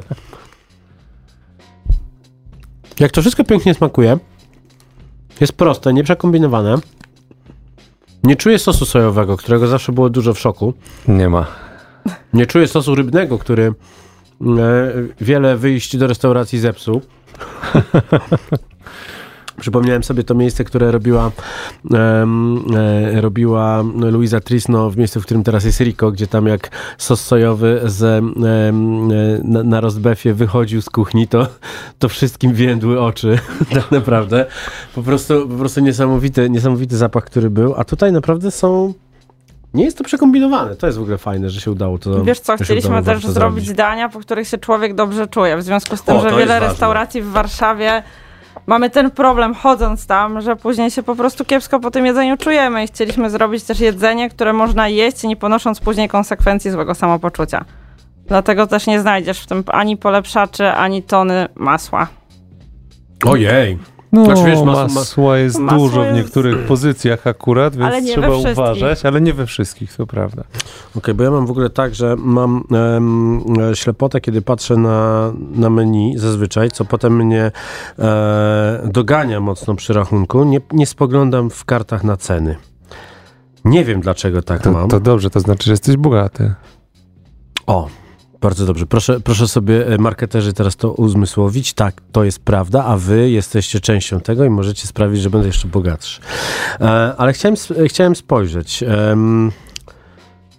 Jak 2.99 3.11
to 3.11 3.21
wszystko 3.21 3.43
pięknie 3.43 3.73
smakuje, 3.73 4.17
jest 5.41 5.53
proste, 5.53 5.93
nieprzekombinowane. 5.93 6.75
Nie 8.23 8.35
czuję 8.35 8.59
sosu 8.59 8.85
sojowego, 8.85 9.37
którego 9.37 9.67
zawsze 9.67 9.91
było 9.91 10.09
dużo 10.09 10.33
w 10.33 10.39
szoku. 10.39 10.73
Nie 11.07 11.29
ma. 11.29 11.45
Nie 12.33 12.45
czuję 12.45 12.67
sosu 12.67 12.95
rybnego, 12.95 13.37
który 13.37 13.73
wiele 15.21 15.57
wyjść 15.57 15.97
do 15.97 16.07
restauracji 16.07 16.59
zepsuł. 16.59 17.01
Przypomniałem 19.59 20.03
sobie 20.03 20.23
to 20.23 20.35
miejsce, 20.35 20.63
które 20.63 20.91
robiła, 20.91 21.31
em, 21.93 22.63
e, 22.75 23.21
robiła 23.21 23.83
Luisa 24.11 24.39
Trisno 24.39 24.89
w 24.89 24.97
miejscu, 24.97 25.21
w 25.21 25.25
którym 25.25 25.43
teraz 25.43 25.65
jest 25.65 25.79
Rico, 25.79 26.11
gdzie 26.11 26.27
tam 26.27 26.47
jak 26.47 26.69
sos 26.97 27.21
sojowy 27.21 27.81
z, 27.85 28.03
e, 28.03 28.21
na, 29.43 29.63
na 29.63 29.81
rozbefie 29.81 30.33
wychodził 30.33 30.81
z 30.81 30.89
kuchni, 30.89 31.27
to, 31.27 31.47
to 31.99 32.09
wszystkim 32.09 32.53
więdły 32.53 33.01
oczy, 33.01 33.39
tak 33.73 33.91
naprawdę. 33.91 34.45
Po 34.95 35.03
prostu, 35.03 35.47
po 35.47 35.55
prostu 35.55 35.79
niesamowity, 35.79 36.49
niesamowity 36.49 36.97
zapach, 36.97 37.25
który 37.25 37.49
był, 37.49 37.75
a 37.77 37.83
tutaj 37.83 38.11
naprawdę 38.11 38.51
są... 38.51 38.93
Nie 39.73 39.85
jest 39.85 39.97
to 39.97 40.03
przekombinowane. 40.03 40.75
To 40.75 40.87
jest 40.87 40.99
w 40.99 41.01
ogóle 41.01 41.17
fajne, 41.17 41.49
że 41.49 41.61
się 41.61 41.71
udało 41.71 41.97
to 41.97 42.23
Wiesz 42.23 42.39
co, 42.39 42.55
chcieliśmy 42.57 43.03
też 43.03 43.27
zrobić 43.27 43.73
dania, 43.73 44.09
po 44.09 44.19
których 44.19 44.47
się 44.47 44.57
człowiek 44.57 44.95
dobrze 44.95 45.27
czuje. 45.27 45.57
W 45.57 45.63
związku 45.63 45.97
z 45.97 46.03
tym, 46.03 46.15
O, 46.15 46.21
że 46.21 46.29
wiele 46.29 46.45
ważne. 46.45 46.59
restauracji 46.67 47.21
w 47.21 47.31
Warszawie 47.31 48.03
mamy 48.67 48.89
ten 48.89 49.11
problem 49.11 49.53
chodząc 49.55 50.07
tam, 50.07 50.41
że 50.41 50.55
później 50.55 50.91
się 50.91 51.03
po 51.03 51.15
prostu 51.15 51.45
kiepsko 51.45 51.79
po 51.79 51.91
tym 51.91 52.05
jedzeniu 52.05 52.37
czujemy 52.37 52.83
i 52.83 52.87
chcieliśmy 52.87 53.29
zrobić 53.29 53.63
też 53.63 53.79
jedzenie, 53.79 54.29
które 54.29 54.53
można 54.53 54.87
jeść, 54.87 55.23
nie 55.23 55.35
ponosząc 55.35 55.79
później 55.79 56.07
konsekwencji 56.09 56.71
złego 56.71 56.95
samopoczucia. 56.95 57.65
Dlatego 58.27 58.67
też 58.67 58.87
nie 58.87 59.01
znajdziesz 59.01 59.39
w 59.39 59.47
tym 59.47 59.63
ani 59.67 59.97
polepszaczy, 59.97 60.67
ani 60.67 61.03
tony 61.03 61.47
masła. 61.55 62.07
Ojej. 63.25 63.77
No, 64.17 64.25
Znaczy, 64.25 64.43
wiesz, 64.43 64.59
masło- 64.59 64.93
masła 64.95 65.37
jest 65.37 65.59
masło 65.59 65.79
dużo 65.79 66.01
w 66.01 66.05
jest- 66.05 66.15
niektórych 66.17 66.65
pozycjach 66.67 67.27
akurat, 67.27 67.75
więc 67.75 68.05
trzeba 68.11 68.29
uważać, 68.35 69.05
ale 69.05 69.21
nie 69.21 69.33
we 69.33 69.45
wszystkich, 69.45 69.95
to 69.95 70.07
prawda. 70.07 70.43
Okej, 70.95 71.13
bo 71.13 71.23
ja 71.23 71.31
mam 71.31 71.45
w 71.47 71.51
ogóle 71.51 71.69
tak, 71.69 71.95
że 71.95 72.15
mam 72.19 72.63
em, 72.71 73.41
e, 73.71 73.75
ślepotę, 73.75 74.21
kiedy 74.21 74.41
patrzę 74.41 74.75
na, 74.77 75.31
na 75.55 75.69
menu 75.69 76.13
zazwyczaj, 76.17 76.71
co 76.71 76.85
potem 76.85 77.15
mnie 77.25 77.51
e, 77.99 78.81
dogania 78.85 79.39
mocno 79.39 79.75
przy 79.75 79.93
rachunku. 79.93 80.43
Nie, 80.43 80.61
nie 80.71 80.85
spoglądam 80.85 81.49
w 81.49 81.65
kartach 81.65 82.03
na 82.03 82.17
ceny. 82.17 82.55
Nie 83.65 83.85
wiem, 83.85 84.01
dlaczego 84.01 84.41
tak 84.41 84.61
To, 84.61 84.71
mam. 84.71 84.89
to 84.89 84.99
dobrze, 84.99 85.29
to 85.29 85.39
znaczy, 85.39 85.65
że 85.65 85.71
jesteś 85.73 85.97
bogaty. 85.97 86.53
O, 87.67 87.87
bardzo 88.41 88.65
dobrze. 88.65 88.85
Proszę, 88.85 89.19
proszę 89.19 89.47
sobie, 89.47 89.87
e, 89.87 89.97
marketerzy, 89.97 90.53
teraz 90.53 90.75
to 90.75 90.91
uzmysłowić. 90.91 91.73
Tak, 91.73 92.01
to 92.11 92.23
jest 92.23 92.39
prawda, 92.39 92.85
a 92.85 92.97
wy 92.97 93.29
jesteście 93.29 93.79
częścią 93.79 94.19
tego 94.19 94.45
i 94.45 94.49
możecie 94.49 94.87
sprawić, 94.87 95.21
że 95.21 95.29
będę 95.29 95.47
jeszcze 95.47 95.67
bogatszy. 95.67 96.21
E, 96.81 96.85
ale 97.17 97.33
chciałem, 97.33 97.55
chciałem 97.87 98.15
spojrzeć. 98.15 98.83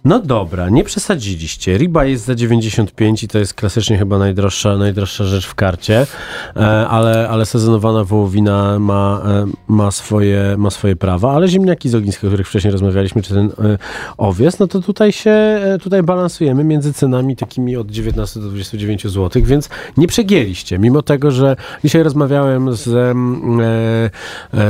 No 0.05 0.19
dobra, 0.19 0.69
nie 0.69 0.83
przesadziliście. 0.83 1.77
Riba 1.77 2.05
jest 2.05 2.25
za 2.25 2.35
95 2.35 3.23
i 3.23 3.27
to 3.27 3.39
jest 3.39 3.53
klasycznie 3.53 3.97
chyba 3.97 4.17
najdroższa, 4.17 4.77
najdroższa 4.77 5.23
rzecz 5.23 5.47
w 5.47 5.55
karcie, 5.55 6.07
e, 6.55 6.87
ale, 6.87 7.29
ale 7.29 7.45
sezonowana 7.45 8.03
wołowina 8.03 8.79
ma, 8.79 9.21
e, 9.25 9.45
ma, 9.67 9.91
swoje, 9.91 10.55
ma 10.57 10.69
swoje 10.69 10.95
prawa, 10.95 11.31
ale 11.31 11.47
ziemniaki 11.47 11.89
z 11.89 11.95
ogniska, 11.95 12.27
o 12.27 12.29
których 12.29 12.47
wcześniej 12.47 12.71
rozmawialiśmy, 12.71 13.21
czy 13.21 13.33
ten 13.33 13.45
e, 13.45 13.77
owiec, 14.17 14.59
no 14.59 14.67
to 14.67 14.81
tutaj 14.81 15.11
się, 15.11 15.59
tutaj 15.81 16.03
balansujemy 16.03 16.63
między 16.63 16.93
cenami 16.93 17.35
takimi 17.35 17.77
od 17.77 17.91
19 17.91 18.39
do 18.39 18.47
29 18.47 19.03
zł, 19.07 19.41
więc 19.45 19.69
nie 19.97 20.07
przegięliście, 20.07 20.79
mimo 20.79 21.01
tego, 21.01 21.31
że 21.31 21.55
dzisiaj 21.83 22.03
rozmawiałem 22.03 22.73
z, 22.73 22.83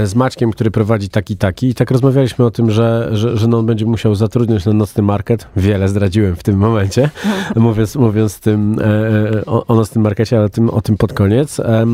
z 0.10 0.16
Maćkiem, 0.16 0.52
który 0.52 0.72
prowadzi 0.72 1.10
taki 1.10 1.38
taki 1.38 1.68
i 1.68 1.76
tak 1.76 1.92
rozmawialiśmy 1.92 2.46
o 2.46 2.52
tym, 2.52 2.72
że, 2.72 3.10
że, 3.12 3.38
że 3.38 3.48
no 3.48 3.58
on 3.58 3.66
będzie 3.66 3.86
musiał 3.86 4.16
zatrudnić 4.16 4.66
na 4.66 4.74
nocny 4.74 5.04
market. 5.04 5.19
Wiele 5.56 5.88
zdradziłem 5.88 6.36
w 6.36 6.44
tym 6.44 6.58
momencie, 6.58 7.10
mówiąc, 7.56 7.96
mówiąc 7.96 8.40
tym, 8.40 8.80
e, 8.80 8.84
e, 8.84 9.46
o, 9.46 9.66
o 9.66 9.76
nocnym 9.76 10.04
markecie, 10.04 10.40
ale 10.40 10.50
tym, 10.50 10.70
o 10.70 10.82
tym 10.82 10.98
pod 10.98 11.14
koniec, 11.14 11.60
e, 11.60 11.86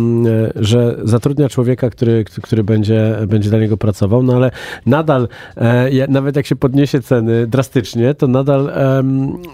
że 0.56 0.96
zatrudnia 1.04 1.50
człowieka, 1.50 1.90
który, 1.90 2.26
który 2.44 2.64
będzie, 2.64 3.18
będzie 3.28 3.50
dla 3.50 3.60
niego 3.60 3.78
pracował, 3.78 4.24
no 4.24 4.36
ale 4.36 4.52
nadal, 4.86 5.28
e, 5.58 6.08
nawet 6.08 6.36
jak 6.36 6.46
się 6.46 6.56
podniesie 6.56 7.02
ceny 7.02 7.48
drastycznie, 7.48 8.14
to 8.14 8.28
nadal 8.28 8.72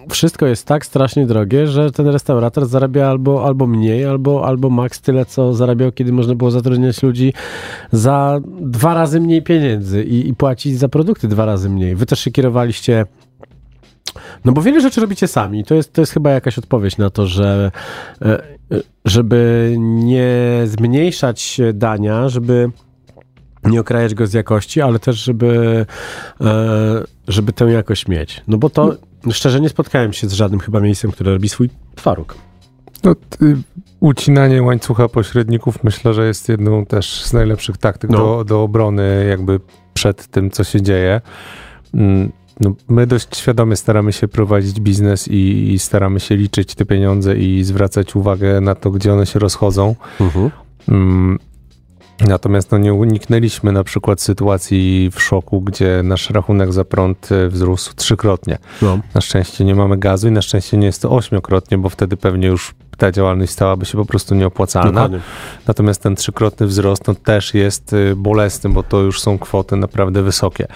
wszystko 0.09 0.45
jest 0.45 0.67
tak 0.67 0.86
strasznie 0.86 1.26
drogie, 1.26 1.67
że 1.67 1.91
ten 1.91 2.07
restaurator 2.07 2.65
zarabia 2.65 3.09
albo, 3.09 3.45
albo 3.45 3.67
mniej, 3.67 4.05
albo, 4.05 4.45
albo 4.45 4.69
maks 4.69 5.01
tyle, 5.01 5.26
co 5.26 5.53
zarabiał, 5.53 5.91
kiedy 5.91 6.11
można 6.11 6.36
było 6.36 6.51
zatrudniać 6.51 7.03
ludzi 7.03 7.34
za 7.91 8.39
dwa 8.61 8.93
razy 8.93 9.19
mniej 9.19 9.41
pieniędzy 9.41 10.03
i, 10.03 10.30
i 10.30 10.36
płacić 10.36 10.78
za 10.78 10.89
produkty 10.89 11.28
dwa 11.28 11.45
razy 11.45 11.69
mniej. 11.69 11.95
Wy 11.95 12.05
też 12.05 12.19
się 12.19 12.32
kierowaliście 12.32 13.05
no 14.45 14.51
bo 14.51 14.62
wiele 14.62 14.82
rzeczy 14.82 15.01
robicie 15.01 15.28
sami. 15.28 15.64
To 15.64 15.76
jest, 15.76 15.93
to 15.93 16.01
jest 16.01 16.12
chyba 16.14 16.32
jakaś 16.32 16.57
odpowiedź 16.57 16.97
na 16.97 17.09
to, 17.09 17.28
że 17.28 17.72
e, 18.22 18.26
e, 18.28 18.41
żeby 19.05 19.76
nie 19.80 20.62
zmniejszać 20.66 21.62
dania, 21.74 22.30
żeby 22.30 22.72
nie 23.64 23.80
okrajać 23.80 24.14
go 24.14 24.28
z 24.28 24.34
jakości, 24.34 24.82
ale 24.82 24.99
też 24.99 25.16
żeby, 25.16 25.86
e, 26.41 27.03
żeby 27.28 27.53
tę 27.53 27.66
jakość 27.66 28.07
mieć. 28.07 28.41
No 28.47 28.57
bo 28.57 28.70
to 28.70 28.95
szczerze 29.32 29.62
nie 29.62 29.70
spotkałem 29.70 30.14
się 30.14 30.28
z 30.28 30.34
żadnym 30.34 30.59
chyba 30.59 30.80
miejscem, 30.80 31.12
które 31.12 31.34
robi 31.34 31.49
swój 31.49 31.70
twaróg. 31.95 32.36
No, 33.03 33.16
ty, 33.30 33.57
ucinanie 33.99 34.64
łańcucha 34.64 35.07
pośredników 35.07 35.84
myślę, 35.84 36.14
że 36.14 36.28
jest 36.28 36.49
jedną 36.49 36.86
też 36.86 37.24
z 37.24 37.34
najlepszych 37.34 37.78
taktyk 37.78 38.09
No. 38.09 38.18
do, 38.18 38.43
do 38.43 38.64
obrony 38.64 39.26
jakby 39.30 39.59
przed 39.93 40.28
tym, 40.28 40.51
co 40.51 40.64
się 40.64 40.82
dzieje. 40.82 41.22
No, 42.62 42.74
my 42.89 43.07
dość 43.07 43.38
świadomie 43.38 43.76
staramy 43.76 44.14
się 44.14 44.28
prowadzić 44.28 44.80
biznes 44.80 45.28
i, 45.28 45.74
i 45.74 45.80
staramy 45.80 46.20
się 46.20 46.36
liczyć 46.36 46.76
te 46.76 46.86
pieniądze 46.86 47.38
i 47.38 47.64
zwracać 47.64 48.16
uwagę 48.16 48.62
na 48.62 48.76
to, 48.76 48.91
gdzie 48.91 49.14
one 49.14 49.26
się 49.26 49.39
rozchodzą. 49.39 49.95
Mm, 50.89 51.39
Natomiast 52.28 52.72
no, 52.72 52.78
nie 52.78 52.93
uniknęliśmy 52.93 53.72
na 53.72 53.84
przykład 53.84 54.22
sytuacji 54.22 55.09
w 55.14 55.22
szoku, 55.22 55.62
gdzie 55.62 56.01
nasz 56.03 56.30
rachunek 56.30 56.74
za 56.74 56.86
prąd 56.86 57.32
e, 57.32 57.47
wzrósł 57.49 57.93
trzykrotnie. 57.95 58.57
No. 58.82 58.99
Na 59.16 59.22
szczęście 59.22 59.66
nie 59.66 59.76
mamy 59.76 59.97
gazu 59.97 60.28
i 60.28 60.32
na 60.32 60.41
szczęście 60.41 60.78
nie 60.78 60.86
jest 60.86 61.01
to 61.01 61.12
ośmiokrotnie, 61.12 61.78
bo 61.78 61.89
wtedy 61.89 62.18
pewnie 62.18 62.47
już 62.47 62.76
ta 62.97 63.12
działalność 63.12 63.51
stałaby 63.51 63.86
się 63.86 63.97
po 63.97 64.05
prostu 64.05 64.36
nieopłacalna. 64.36 64.91
Dokładnie. 64.91 65.20
Natomiast 65.68 66.01
ten 66.01 66.16
trzykrotny 66.16 66.68
wzrost 66.68 67.07
no, 67.07 67.16
też 67.16 67.53
jest 67.53 67.93
y, 67.93 68.16
bolesny, 68.16 68.70
bo 68.70 68.84
to 68.84 68.99
już 68.99 69.22
są 69.22 69.39
kwoty 69.39 69.76
naprawdę 69.76 70.24
wysokie. 70.24 70.68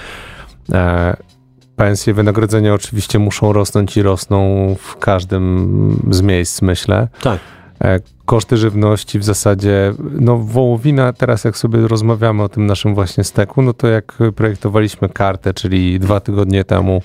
Pensje, 1.76 2.14
wynagrodzenia 2.14 2.74
oczywiście 2.74 3.20
muszą 3.20 3.54
rosnąć 3.54 3.98
i 3.98 4.02
rosną 4.02 4.76
w 4.80 4.98
każdym 4.98 6.00
z 6.12 6.22
miejsc, 6.22 6.62
myślę. 6.62 7.08
Tak. 7.22 7.40
E, 7.84 8.00
koszty 8.26 8.58
żywności 8.58 9.20
w 9.20 9.24
zasadzie, 9.24 9.94
no 10.20 10.38
wołowina, 10.38 11.14
teraz 11.14 11.44
jak 11.44 11.58
sobie 11.58 11.88
rozmawiamy 11.88 12.44
o 12.44 12.50
tym 12.50 12.66
naszym 12.66 12.96
właśnie 12.96 13.24
steku, 13.24 13.62
no 13.62 13.74
to 13.74 13.88
jak 13.88 14.18
projektowaliśmy 14.36 15.10
kartę, 15.10 15.54
czyli 15.54 16.00
dwa 16.00 16.20
tygodnie 16.20 16.64
temu 16.64 17.02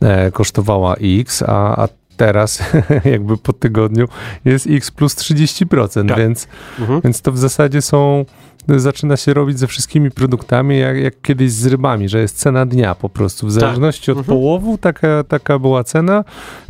e, 0.00 0.30
kosztowała 0.30 0.94
X, 0.96 1.42
a, 1.46 1.82
a 1.84 1.88
teraz 2.16 2.62
jakby 3.12 3.36
po 3.36 3.52
tygodniu 3.52 4.06
jest 4.44 4.66
X 4.70 4.90
plus 4.90 5.16
30%, 5.16 6.08
Tak. 6.08 6.18
więc, 6.18 6.48
Mhm. 6.78 7.00
więc 7.00 7.22
to 7.22 7.32
w 7.32 7.38
zasadzie 7.38 7.82
są 7.82 8.24
zaczyna 8.76 9.16
się 9.16 9.34
robić 9.34 9.58
ze 9.58 9.66
wszystkimi 9.66 10.10
produktami, 10.10 10.78
jak, 10.78 10.96
jak 10.96 11.22
kiedyś 11.22 11.50
z 11.52 11.66
rybami, 11.66 12.08
że 12.08 12.18
jest 12.20 12.36
cena 12.38 12.66
dnia 12.66 12.94
po 12.94 13.08
prostu. 13.08 13.46
W 13.46 13.52
zależności 13.52 14.10
od 14.10 14.18
Mhm. 14.18 14.36
połowu 14.38 14.78
taka, 14.78 15.24
taka 15.24 15.58
była 15.58 15.84
cena 15.84 16.24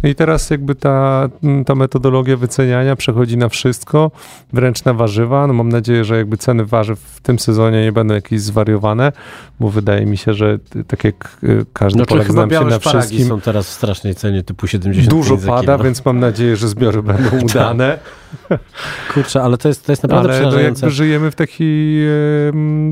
i 0.05 0.15
teraz 0.15 0.51
jakby 0.51 0.75
ta, 0.75 1.29
ta 1.67 1.75
metodologia 1.75 2.37
wyceniania 2.37 2.97
przechodzi 2.97 3.37
na 3.37 3.49
wszystko, 3.49 4.11
wręcz 4.53 4.85
na 4.85 4.95
warzywa. 4.95 5.47
No 5.47 5.53
mam 5.53 5.69
nadzieję, 5.69 6.05
że 6.05 6.17
jakby 6.17 6.37
ceny 6.37 6.65
warzyw 6.65 6.99
w 7.01 7.21
tym 7.21 7.39
sezonie 7.39 7.83
nie 7.83 7.93
będą 7.93 8.15
jakieś 8.15 8.41
zwariowane, 8.41 9.13
bo 9.61 9.69
wydaje 9.71 10.07
mi 10.07 10.17
się, 10.17 10.35
że 10.35 10.59
tak 10.87 11.05
jak 11.05 11.39
y, 11.45 11.67
każdy 11.73 11.97
Znaczy 11.99 12.09
Polak 12.09 12.33
znam 12.33 12.51
się 12.51 12.65
na 12.65 12.79
wszystkim, 12.79 13.29
są 13.29 13.41
teraz 13.41 13.67
w 13.67 13.73
strasznej 13.73 14.15
cenie 14.15 14.43
typu 14.43 14.67
70 14.67 15.11
dużo 15.11 15.37
pada, 15.39 15.79
więc 15.79 16.05
mam 16.05 16.19
nadzieję, 16.21 16.57
że 16.57 16.69
zbiory 16.69 17.03
będą 17.03 17.31
Tak. 17.39 17.43
udane. 17.43 17.99
Kurczę, 19.15 19.43
ale 19.43 19.59
to 19.59 19.69
jest, 19.69 19.87
to 19.87 19.93
jest 19.93 20.03
naprawdę 20.03 20.29
Ale 20.29 20.39
no 20.39 20.49
przerażające. 20.49 20.87
jakby 20.87 20.97
żyjemy 20.97 21.31
w 21.31 21.35
takiej 21.35 22.09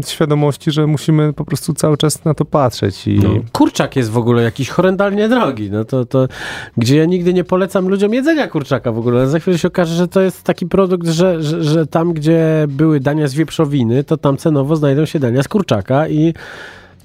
świadomości, 0.07 0.71
że 0.71 0.87
musimy 0.87 1.33
po 1.33 1.45
prostu 1.45 1.75
cały 1.75 1.97
czas 1.97 2.25
na 2.25 2.35
to 2.35 2.45
patrzeć 2.45 3.07
i 3.07 3.19
No, 3.19 3.31
kurczak 3.53 3.97
jest 3.97 4.11
w 4.11 4.19
ogóle 4.19 4.43
jakiś 4.43 4.69
horrendalnie 4.69 5.29
drogi, 5.29 5.71
no 5.71 5.85
to, 5.85 6.05
to 6.05 6.29
gdzie 6.77 6.97
ja 6.97 7.05
nigdy 7.05 7.35
nie 7.35 7.45
polecam 7.45 7.89
ludziom 7.89 8.15
jedzenia 8.15 8.49
kurczaka 8.49 8.93
w 8.93 8.99
ogóle, 8.99 9.19
ale 9.21 9.29
za 9.29 9.39
chwilę 9.39 9.59
się 9.59 9.69
okaże, 9.69 9.95
że 9.95 10.09
to 10.09 10.21
jest 10.21 10.43
taki 10.43 10.67
produkt, 10.67 11.07
że, 11.09 11.43
że, 11.43 11.65
że 11.65 11.87
tam, 11.87 12.13
gdzie 12.13 12.67
były 12.69 13.01
dania 13.01 13.29
z 13.29 13.35
wieprzowiny, 13.35 14.05
to 14.05 14.17
tam 14.17 14.37
cenowo 14.37 14.77
znajdą 14.77 15.05
się 15.05 15.19
dania 15.19 15.43
z 15.43 15.49
kurczaka 15.49 16.09
i 16.09 16.35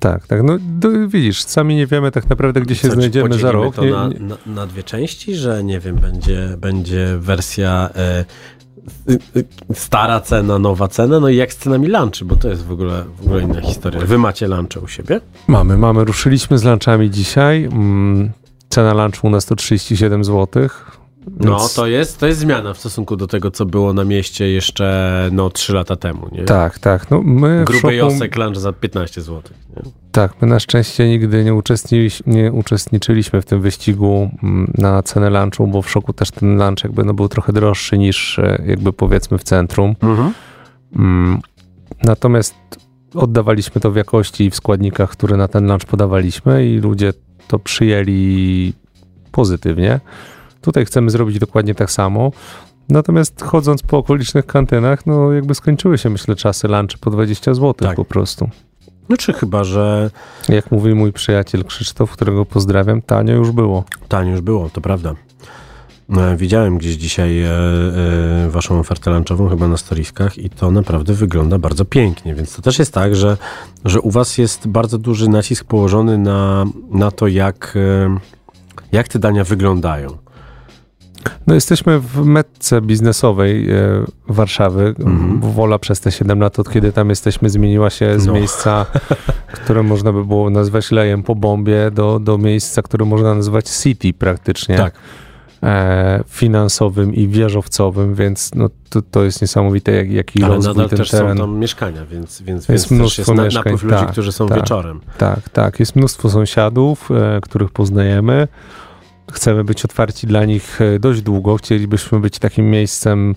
tak, 0.02 0.28
tak. 0.28 0.44
No 0.44 0.58
do, 0.60 1.08
widzisz, 1.08 1.44
sami 1.44 1.76
nie 1.76 1.88
wiemy 1.88 2.12
tak 2.12 2.30
naprawdę, 2.30 2.62
gdzie 2.62 2.76
się 2.76 2.88
Co, 2.88 2.94
znajdziemy 2.94 3.34
za 3.34 3.52
rok. 3.52 3.76
to 3.76 3.86
Nie, 3.86 3.92
na, 3.92 4.10
na, 4.20 4.38
na 4.46 4.68
dwie 4.68 4.84
części, 4.84 5.36
że 5.36 5.64
nie 5.64 5.80
wiem, 5.80 5.96
będzie, 5.96 6.56
będzie 6.58 7.18
wersja 7.20 7.90
y, 9.10 9.18
y, 9.36 9.46
stara 9.74 10.20
cena, 10.22 10.60
nowa 10.60 10.88
cena, 10.88 11.20
no 11.20 11.30
i 11.30 11.36
jak 11.36 11.54
z 11.54 11.58
cenami 11.58 11.88
lunchy, 11.88 12.26
bo 12.26 12.36
to 12.36 12.50
jest 12.50 12.66
w 12.66 12.72
ogóle, 12.72 13.04
w 13.18 13.26
ogóle 13.26 13.42
inna 13.42 13.62
historia. 13.62 14.02
Wy 14.06 14.18
macie 14.18 14.48
lunchy 14.48 14.80
u 14.80 14.88
siebie? 14.88 15.22
Mamy, 15.48 15.78
mamy. 15.78 16.06
Ruszyliśmy 16.06 16.58
z 16.58 16.64
lunchami 16.64 17.10
dzisiaj. 17.10 17.64
Mm, 17.64 18.32
cena 18.70 18.94
lunchu 18.94 19.28
u 19.28 19.30
nas 19.30 19.46
to 19.46 19.56
37 19.56 20.24
zł. 20.24 20.70
No, 21.40 21.68
to 21.76 21.88
jest, 21.88 22.20
to 22.20 22.28
jest 22.28 22.40
zmiana 22.40 22.74
w 22.74 22.78
stosunku 22.78 23.16
do 23.16 23.28
tego, 23.28 23.52
co 23.52 23.66
było 23.66 23.94
na 23.94 24.04
mieście 24.04 24.50
jeszcze 24.50 25.30
no, 25.32 25.50
3 25.50 25.74
lata 25.74 25.96
temu. 25.96 26.30
Nie? 26.32 26.44
Tak, 26.44 26.80
tak. 26.80 27.12
No, 27.12 27.22
my 27.22 27.64
Gruby 27.66 27.82
szoku, 27.82 27.94
Josek 27.94 28.36
lunch 28.36 28.58
za 28.58 28.74
15 28.74 29.22
zł. 29.22 29.42
Nie? 29.76 29.92
Tak, 30.12 30.42
my 30.42 30.48
na 30.48 30.60
szczęście 30.60 31.10
nigdy 31.10 31.44
nie, 31.44 31.54
uczestniczyliśmy, 31.54 32.34
nie 32.34 32.52
uczestniczyliśmy 32.52 33.42
w 33.42 33.46
tym 33.46 33.62
wyścigu 33.62 34.30
mm, 34.44 34.74
na 34.78 35.04
cenę 35.04 35.30
lunchu, 35.30 35.68
bo 35.68 35.82
w 35.82 35.90
szoku 35.90 36.14
też 36.14 36.32
ten 36.32 36.58
lunch 36.58 36.84
jakby 36.84 37.04
no, 37.04 37.14
był 37.14 37.30
trochę 37.30 37.54
droższy 37.54 37.98
niż 37.98 38.40
e, 38.40 38.64
jakby 38.66 38.94
powiedzmy 38.94 39.38
w 39.38 39.44
centrum. 39.44 39.96
Mm, 40.96 41.40
Natomiast 42.04 42.56
oddawaliśmy 43.16 43.82
to 43.82 43.92
w 43.92 43.96
jakości 43.96 44.46
i 44.46 44.50
w 44.50 44.56
składnikach, 44.56 45.10
które 45.10 45.38
na 45.38 45.48
ten 45.48 45.68
lunch 45.68 45.86
podawaliśmy 45.86 46.68
i 46.68 46.78
ludzie 46.78 47.14
to 47.48 47.60
przyjęli 47.60 48.74
pozytywnie. 49.32 50.00
Tutaj 50.62 50.86
chcemy 50.86 51.10
zrobić 51.10 51.40
dokładnie 51.40 51.76
tak 51.76 51.92
samo. 51.92 52.32
Natomiast 52.90 53.42
chodząc 53.44 53.84
po 53.84 53.98
okolicznych 53.98 54.46
kantynach, 54.46 55.06
no 55.06 55.32
jakby 55.32 55.56
skończyły 55.56 55.98
się 55.98 56.10
myślę 56.10 56.36
czasy 56.36 56.68
lunchy 56.68 56.98
po 56.98 57.10
20 57.10 57.54
zł 57.54 57.74
Tak. 57.74 57.96
po 57.96 58.06
prostu. 58.06 58.50
No 59.10 59.18
czy 59.18 59.34
chyba, 59.34 59.64
że 59.64 60.12
Jak 60.50 60.72
mówi 60.72 60.94
mój 60.94 61.14
przyjaciel 61.14 61.64
Krzysztof, 61.66 62.12
którego 62.12 62.46
pozdrawiam, 62.46 63.02
tanio 63.02 63.34
już 63.36 63.52
było. 63.52 63.84
tanio 64.08 64.32
już 64.32 64.42
było, 64.42 64.70
to 64.70 64.82
prawda. 64.82 65.16
E, 66.18 66.38
Widziałem 66.38 66.78
gdzieś 66.78 66.96
dzisiaj 66.96 67.42
e, 67.44 67.50
e, 67.50 68.50
waszą 68.50 68.80
ofertę 68.80 69.12
lunchową 69.12 69.50
chyba 69.50 69.68
na 69.68 69.78
storiskach 69.78 70.38
i 70.38 70.50
to 70.50 70.72
naprawdę 70.72 71.14
wygląda 71.14 71.58
bardzo 71.60 71.86
pięknie, 71.86 72.36
więc 72.36 72.56
to 72.56 72.62
też 72.62 72.80
jest 72.80 72.94
tak, 72.94 73.16
że, 73.16 73.38
że 73.86 74.02
u 74.02 74.12
was 74.12 74.38
jest 74.38 74.68
bardzo 74.68 74.98
duży 74.98 75.30
nacisk 75.30 75.66
położony 75.66 76.18
na, 76.18 76.66
na 76.92 77.12
to, 77.12 77.28
jak, 77.28 77.74
e, 77.76 78.18
jak 78.92 79.08
te 79.08 79.20
dania 79.20 79.44
wyglądają. 79.44 80.18
No 81.48 81.56
jesteśmy 81.56 82.00
w 82.00 82.26
metce 82.26 82.82
biznesowej 82.82 83.72
e, 83.72 83.76
Warszawy. 84.28 84.96
Mhm. 85.00 85.40
Wola 85.42 85.80
przez 85.80 86.00
te 86.00 86.12
7 86.12 86.40
lat, 86.40 86.60
od 86.60 86.70
kiedy 86.70 86.92
tam 86.92 87.10
jesteśmy, 87.10 87.50
zmieniła 87.50 87.90
się 87.90 88.20
z 88.20 88.26
No. 88.28 88.34
miejsca, 88.34 88.86
które 89.54 89.84
można 89.84 90.14
by 90.14 90.26
było 90.26 90.50
nazwać 90.50 90.92
lejem 90.92 91.24
po 91.24 91.36
bombie, 91.36 91.74
do, 91.92 92.20
do 92.20 92.38
miejsca, 92.38 92.82
które 92.82 93.06
można 93.06 93.36
nazwać 93.36 93.70
city 93.70 94.14
praktycznie. 94.14 94.78
Tak. 94.78 94.94
e, 95.64 96.24
finansowym 96.28 97.14
i 97.16 97.28
wieżowcowym, 97.28 98.16
więc 98.16 98.52
no, 98.56 98.70
to, 98.90 99.02
to 99.02 99.24
jest 99.24 99.42
niesamowite, 99.42 99.92
jak, 99.92 100.12
jaki 100.12 100.44
Ale 100.44 100.56
rozwój 100.56 100.74
nadal 100.74 100.90
ten 100.90 100.98
też 100.98 101.10
teren. 101.10 101.38
są 101.38 101.44
tam 101.44 101.58
mieszkania, 101.60 102.06
więc, 102.06 102.42
więc, 102.42 102.70
Jest 102.70 102.90
więc 102.90 102.92
mnóstwo 102.92 103.22
jest 103.22 103.34
na, 103.38 103.44
mieszkań, 103.44 103.64
napływ 103.64 103.84
ludzi, 103.84 103.96
tak, 103.96 104.12
którzy 104.12 104.32
są 104.32 104.48
tak. 104.48 104.58
wieczorem. 104.58 105.02
Tak, 105.18 105.50
tak. 105.50 105.80
Jest 105.80 105.96
mnóstwo 105.96 106.30
sąsiadów, 106.30 107.10
e, 107.12 107.42
których 107.42 107.72
poznajemy. 107.72 108.48
Chcemy 109.32 109.64
być 109.64 109.86
otwarci 109.86 110.28
dla 110.28 110.46
nich 110.46 110.82
e, 110.82 111.00
dość 111.00 111.22
długo. 111.22 111.58
Chcielibyśmy 111.58 112.20
być 112.20 112.40
takim 112.40 112.70
miejscem 112.70 113.36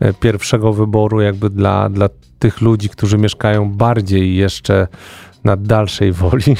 e, 0.00 0.14
pierwszego 0.14 0.72
wyboru, 0.72 1.20
jakby 1.20 1.50
dla, 1.50 1.88
dla 1.88 2.08
tych 2.38 2.60
ludzi, 2.60 2.88
którzy 2.88 3.18
mieszkają 3.18 3.72
bardziej 3.72 4.36
jeszcze 4.36 4.88
na 5.44 5.56
dalszej 5.56 6.12
woli. 6.22 6.56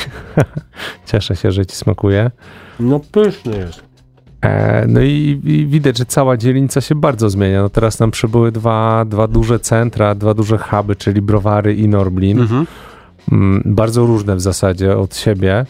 Cieszę 1.06 1.36
się, 1.36 1.52
że 1.52 1.66
ci 1.66 1.76
smakuje. 1.76 2.30
No 2.80 3.00
pyszny 3.12 3.56
jest. 3.56 3.82
E, 4.40 4.86
No 4.88 5.00
i, 5.00 5.40
i 5.44 5.66
widać, 5.66 5.98
że 5.98 6.06
cała 6.06 6.36
dzielnica 6.36 6.80
się 6.80 6.94
bardzo 6.94 7.30
zmienia. 7.30 7.62
No 7.62 7.68
teraz 7.68 7.98
nam 7.98 8.10
przybyły 8.10 8.52
dwa, 8.52 9.04
dwa 9.04 9.28
duże 9.28 9.60
centra, 9.60 10.14
dwa 10.14 10.34
duże 10.34 10.58
huby, 10.58 10.96
czyli 10.96 11.22
Browary 11.22 11.74
i 11.74 11.88
Norblin. 11.88 12.40
Mhm. 12.40 12.66
Mm, 13.32 13.62
bardzo 13.64 14.06
różne 14.06 14.36
w 14.36 14.40
zasadzie 14.40 14.96
od 14.96 15.16
siebie, 15.16 15.66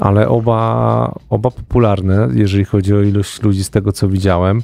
ale 0.00 0.28
oba, 0.28 1.14
oba 1.30 1.50
popularne, 1.50 2.28
jeżeli 2.34 2.64
chodzi 2.64 2.94
o 2.94 3.02
ilość 3.02 3.42
ludzi 3.42 3.64
z 3.64 3.70
tego, 3.70 3.92
co 3.92 4.08
widziałem. 4.08 4.62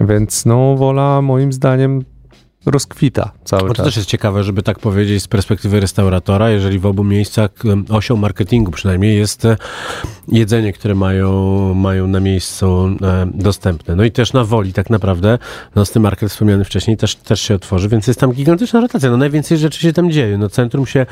Więc 0.00 0.46
no, 0.46 0.76
wola 0.76 1.22
moim 1.22 1.52
zdaniem 1.52 2.04
rozkwita 2.66 3.30
cały 3.44 3.62
Bo 3.62 3.68
to 3.68 3.74
czas. 3.74 3.84
też 3.84 3.96
jest 3.96 4.08
ciekawe, 4.08 4.44
żeby 4.44 4.62
tak 4.62 4.78
powiedzieć 4.78 5.22
z 5.22 5.28
perspektywy 5.28 5.80
restauratora, 5.80 6.50
jeżeli 6.50 6.78
w 6.78 6.86
obu 6.86 7.04
miejscach 7.04 7.50
osią 7.88 8.16
marketingu 8.16 8.70
przynajmniej 8.70 9.16
jest 9.18 9.44
e, 9.44 9.56
jedzenie, 10.28 10.72
które 10.72 10.94
mają, 10.94 11.74
mają 11.74 12.06
na 12.06 12.20
miejscu 12.20 12.90
e, 13.02 13.26
dostępne. 13.34 13.96
No 13.96 14.04
i 14.04 14.10
też 14.10 14.32
na 14.32 14.44
woli 14.44 14.72
tak 14.72 14.90
naprawdę, 14.90 15.38
no 15.74 15.84
z 15.84 15.90
tym 15.90 16.02
market 16.02 16.30
wspomniany 16.30 16.64
wcześniej 16.64 16.96
też, 16.96 17.16
też 17.16 17.40
się 17.40 17.54
otworzy, 17.54 17.88
więc 17.88 18.06
jest 18.06 18.20
tam 18.20 18.32
gigantyczna 18.32 18.80
rotacja. 18.80 19.10
No 19.10 19.16
najwięcej 19.16 19.58
rzeczy 19.58 19.80
się 19.80 19.92
tam 19.92 20.10
dzieje. 20.10 20.38
No 20.38 20.48
centrum 20.48 20.86
się, 20.86 21.06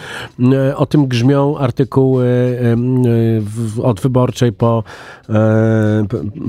e, 0.53 0.77
o 0.77 0.87
tym 0.87 1.07
grzmią 1.07 1.59
artykuły 1.59 2.25
od 3.83 4.01
wyborczej 4.01 4.53
po, 4.53 4.85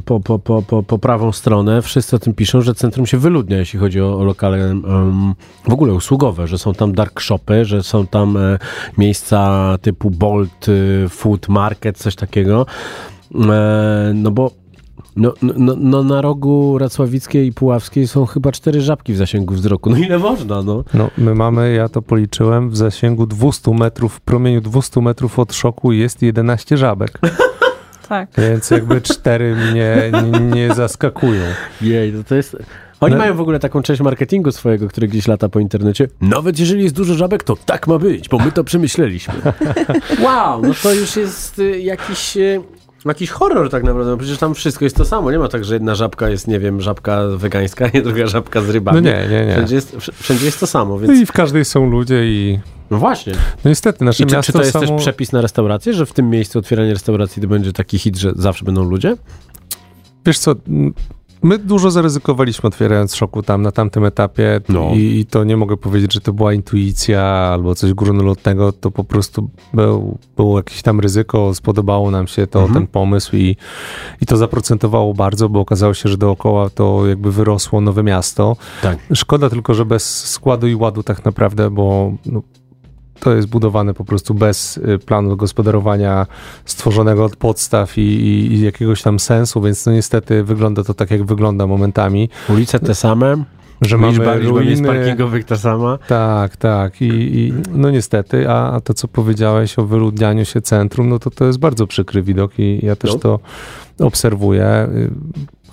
po, 0.05 0.19
po, 0.19 0.39
po, 0.39 0.61
po, 0.61 0.83
po 0.83 0.99
prawą 0.99 1.31
stronę. 1.31 1.81
Wszyscy 1.81 2.15
o 2.15 2.19
tym 2.19 2.33
piszą, 2.33 2.61
że 2.61 2.75
centrum 2.75 3.05
się 3.05 3.17
wyludnia, 3.17 3.57
jeśli 3.57 3.79
chodzi 3.79 4.01
o, 4.01 4.19
o 4.19 4.23
lokale 4.23 4.75
w 5.67 5.73
ogóle 5.73 5.93
usługowe, 5.93 6.47
że 6.47 6.57
są 6.57 6.73
tam 6.73 6.93
dark 6.93 7.21
shopy, 7.21 7.65
że 7.65 7.83
są 7.83 8.07
tam 8.07 8.37
e, 8.37 8.59
miejsca 8.97 9.77
typu 9.81 10.11
Bolt, 10.11 10.65
e, 10.69 11.09
Food 11.09 11.49
Market, 11.49 11.97
coś 11.97 12.15
takiego. 12.15 12.65
E, 13.35 14.11
no 14.15 14.31
bo 14.31 14.51
no, 15.15 15.33
no, 15.41 15.75
no 15.77 16.03
na 16.03 16.21
rogu 16.21 16.77
Racławickiej 16.77 17.47
i 17.47 17.53
Puławskiej 17.53 18.07
są 18.07 18.25
chyba 18.25 18.51
cztery 18.51 18.81
żabki 18.81 19.13
w 19.13 19.17
zasięgu 19.17 19.53
wzroku. 19.53 19.89
No 19.89 19.97
ile 19.97 20.19
można, 20.19 20.61
no? 20.61 20.83
No, 20.93 21.09
my 21.17 21.35
mamy, 21.35 21.73
ja 21.73 21.89
to 21.89 22.01
policzyłem, 22.01 22.69
w 22.69 22.77
zasięgu 22.77 23.27
200 23.27 23.71
metrów, 23.71 24.13
w 24.13 24.21
promieniu 24.21 24.61
200 24.61 25.01
metrów 25.01 25.39
od 25.39 25.53
szoku 25.53 25.91
jest 25.91 26.21
11 26.21 26.77
żabek. 26.77 27.19
Tak. 28.09 28.29
Więc 28.37 28.71
jakby 28.71 29.01
cztery 29.01 29.55
mnie 29.55 30.11
nie, 30.23 30.39
nie 30.39 30.73
zaskakują. 30.73 31.43
Jej, 31.81 32.13
no 32.13 32.23
to 32.23 32.35
jest... 32.35 32.57
Oni 32.99 33.11
No. 33.13 33.17
mają 33.19 33.35
w 33.35 33.39
ogóle 33.41 33.59
taką 33.59 33.81
część 33.81 34.01
marketingu 34.01 34.51
swojego, 34.51 34.87
który 34.87 35.07
gdzieś 35.07 35.27
lata 35.27 35.49
po 35.49 35.59
internecie. 35.59 36.07
Nawet 36.21 36.59
jeżeli 36.59 36.83
jest 36.83 36.95
dużo 36.95 37.13
żabek, 37.13 37.43
to 37.43 37.55
tak 37.65 37.87
ma 37.87 37.97
być, 37.99 38.29
bo 38.29 38.37
my 38.39 38.51
to 38.51 38.63
przemyśleliśmy. 38.63 39.33
wow, 40.25 40.61
no 40.61 40.73
to 40.83 40.93
już 40.93 41.15
jest 41.15 41.59
y, 41.59 41.79
jakiś... 41.79 42.37
y, 42.37 42.61
Jakiś 43.05 43.29
horror 43.29 43.69
tak 43.69 43.83
naprawdę, 43.83 44.11
no 44.11 44.17
przecież 44.17 44.37
tam 44.37 44.53
wszystko 44.55 44.85
jest 44.85 44.95
to 44.95 45.05
samo. 45.05 45.31
Nie 45.31 45.39
ma 45.39 45.47
tak, 45.47 45.65
że 45.65 45.73
jedna 45.73 45.95
żabka 45.95 46.29
jest, 46.29 46.47
nie 46.47 46.59
wiem, 46.59 46.81
żabka 46.81 47.27
wegańska, 47.27 47.85
a 47.93 48.01
druga 48.01 48.27
żabka 48.27 48.61
z 48.61 48.69
rybami. 48.69 49.01
No 49.01 49.09
nie, 49.09 49.27
nie, 49.31 49.45
nie. 49.45 49.51
Wszędzie 49.53 49.75
jest, 49.75 49.95
wsz- 49.95 50.11
wszędzie 50.13 50.45
jest 50.45 50.59
to 50.59 50.67
samo, 50.67 50.93
No 50.93 50.99
więc... 51.07 51.19
i 51.21 51.25
w 51.25 51.31
każdej 51.31 51.65
są 51.65 51.89
ludzie 51.89 52.25
i 52.25 52.59
No 52.91 52.97
właśnie. 52.97 53.33
no 53.33 53.69
niestety 53.69 54.05
nasze 54.05 54.23
I 54.23 54.25
czy, 54.25 54.35
miasto 54.35 54.45
czy 54.45 54.53
to 54.53 54.59
jest 54.59 54.71
samo... 54.73 54.85
też 54.87 55.01
przepis 55.01 55.31
na 55.31 55.41
restaurację, 55.41 55.93
że 55.93 56.05
w 56.05 56.13
tym 56.13 56.29
miejscu 56.29 56.59
otwieranie 56.59 56.93
restauracji 56.93 57.41
to 57.41 57.47
będzie 57.47 57.73
taki 57.73 57.99
hit, 57.99 58.17
że 58.17 58.31
zawsze 58.35 58.65
będą 58.65 58.83
ludzie? 58.83 59.15
Wiesz 60.25 60.39
co, 60.39 60.55
my 61.43 61.57
dużo 61.57 61.91
zaryzykowaliśmy 61.91 62.67
otwierając 62.67 63.15
szoku 63.15 63.43
tam 63.43 63.61
na 63.61 63.71
tamtym 63.71 64.05
etapie 64.05 64.61
No. 64.69 64.89
i, 64.93 64.99
i 65.19 65.25
to 65.25 65.43
nie 65.43 65.57
mogę 65.57 65.77
powiedzieć, 65.77 66.13
że 66.13 66.21
to 66.21 66.33
była 66.33 66.53
intuicja 66.53 67.21
albo 67.23 67.75
coś 67.75 67.93
górnolotnego, 67.93 68.71
to 68.71 68.91
po 68.91 69.03
prostu 69.03 69.49
był, 69.73 70.17
było 70.37 70.59
jakieś 70.59 70.81
tam 70.81 70.99
ryzyko, 70.99 71.53
spodobało 71.53 72.11
nam 72.11 72.27
się 72.27 72.47
to, 72.47 72.59
Mhm. 72.59 72.73
ten 72.73 72.87
pomysł 72.87 73.35
i, 73.35 73.55
i 74.21 74.25
to 74.25 74.37
zaprocentowało 74.37 75.13
bardzo, 75.13 75.49
bo 75.49 75.59
okazało 75.59 75.93
się, 75.93 76.09
że 76.09 76.17
dookoła 76.17 76.69
to 76.69 77.07
jakby 77.07 77.31
wyrosło 77.31 77.81
nowe 77.81 78.03
miasto. 78.03 78.57
Tak. 78.81 78.97
Szkoda 79.13 79.49
tylko, 79.49 79.73
że 79.73 79.85
bez 79.85 80.25
składu 80.29 80.67
i 80.67 80.75
ładu 80.75 81.03
tak 81.03 81.25
naprawdę, 81.25 81.69
bo 81.69 82.13
no, 82.25 82.41
to 83.19 83.35
jest 83.35 83.47
budowane 83.47 83.93
po 83.93 84.05
prostu 84.05 84.33
bez 84.33 84.77
y, 84.77 84.99
planu 85.05 85.37
gospodarowania 85.37 86.27
stworzonego 86.65 87.25
od 87.25 87.35
podstaw 87.35 87.97
i, 87.97 88.01
i, 88.01 88.53
i 88.53 88.61
jakiegoś 88.61 89.01
tam 89.01 89.19
sensu, 89.19 89.61
więc 89.61 89.85
no 89.85 89.91
niestety 89.91 90.43
wygląda 90.43 90.83
to 90.83 90.93
tak, 90.93 91.11
jak 91.11 91.23
wygląda 91.23 91.67
momentami, 91.67 92.29
Ulice 92.49 92.79
te 92.79 92.95
same, 92.95 93.43
że 93.81 93.97
liczba, 93.97 94.25
mamy 94.25 94.39
liczba 94.39 94.59
miejsc 94.61 94.81
ruiny. 94.81 94.87
parkingowych 94.99 95.45
ta 95.45 95.57
sama. 95.57 95.97
Tak, 96.07 96.57
tak. 96.57 97.01
I, 97.01 97.05
i 97.39 97.53
no 97.71 97.91
niestety, 97.91 98.49
a, 98.49 98.71
a 98.71 98.81
to 98.81 98.93
co 98.93 99.07
powiedziałeś 99.07 99.79
o 99.79 99.85
wyludnianiu 99.85 100.45
się 100.45 100.61
centrum, 100.61 101.09
no 101.09 101.19
to 101.19 101.29
to 101.31 101.45
jest 101.45 101.59
bardzo 101.59 101.87
przykry 101.87 102.21
widok 102.23 102.59
i 102.59 102.85
ja 102.85 102.95
też 102.95 103.13
No. 103.13 103.19
to 103.19 103.39
obserwuję. 103.99 104.87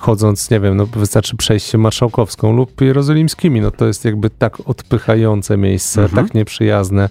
Chodząc, 0.03 0.50
nie 0.50 0.61
wiem, 0.61 0.76
no 0.76 0.86
wystarczy 0.86 1.36
przejść 1.36 1.66
się 1.66 1.78
marszałkowską 1.78 2.53
lub 2.57 2.80
jerozolimskimi, 2.80 3.61
no 3.61 3.70
to 3.70 3.86
jest 3.86 4.05
jakby 4.05 4.30
tak 4.30 4.57
odpychające 4.68 5.57
miejsce, 5.57 6.03
Mhm. 6.03 6.26
tak 6.26 6.34
nieprzyjazne 6.34 7.09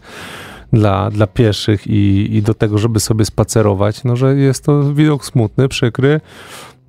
dla, 0.73 1.09
dla 1.11 1.27
pieszych 1.27 1.87
i, 1.87 2.35
i 2.35 2.41
do 2.41 2.53
tego, 2.53 2.77
żeby 2.77 2.99
sobie 2.99 3.25
spacerować, 3.25 4.03
no 4.03 4.15
że 4.15 4.35
jest 4.35 4.65
to 4.65 4.93
widok 4.93 5.25
smutny, 5.25 5.67
przykry. 5.67 6.21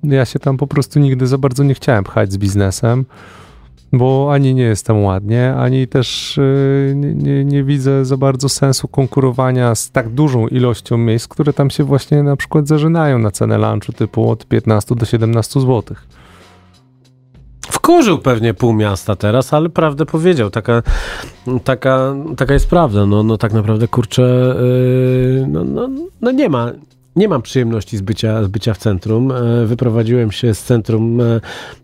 Ja 0.03 0.25
się 0.25 0.39
tam 0.39 0.57
po 0.57 0.67
prostu 0.67 0.99
nigdy 0.99 1.27
za 1.27 1.37
bardzo 1.37 1.63
nie 1.63 1.73
chciałem 1.73 2.03
pchać 2.03 2.33
z 2.33 2.37
biznesem 2.37 3.05
bo 3.93 4.29
ani 4.33 4.55
nie 4.55 4.63
jest 4.63 4.85
tam 4.85 5.03
ładnie, 5.03 5.53
ani 5.53 5.87
też 5.87 6.37
y, 6.37 6.93
nie, 6.95 7.13
nie, 7.13 7.45
nie 7.45 7.63
widzę 7.63 8.05
za 8.05 8.17
bardzo 8.17 8.49
sensu 8.49 8.87
konkurowania 8.87 9.75
z 9.75 9.91
tak 9.91 10.09
dużą 10.09 10.47
ilością 10.47 10.97
miejsc, 10.97 11.27
które 11.27 11.53
tam 11.53 11.69
się 11.69 11.83
właśnie 11.83 12.23
na 12.23 12.35
przykład 12.35 12.67
zażynają 12.67 13.19
na 13.19 13.31
cenę 13.31 13.57
lunchu 13.57 13.93
typu 13.93 14.29
od 14.29 14.45
15 14.45 14.95
do 14.95 15.05
17 15.05 15.59
zł. 15.59 15.83
Wkurzył 17.61 18.19
pewnie 18.19 18.53
pół 18.53 18.73
miasta 18.73 19.15
teraz, 19.15 19.53
ale 19.53 19.69
prawdę 19.69 20.05
powiedział. 20.05 20.49
Taka, 20.49 20.83
taka, 21.63 22.15
taka 22.37 22.53
jest 22.53 22.69
prawda. 22.69 23.05
No, 23.05 23.23
no 23.23 23.37
tak 23.37 23.53
naprawdę, 23.53 23.87
kurczę, 23.87 24.55
yy, 25.41 25.47
no, 25.47 25.63
no, 25.63 25.89
no 26.21 26.31
nie 26.31 26.49
ma... 26.49 26.71
Nie 27.15 27.27
mam 27.27 27.41
przyjemności 27.41 27.97
z 27.97 28.01
bycia, 28.01 28.43
z 28.43 28.47
bycia 28.47 28.73
w 28.73 28.77
centrum. 28.77 29.31
E, 29.31 29.65
Wyprowadziłem 29.65 30.31
się 30.31 30.53
z 30.53 30.63
centrum 30.63 31.21
e, 31.21 31.39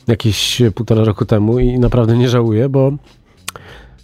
jakieś 0.07 0.61
półtora 0.75 1.03
roku 1.03 1.25
temu 1.25 1.59
i 1.59 1.79
naprawdę 1.79 2.17
nie 2.17 2.29
żałuję, 2.29 2.69
bo 2.69 2.91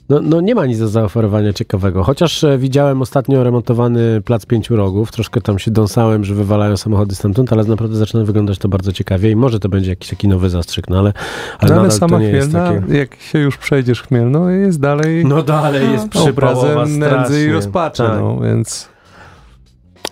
no, 0.10 0.20
no 0.22 0.42
nie 0.42 0.56
ma 0.56 0.66
nic 0.66 0.80
do 0.80 0.88
zaoferowania 0.88 1.54
ciekawego. 1.54 2.04
Chociaż 2.04 2.44
e, 2.44 2.58
widziałem 2.58 3.02
ostatnio 3.02 3.44
remontowany 3.44 4.22
plac 4.22 4.46
pięciu 4.46 4.76
rogów, 4.76 5.12
troszkę 5.12 5.42
tam 5.42 5.60
się 5.60 5.72
dąsałem, 5.72 6.24
że 6.24 6.36
wywalają 6.36 6.78
samochody 6.78 7.16
stamtąd, 7.16 7.54
ale 7.54 7.64
naprawdę 7.64 7.96
zaczyna 7.96 8.24
wyglądać 8.24 8.58
to 8.58 8.70
bardzo 8.70 8.92
ciekawie 8.92 9.32
i 9.32 9.36
może 9.36 9.60
to 9.60 9.70
będzie 9.70 9.90
jakiś 9.90 10.10
taki 10.10 10.28
nowy 10.28 10.50
zastrzyk, 10.50 10.90
no 10.90 11.00
ale, 11.00 11.14
ale, 11.60 11.70
No, 11.70 11.76
ale 11.76 11.76
nadal 11.76 11.92
sama 11.92 12.18
to 12.18 12.24
nie 12.24 12.30
jest 12.30 12.50
Chmielna, 12.50 12.82
takie... 12.82 12.98
jak 12.98 13.16
się 13.16 13.40
już 13.40 13.58
przejdziesz 13.58 14.02
Chmielno, 14.02 14.50
jest 14.50 14.80
dalej 14.80 15.26
No 15.26 15.44
dalej 15.44 15.92
jest 15.92 16.10
przypałowa 16.10 16.72
obrazem 16.72 17.00
nędzy 17.00 17.46
i 17.46 17.52
rozpaczy, 17.52 18.04
Tak. 18.04 18.20
no 18.20 18.40
więc... 18.40 18.95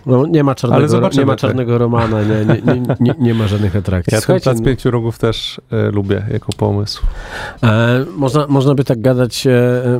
No, 0.06 0.26
nie 0.26 0.44
ma 0.44 0.54
czarnego, 0.54 0.78
Ale 0.78 0.88
zobaczymy, 0.88 1.22
nie 1.22 1.26
ma 1.26 1.32
tak. 1.32 1.40
czarnego 1.40 1.78
Romana, 1.78 2.22
nie, 2.22 2.44
nie, 2.44 2.74
nie, 2.74 2.82
nie, 3.00 3.14
nie 3.18 3.34
ma 3.34 3.48
żadnych 3.48 3.76
atrakcji. 3.76 4.14
Ja 4.14 4.20
ten 4.20 4.40
plac 4.40 4.62
pięciu 4.62 4.90
rogów 4.90 5.18
też 5.18 5.60
e, 5.70 5.90
lubię 5.90 6.22
jako 6.32 6.52
pomysł. 6.56 7.02
E, 7.62 8.04
można, 8.16 8.46
można 8.46 8.74
by 8.74 8.84
tak 8.84 9.00
gadać 9.00 9.46
e, 9.46 9.50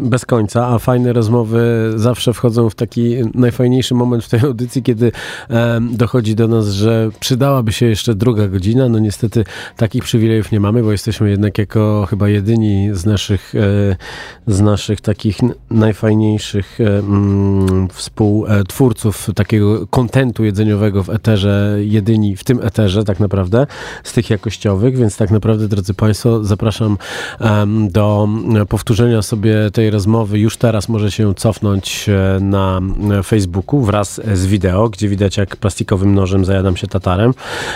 bez 0.02 0.26
końca, 0.26 0.68
a 0.68 0.78
fajne 0.78 1.12
rozmowy 1.12 1.92
zawsze 1.96 2.32
wchodzą 2.32 2.70
w 2.70 2.74
taki 2.74 3.16
najfajniejszy 3.34 3.94
moment 3.94 4.24
w 4.24 4.28
tej 4.28 4.40
audycji, 4.40 4.82
kiedy 4.82 5.12
e, 5.50 5.80
dochodzi 5.92 6.34
do 6.34 6.48
nas, 6.48 6.68
że 6.68 7.10
przydałaby 7.20 7.72
się 7.72 7.86
jeszcze 7.86 8.14
druga 8.14 8.48
godzina. 8.48 8.88
No 8.88 8.98
niestety 8.98 9.44
takich 9.76 10.04
przywilejów 10.04 10.52
nie 10.52 10.60
mamy, 10.60 10.82
bo 10.82 10.92
jesteśmy 10.92 11.30
jednak 11.30 11.58
jako 11.58 12.06
chyba 12.10 12.28
jedyni 12.28 12.90
z 12.92 13.06
naszych, 13.06 13.54
e, 13.54 13.96
z 14.46 14.60
naszych 14.60 15.00
takich 15.00 15.38
najfajniejszych 15.70 16.80
e, 16.80 16.98
mm, 16.98 17.88
współtwórców 17.88 19.30
takiego 19.34 19.86
kontentu 19.94 20.44
jedzeniowego 20.44 21.02
w 21.02 21.10
eterze, 21.10 21.76
jedyni 21.80 22.36
w 22.36 22.44
tym 22.44 22.60
eterze 22.62 23.04
tak 23.04 23.20
naprawdę, 23.20 23.66
z 24.04 24.12
tych 24.12 24.30
jakościowych, 24.30 24.96
więc 24.96 25.16
tak 25.16 25.30
naprawdę, 25.30 25.68
drodzy 25.68 25.94
Państwo, 25.94 26.44
zapraszam 26.44 26.98
em, 27.40 27.88
do 27.90 28.28
powtórzenia 28.68 29.22
sobie 29.22 29.70
tej 29.72 29.90
rozmowy. 29.90 30.38
Już 30.38 30.56
teraz 30.56 30.88
może 30.88 31.10
się 31.10 31.34
cofnąć 31.34 32.08
e, 32.08 32.40
na 32.40 32.80
Facebooku 33.24 33.80
wraz 33.80 34.20
z 34.34 34.46
wideo, 34.46 34.88
gdzie 34.88 35.08
widać 35.08 35.36
jak 35.36 35.56
plastikowym 35.56 36.14
nożem 36.14 36.44
zajadam 36.44 36.76
się 36.76 36.86
tatarem, 36.86 37.34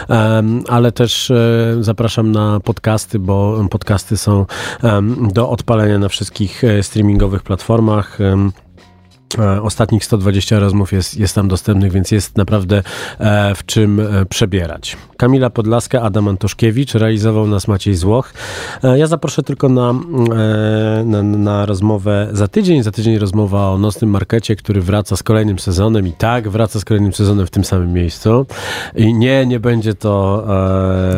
Em, 0.08 0.62
ale 0.68 0.92
też 0.92 1.30
e, 1.30 1.76
zapraszam 1.80 2.32
na 2.32 2.60
podcasty, 2.60 3.18
bo 3.18 3.68
podcasty 3.70 4.16
są 4.16 4.46
do 5.32 5.50
odpalenia 5.50 5.98
na 5.98 6.08
wszystkich 6.08 6.64
e, 6.64 6.82
streamingowych 6.82 7.42
platformach. 7.42 8.18
E, 9.38 9.62
Ostatnich 9.62 10.04
120 10.04 10.58
rozmów 10.58 10.92
jest, 10.92 11.18
jest 11.18 11.34
tam 11.34 11.48
dostępnych, 11.48 11.92
więc 11.92 12.10
jest 12.10 12.36
naprawdę 12.36 12.82
e, 13.18 13.54
w 13.54 13.66
czym 13.66 14.00
e, 14.00 14.26
przebierać. 14.26 14.96
Kamila 15.16 15.50
Podlaska, 15.50 16.02
Adam 16.02 16.28
Antoszkiewicz, 16.28 16.94
realizował 16.94 17.46
nas 17.46 17.68
Maciej 17.68 17.94
Złoch. 17.94 18.32
Ja 18.96 19.06
zaproszę 19.06 19.42
tylko 19.42 19.68
na, 19.68 19.94
na, 21.04 21.22
na 21.22 21.66
rozmowę 21.66 22.28
za 22.32 22.48
tydzień. 22.48 22.82
Za 22.82 22.90
tydzień 22.90 23.18
rozmowa 23.18 23.70
o 23.70 23.78
nocnym 23.78 24.10
markecie, 24.10 24.56
który 24.56 24.80
wraca 24.80 25.16
z 25.16 25.22
kolejnym 25.22 25.58
sezonem 25.58 26.06
i 26.06 26.12
tak, 26.12 26.48
wraca 26.48 26.80
z 26.80 26.84
kolejnym 26.84 27.12
sezonem 27.12 27.46
w 27.46 27.50
tym 27.50 27.64
samym 27.64 27.92
miejscu. 27.92 28.46
I 28.96 29.14
nie, 29.14 29.46
nie 29.46 29.60
będzie 29.60 29.94
to... 29.94 30.46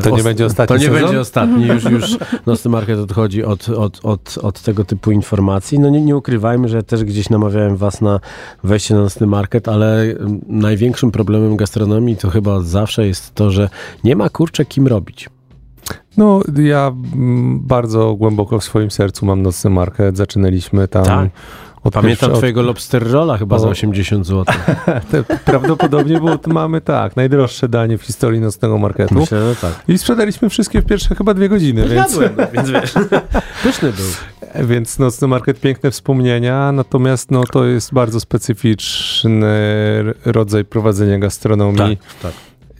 To 0.02 0.10
nie 0.10 0.22
będzie 0.22 0.46
ostatni 0.46 0.76
To 0.76 0.82
nie 0.82 0.88
sezon? 0.88 1.02
będzie 1.02 1.20
ostatni. 1.20 1.66
Już, 1.66 1.84
już 1.84 2.18
nocny 2.46 2.70
market 2.70 2.98
odchodzi 2.98 3.44
od, 3.44 3.68
od, 3.68 4.00
od, 4.02 4.38
od 4.42 4.60
tego 4.60 4.84
typu 4.84 5.10
informacji. 5.10 5.78
No 5.78 5.90
nie, 5.90 6.00
nie 6.00 6.16
ukrywajmy, 6.16 6.68
że 6.68 6.82
też 6.82 7.04
gdzieś 7.04 7.30
namawiałem 7.30 7.76
was 7.76 7.99
na 8.00 8.20
wejście 8.64 8.94
na 8.94 9.00
nocny 9.00 9.26
market, 9.26 9.68
ale 9.68 10.02
mm, 10.02 10.40
największym 10.46 11.10
problemem 11.10 11.56
gastronomii 11.56 12.16
to 12.16 12.30
chyba 12.30 12.60
zawsze 12.60 13.06
jest 13.06 13.34
to, 13.34 13.50
że 13.50 13.68
nie 14.04 14.16
ma 14.16 14.28
kurczę 14.28 14.64
kim 14.64 14.86
robić. 14.86 15.28
No, 16.16 16.40
ja 16.62 16.92
mm, 17.14 17.60
bardzo 17.60 18.14
głęboko 18.14 18.58
w 18.58 18.64
swoim 18.64 18.90
sercu 18.90 19.26
mam 19.26 19.42
nocny 19.42 19.70
market. 19.70 20.16
Zaczynaliśmy 20.16 20.88
tam. 20.88 21.04
Tak. 21.04 21.30
Od 21.84 21.94
Pamiętam 21.94 22.28
pierwsze- 22.28 22.38
twojego 22.38 22.62
lobster 22.62 23.10
rolla 23.10 23.38
chyba 23.38 23.58
za 23.58 23.66
O. 23.66 23.70
80 23.70 24.26
zł. 24.26 24.44
Prawdopodobnie, 25.44 26.20
bo 26.20 26.38
mamy 26.46 26.80
tak, 26.80 27.16
najdroższe 27.16 27.68
danie 27.68 27.98
w 27.98 28.02
historii 28.02 28.40
nocnego 28.40 28.78
marketu. 28.78 29.14
Myślę, 29.14 29.48
że 29.54 29.56
tak. 29.60 29.82
I 29.88 29.98
sprzedaliśmy 29.98 30.48
wszystkie 30.48 30.80
w 30.80 30.84
pierwsze 30.86 31.14
chyba 31.14 31.34
dwie 31.34 31.48
godziny, 31.48 31.80
więc, 31.88 31.92
Jadłem, 32.12 32.32
no, 32.36 32.44
więc 32.52 32.70
wiesz, 32.70 32.92
pyszny 33.62 33.92
był. 33.92 34.66
więc 34.66 34.98
nocny 34.98 35.28
market 35.28 35.60
piękne 35.60 35.90
wspomnienia, 35.90 36.72
natomiast 36.72 37.30
no, 37.30 37.44
to 37.52 37.64
jest 37.64 37.92
bardzo 37.94 38.20
specyficzny 38.20 39.44
rodzaj 40.24 40.64
prowadzenia 40.64 41.18
gastronomii. 41.18 41.96
Tak, 41.96 42.14
tak. 42.22 42.32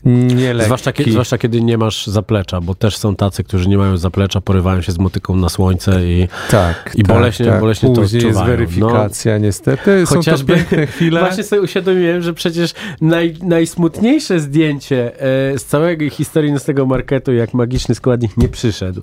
Nie 0.05 0.53
lekki. 0.53 0.65
Zwłaszcza, 0.65 0.91
kiedy, 0.93 1.11
zwłaszcza 1.11 1.37
kiedy 1.37 1.61
nie 1.61 1.77
masz 1.77 2.07
zaplecza, 2.07 2.61
bo 2.61 2.75
też 2.75 2.97
są 2.97 3.15
tacy, 3.15 3.43
którzy 3.43 3.69
nie 3.69 3.77
mają 3.77 3.97
zaplecza, 3.97 4.41
porywają 4.41 4.81
się 4.81 4.91
z 4.91 4.99
motyką 4.99 5.35
na 5.35 5.49
słońce 5.49 6.05
i 6.05 6.27
Tak, 6.51 6.91
I 6.95 7.03
boleśnie- 7.03 7.59
boleśnie 7.59 7.89
to 7.89 8.01
Później 8.01 8.23
jest 8.23 8.37
odczuwają. 8.37 8.57
weryfikacja, 8.57 9.37
niestety. 9.37 10.05
Są 10.07 10.15
Chociażby- 10.15 10.53
to 10.53 10.59
piękne 10.59 10.87
chwile. 10.87 11.19
Właśnie 11.19 11.43
sobie 11.43 11.61
uświadomiłem, 11.61 12.21
że 12.21 12.33
przecież 12.33 12.73
naj, 13.01 13.35
najsmutniejsze 13.43 14.39
zdjęcie 14.39 15.11
e, 15.53 15.59
z 15.59 15.65
całej 15.65 16.09
historii 16.09 16.51
nocnego 16.51 16.85
marketu, 16.85 17.33
jak 17.33 17.53
magiczny 17.53 17.95
składnik 17.95 18.37
nie 18.37 18.47
przyszedł 18.49 19.01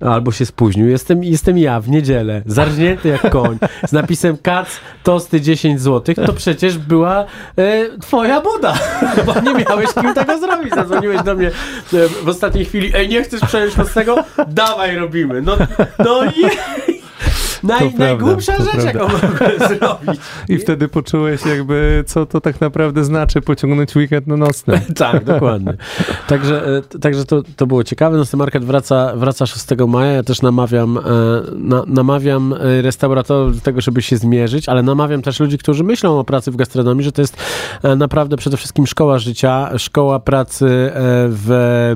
albo 0.00 0.32
się 0.32 0.46
spóźnił, 0.46 0.88
jestem, 0.88 1.24
jestem 1.24 1.58
ja 1.58 1.80
w 1.80 1.88
niedzielę, 1.88 2.42
zarżnięty 2.46 3.08
jak 3.08 3.30
koń, 3.30 3.58
z 3.88 3.92
napisem 3.92 4.36
kac, 4.42 4.68
tosty 5.02 5.40
10 5.40 5.80
zł, 5.80 6.14
to 6.26 6.32
przecież 6.32 6.78
była 6.78 7.24
e, 7.58 7.98
twoja 8.00 8.40
buda, 8.40 8.74
bo 9.26 9.40
nie 9.40 9.54
miałeś 9.54 9.88
kim 9.94 10.14
tego 10.14 10.37
zrobić. 10.40 10.74
Zadzwoniłeś 10.74 11.22
do 11.22 11.34
mnie 11.34 11.48
e, 11.48 12.08
w 12.08 12.28
ostatniej 12.28 12.64
chwili, 12.64 12.92
ej, 12.94 13.08
nie 13.08 13.22
chcesz 13.22 13.40
przejąć 13.40 13.76
nocnego? 13.76 14.24
Dawaj, 14.48 14.96
robimy. 14.96 15.42
No, 15.42 15.56
no 15.98 16.24
jej! 16.24 16.97
Naj, 17.62 17.78
prawda, 17.78 17.98
najgłupsza 17.98 18.56
to 18.56 18.64
rzecz, 18.64 18.84
jaką 18.84 19.06
prawda. 19.06 19.28
mogłem 19.28 19.68
zrobić. 19.78 20.20
I 20.48 20.58
wtedy 20.58 20.88
poczułeś 20.88 21.46
jakby, 21.46 22.04
co 22.06 22.26
to 22.26 22.40
tak 22.40 22.60
naprawdę 22.60 23.04
znaczy 23.04 23.40
pociągnąć 23.40 23.96
weekend 23.96 24.26
na 24.26 24.36
nocny. 24.36 24.80
Tak, 24.96 25.24
dokładnie. 25.24 25.76
Także, 26.26 26.66
e, 26.94 26.98
także 26.98 27.24
to, 27.24 27.42
to 27.56 27.66
było 27.66 27.84
ciekawe. 27.84 28.16
Nocny 28.16 28.36
market 28.36 28.64
wraca, 28.64 29.16
wraca 29.16 29.46
6 29.46 29.66
maja. 29.88 30.12
Ja 30.12 30.22
też 30.22 30.42
namawiam, 30.42 30.98
e, 30.98 31.00
na, 31.56 31.82
namawiam 31.86 32.52
e, 32.52 32.82
restauratorów 32.82 33.54
do 33.54 33.60
tego, 33.60 33.80
żeby 33.80 34.02
się 34.02 34.16
zmierzyć, 34.16 34.68
ale 34.68 34.82
namawiam 34.82 35.22
też 35.22 35.40
ludzi, 35.40 35.58
którzy 35.58 35.84
myślą 35.84 36.18
o 36.18 36.24
pracy 36.24 36.50
w 36.50 36.56
gastronomii, 36.56 37.04
że 37.04 37.12
to 37.12 37.22
jest 37.22 37.36
naprawdę 37.96 38.36
przede 38.36 38.56
wszystkim 38.56 38.86
szkoła 38.86 39.18
życia, 39.18 39.78
szkoła 39.78 40.20
pracy 40.20 40.66
w 41.28 41.94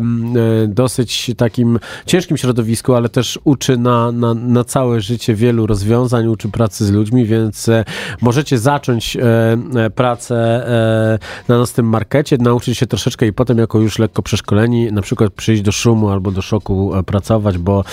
dosyć 0.69 1.31
takim 1.37 1.79
ciężkim 2.07 2.37
środowisku, 2.37 2.95
ale 2.95 3.09
też 3.09 3.39
uczy 3.45 3.77
na, 3.77 4.13
na, 4.13 4.35
na 4.35 4.65
całe 4.65 5.01
życie 5.01 5.35
wielu 5.35 5.52
rozwiązań, 5.59 6.27
uczy 6.27 6.49
pracy 6.49 6.87
z 6.87 6.91
ludźmi, 6.91 7.27
więc 7.27 7.69
e, 7.69 7.85
możecie 8.21 8.59
zacząć 8.59 9.17
e, 9.17 9.23
e, 9.77 9.91
pracę 9.91 10.33
na 11.49 11.59
nocnym 11.59 11.87
markecie, 11.87 12.39
nauczyć 12.39 12.79
się 12.79 12.87
troszeczkę 12.87 13.27
i 13.27 13.33
potem 13.33 13.59
jako 13.59 13.79
już 13.79 13.99
lekko 13.99 14.23
przeszkoleni, 14.23 14.93
na 14.93 15.03
przykład 15.03 15.33
przyjść 15.33 15.63
do 15.63 15.73
szumu 15.73 16.09
albo 16.09 16.31
do 16.31 16.43
szoku 16.43 16.93
pracować, 17.07 17.59
bo 17.59 17.85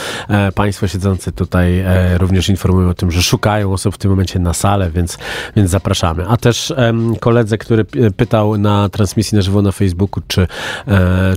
Państwo 0.56 0.88
siedzący 0.88 1.32
tutaj 1.32 1.84
również 2.18 2.50
informują 2.50 2.90
o 2.90 2.94
tym, 2.94 3.12
że 3.12 3.22
szukają 3.22 3.74
osób 3.74 3.96
w 3.96 3.98
tym 3.98 4.12
momencie 4.12 4.40
na 4.40 4.54
salę, 4.54 4.92
więc, 4.92 5.18
więc 5.56 5.70
zapraszamy. 5.70 6.28
A 6.28 6.38
też 6.38 6.74
koledze, 7.20 7.58
który 7.58 7.86
pytał 8.18 8.58
na 8.58 8.90
transmisji 8.90 9.36
na 9.36 9.42
żywo 9.42 9.62
na 9.62 9.72
Facebooku, 9.72 10.24
czy, 10.28 10.48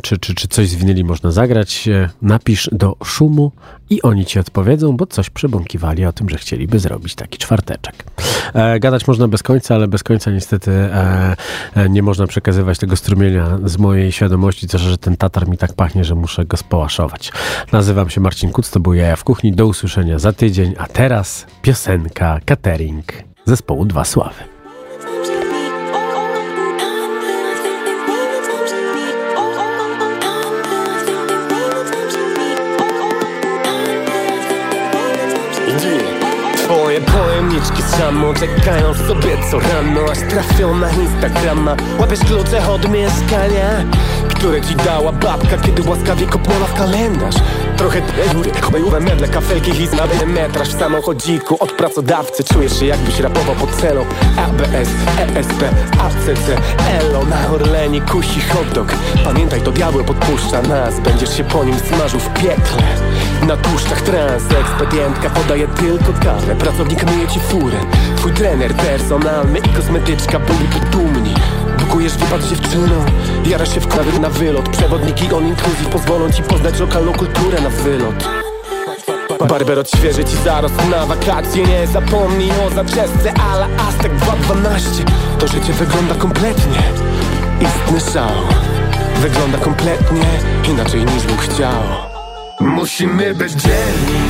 czy, 0.02 0.18
czy, 0.18 0.34
czy 0.34 0.48
coś 0.48 0.68
z 0.68 0.74
winyli 0.74 1.04
można 1.04 1.30
zagrać, 1.30 1.88
napisz 2.22 2.68
do 2.72 2.96
szumu 3.04 3.52
i 3.92 4.02
oni 4.02 4.26
ci 4.26 4.38
odpowiedzą, 4.38 4.96
bo 4.96 5.06
coś 5.06 5.30
przebąkiwali 5.30 6.06
o 6.06 6.12
tym, 6.12 6.28
że 6.28 6.38
chcieliby 6.38 6.78
zrobić 6.78 7.14
taki 7.14 7.38
czwarteczek. 7.38 8.04
E, 8.54 8.80
gadać 8.80 9.06
można 9.06 9.28
bez 9.28 9.42
końca, 9.42 9.74
ale 9.74 9.88
bez 9.88 10.02
końca 10.02 10.30
niestety 10.30 10.70
e, 10.70 11.36
e, 11.74 11.88
nie 11.88 12.02
można 12.02 12.26
przekazywać 12.26 12.78
tego 12.78 12.96
strumienia 12.96 13.58
z 13.64 13.78
mojej 13.78 14.12
świadomości, 14.12 14.68
to 14.68 14.78
że 14.78 14.98
ten 14.98 15.16
tatar 15.16 15.48
mi 15.48 15.56
tak 15.56 15.72
pachnie, 15.72 16.04
że 16.04 16.14
muszę 16.14 16.44
go 16.44 16.56
społaszować. 16.56 17.32
Nazywam 17.72 18.10
się 18.10 18.20
Marcin 18.20 18.50
Kuc, 18.50 18.70
to 18.70 18.80
był 18.80 18.94
Jaja 18.94 19.16
w 19.16 19.24
Kuchni. 19.24 19.52
Do 19.52 19.66
usłyszenia 19.66 20.18
za 20.18 20.32
tydzień, 20.32 20.74
a 20.78 20.86
teraz 20.86 21.46
piosenka, 21.62 22.40
catering 22.44 23.12
zespołu 23.46 23.84
Dwa 23.84 24.04
Sławy. 24.04 24.51
Twoje 36.56 37.00
pojemniczki 37.00 37.82
samo 37.82 38.34
czekają 38.34 38.94
sobie 38.94 39.36
co 39.50 39.60
rano 39.60 40.00
Aż 40.10 40.18
trafią 40.18 40.76
na 40.76 40.90
Instagrama. 40.90 41.76
Łapiesz 41.98 42.20
klucze 42.20 42.68
od 42.68 42.90
mieszkania 42.90 43.84
Które 44.34 44.60
ci 44.60 44.74
dała 44.76 45.12
babka, 45.12 45.58
kiedy 45.58 45.82
łaskawie 45.90 46.26
kopnęła 46.26 46.66
w 46.66 46.74
kalendarz. 46.74 47.34
Trochę 47.76 48.02
chojówę 48.60 49.00
meble, 49.00 49.28
kafelki 49.28 49.82
i 49.82 49.86
znany 49.86 50.26
metraż 50.26 50.68
w 50.68 50.78
samochodziku. 50.78 51.56
Od 51.60 51.72
pracodawcy 51.72 52.44
czujesz 52.44 52.80
się 52.80 52.86
jakbyś 52.86 53.20
rapował 53.20 53.54
pod 53.54 53.70
celą. 53.70 54.04
ABS, 54.36 54.88
ESP, 55.18 55.62
ACC, 55.98 56.48
ELO. 57.00 57.24
Na 57.24 57.50
Orlenie 57.50 58.00
kusi 58.00 58.40
hot 58.40 58.68
dog. 58.74 58.92
Pamiętaj 59.24 59.60
to 59.60 59.70
diabeł 59.70 60.04
podpuszcza 60.04 60.62
nas. 60.62 61.00
Będziesz 61.00 61.36
się 61.36 61.44
po 61.44 61.64
nim 61.64 61.78
smażył 61.78 62.20
w 62.20 62.34
piekle 62.34 62.82
Na 63.46 63.56
tłuszczach 63.56 64.02
trans, 64.02 64.42
ekspedientka 64.60 65.30
podaje 65.30 65.68
tylko 65.68 66.12
kawę 66.24 66.56
Pracownik 66.56 67.04
myje 67.04 67.28
ci 67.28 67.40
furę. 67.40 67.78
Twój 68.16 68.32
trener 68.32 68.74
personalny 68.74 69.58
i 69.58 69.68
kosmetyczka 69.68 70.38
byliby 70.38 70.80
dumni 70.90 71.34
Bukujesz 71.92 72.16
wypad 72.16 72.42
z 72.42 72.50
dziewczyną 72.50 73.04
Jarasz 73.46 73.74
się 73.74 73.80
w 73.80 74.20
na 74.20 74.30
wylot. 74.30 74.68
Przewodniki 74.68 75.32
on 75.32 75.46
inclusive 75.46 75.88
pozwolą 75.88 76.30
ci 76.30 76.42
poznać 76.42 76.80
lokalną 76.80 77.12
kulturę 77.12 77.60
na 77.60 77.68
wylot. 77.68 78.28
Barber 79.48 79.78
odświeży 79.78 80.24
ci 80.24 80.36
zarost 80.36 80.74
na 80.90 81.06
wakacje. 81.06 81.66
Nie 81.66 81.86
zapomnij 81.86 82.50
o 82.66 82.70
zaczesce 82.70 83.32
ala 83.52 83.68
Aztek 83.88 84.16
212 84.16 85.04
To 85.38 85.48
życie 85.48 85.72
wygląda 85.72 86.14
kompletnie. 86.14 86.82
Istny 87.60 88.12
szał. 88.12 88.30
Wygląda 89.20 89.58
kompletnie 89.58 90.26
inaczej 90.70 91.00
niż 91.00 91.26
bym 91.26 91.38
chciał. 91.38 91.82
Musimy 92.60 93.34
być 93.34 93.52
dzielni. 93.52 94.22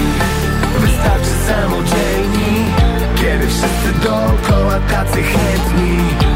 Wystarczy 0.79 1.31
samodzielni. 1.47 2.65
Kiedy 3.17 3.47
wszyscy 3.47 3.93
dookoła 4.03 4.81
tacy 4.91 5.23
chętni 5.23 6.32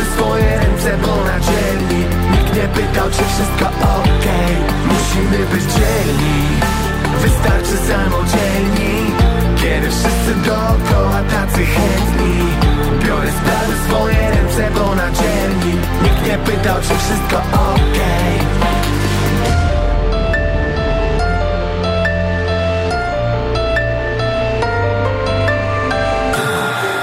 W 0.00 0.14
swoje 0.14 0.58
ręce, 0.58 0.98
bo 1.02 1.24
na 1.24 1.40
dzielni 1.40 2.04
Nikt 2.32 2.54
nie 2.56 2.68
pytał, 2.68 3.10
czy 3.10 3.24
wszystko 3.24 3.66
okej. 3.98 4.54
Musimy 4.92 5.38
być 5.46 5.64
dzielni. 5.76 6.38
Wystarczy 7.22 7.76
samodzielni. 7.88 8.94
Kiedy 9.56 9.88
wszyscy 9.90 10.34
dookoła 10.46 11.22
tacy 11.30 11.66
chętni. 11.66 12.34
Biorę 13.06 13.30
sprawy 13.38 13.74
swoje 13.88 14.30
ręce, 14.30 14.70
bo 14.74 14.94
na 14.94 15.10
dzielni 15.10 15.72
pytał, 16.44 16.76
czy 16.82 16.94
wszystko 16.98 17.36
okej 17.36 18.71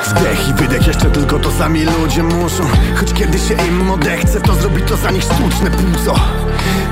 Wdech 0.09 0.49
i 0.49 0.53
wydech 0.53 0.87
jeszcze 0.87 1.11
tylko 1.11 1.39
to 1.39 1.51
sami 1.51 1.85
ludzie 1.85 2.23
muszą. 2.23 2.63
Choć 2.95 3.13
kiedy 3.13 3.39
się 3.39 3.53
im 3.53 3.91
odechce 3.91 4.41
to 4.41 4.55
zrobi 4.55 4.81
to 4.81 4.97
za 4.97 5.11
nich 5.11 5.23
sztuczne 5.23 5.71
płuco. 5.71 6.15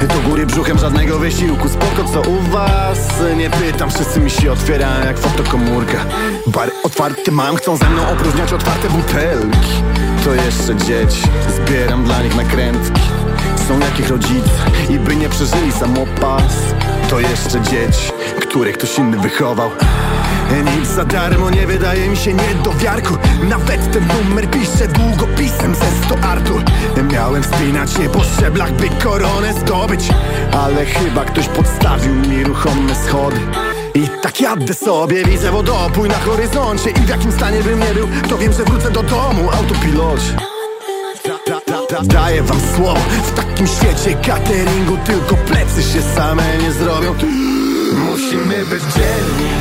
Do 0.01 0.30
góry 0.30 0.45
brzuchem 0.45 0.78
żadnego 0.80 1.20
wysiłku 1.20 1.70
Spoko 1.70 2.03
co 2.13 2.22
u 2.22 2.41
was? 2.41 2.99
Nie 3.38 3.49
pytam, 3.49 3.89
wszyscy 3.89 4.20
mi 4.20 4.30
się 4.30 4.51
otwierają 4.51 5.05
jak 5.05 5.20
fotokomórka 5.20 6.05
Bary 6.47 6.72
otwarte 6.84 7.32
mam, 7.32 7.55
chcą 7.55 7.78
ze 7.78 7.89
mną 7.89 8.09
opróżniać 8.09 8.53
otwarte 8.53 8.89
butelki. 8.89 9.84
To 10.24 10.34
jeszcze 10.34 10.76
dzieci, 10.76 11.24
zbieram 11.55 12.03
dla 12.03 12.22
nich 12.24 12.36
nakrętki. 12.36 13.01
Są 13.68 13.80
jakich 13.80 14.09
rodzice 14.09 14.49
i 14.89 14.99
by 14.99 15.15
nie 15.15 15.30
przeżyli 15.30 15.72
samopas. 15.72 16.53
To 17.09 17.20
jeszcze 17.20 17.61
dzieci, 17.61 18.11
które 18.49 18.71
ktoś 18.71 18.97
inny 18.97 19.17
wychował. 19.17 19.71
Nic 20.79 20.89
za 20.89 21.05
darmo 21.05 21.49
nie 21.49 21.67
wydaje 21.67 22.09
mi 22.09 22.17
się 22.17 22.33
nie 22.33 22.55
do 22.63 22.73
wiarku. 22.73 23.17
Nawet 23.43 23.91
ten 23.91 24.07
numer 24.07 24.49
piszę 24.49 24.87
długopisem 24.87 25.75
ze 25.75 26.05
100 26.05 26.27
Artur 26.27 26.61
Miałem 27.11 27.43
wspinać 27.43 27.93
się 27.93 28.09
po 28.09 28.23
szczeblach, 28.23 28.71
by 28.73 28.89
koronę 28.89 29.53
zdobyć. 29.53 30.09
Ale 30.51 30.85
chyba 30.85 31.25
ktoś 31.25 31.47
podstawił 31.47 32.15
mi 32.15 32.43
ruchome 32.43 32.95
schody. 32.95 33.39
I 33.95 34.07
tak 34.21 34.41
jadę 34.41 34.73
sobie, 34.73 35.25
widzę 35.25 35.51
wodopój 35.51 36.09
na 36.09 36.19
horyzoncie. 36.19 36.89
I 36.89 36.93
w 36.93 37.09
jakim 37.09 37.31
stanie 37.31 37.63
bym 37.63 37.79
nie 37.79 37.93
był, 37.93 38.07
to 38.29 38.37
wiem, 38.37 38.53
że 38.53 38.63
wrócę 38.63 38.91
do 38.91 39.03
domu 39.03 39.49
Autopilocie. 39.51 40.37
Da- 41.47 41.59
da- 41.67 41.85
da- 41.89 42.03
Daję 42.03 42.43
wam 42.43 42.57
słowo, 42.75 42.99
w 43.23 43.31
takim 43.31 43.67
świecie 43.67 44.17
cateringu 44.27 44.97
Tylko 45.05 45.35
plecy 45.35 45.83
się 45.83 46.01
same 46.15 46.43
nie 46.63 46.71
zrobią 46.71 47.15
Musimy 47.93 48.65
być 48.65 48.83
dzielni. 48.83 49.53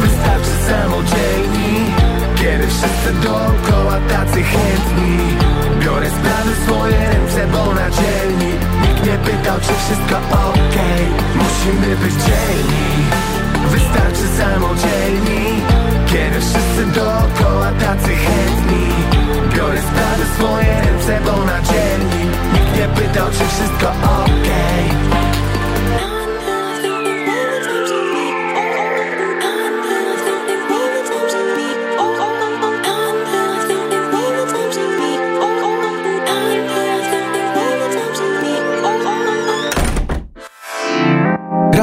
Wystarczy 0.00 0.50
samodzielni. 0.68 1.94
Kiedy 2.34 2.66
wszyscy 2.66 3.12
dookoła 3.22 3.98
tacy 4.08 4.42
chętni. 4.42 5.18
Biorę 5.80 6.10
sprawy 6.10 6.50
w 6.54 6.64
swoje 6.64 6.98
ręce, 6.98 7.46
bo 7.52 7.74
na 7.74 7.90
dzielni 7.90 8.52
Nikt 8.82 9.06
nie 9.06 9.18
pytał, 9.18 9.58
czy 9.60 9.72
wszystko 9.84 10.16
okej. 10.50 11.04
Musimy 11.34 11.96
być 11.96 12.14
dzielni. 12.26 12.86
Wystarczy 13.70 14.26
samodzielni. 14.38 15.62
Kiedy 16.06 16.40
wszyscy 16.40 16.82
dookoła 16.94 17.72
tacy 17.80 18.12
chętni. 18.24 18.86
Biorę 19.56 19.80
sprawy 19.80 20.24
w 20.24 20.34
swoje 20.36 20.80
ręce, 20.84 21.20
bo 21.24 21.44
na 21.44 21.62
dzielni 21.62 22.24
Nikt 22.52 22.76
nie 22.78 22.88
pytał, 22.88 23.26
czy 23.30 23.44
wszystko 23.54 23.88
okej 24.22 25.35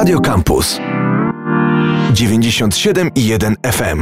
Radio 0.04 0.20
Campus. 0.20 0.82
97 2.14 3.12
i 3.14 3.32
1 3.32 3.56
FM 3.62 4.02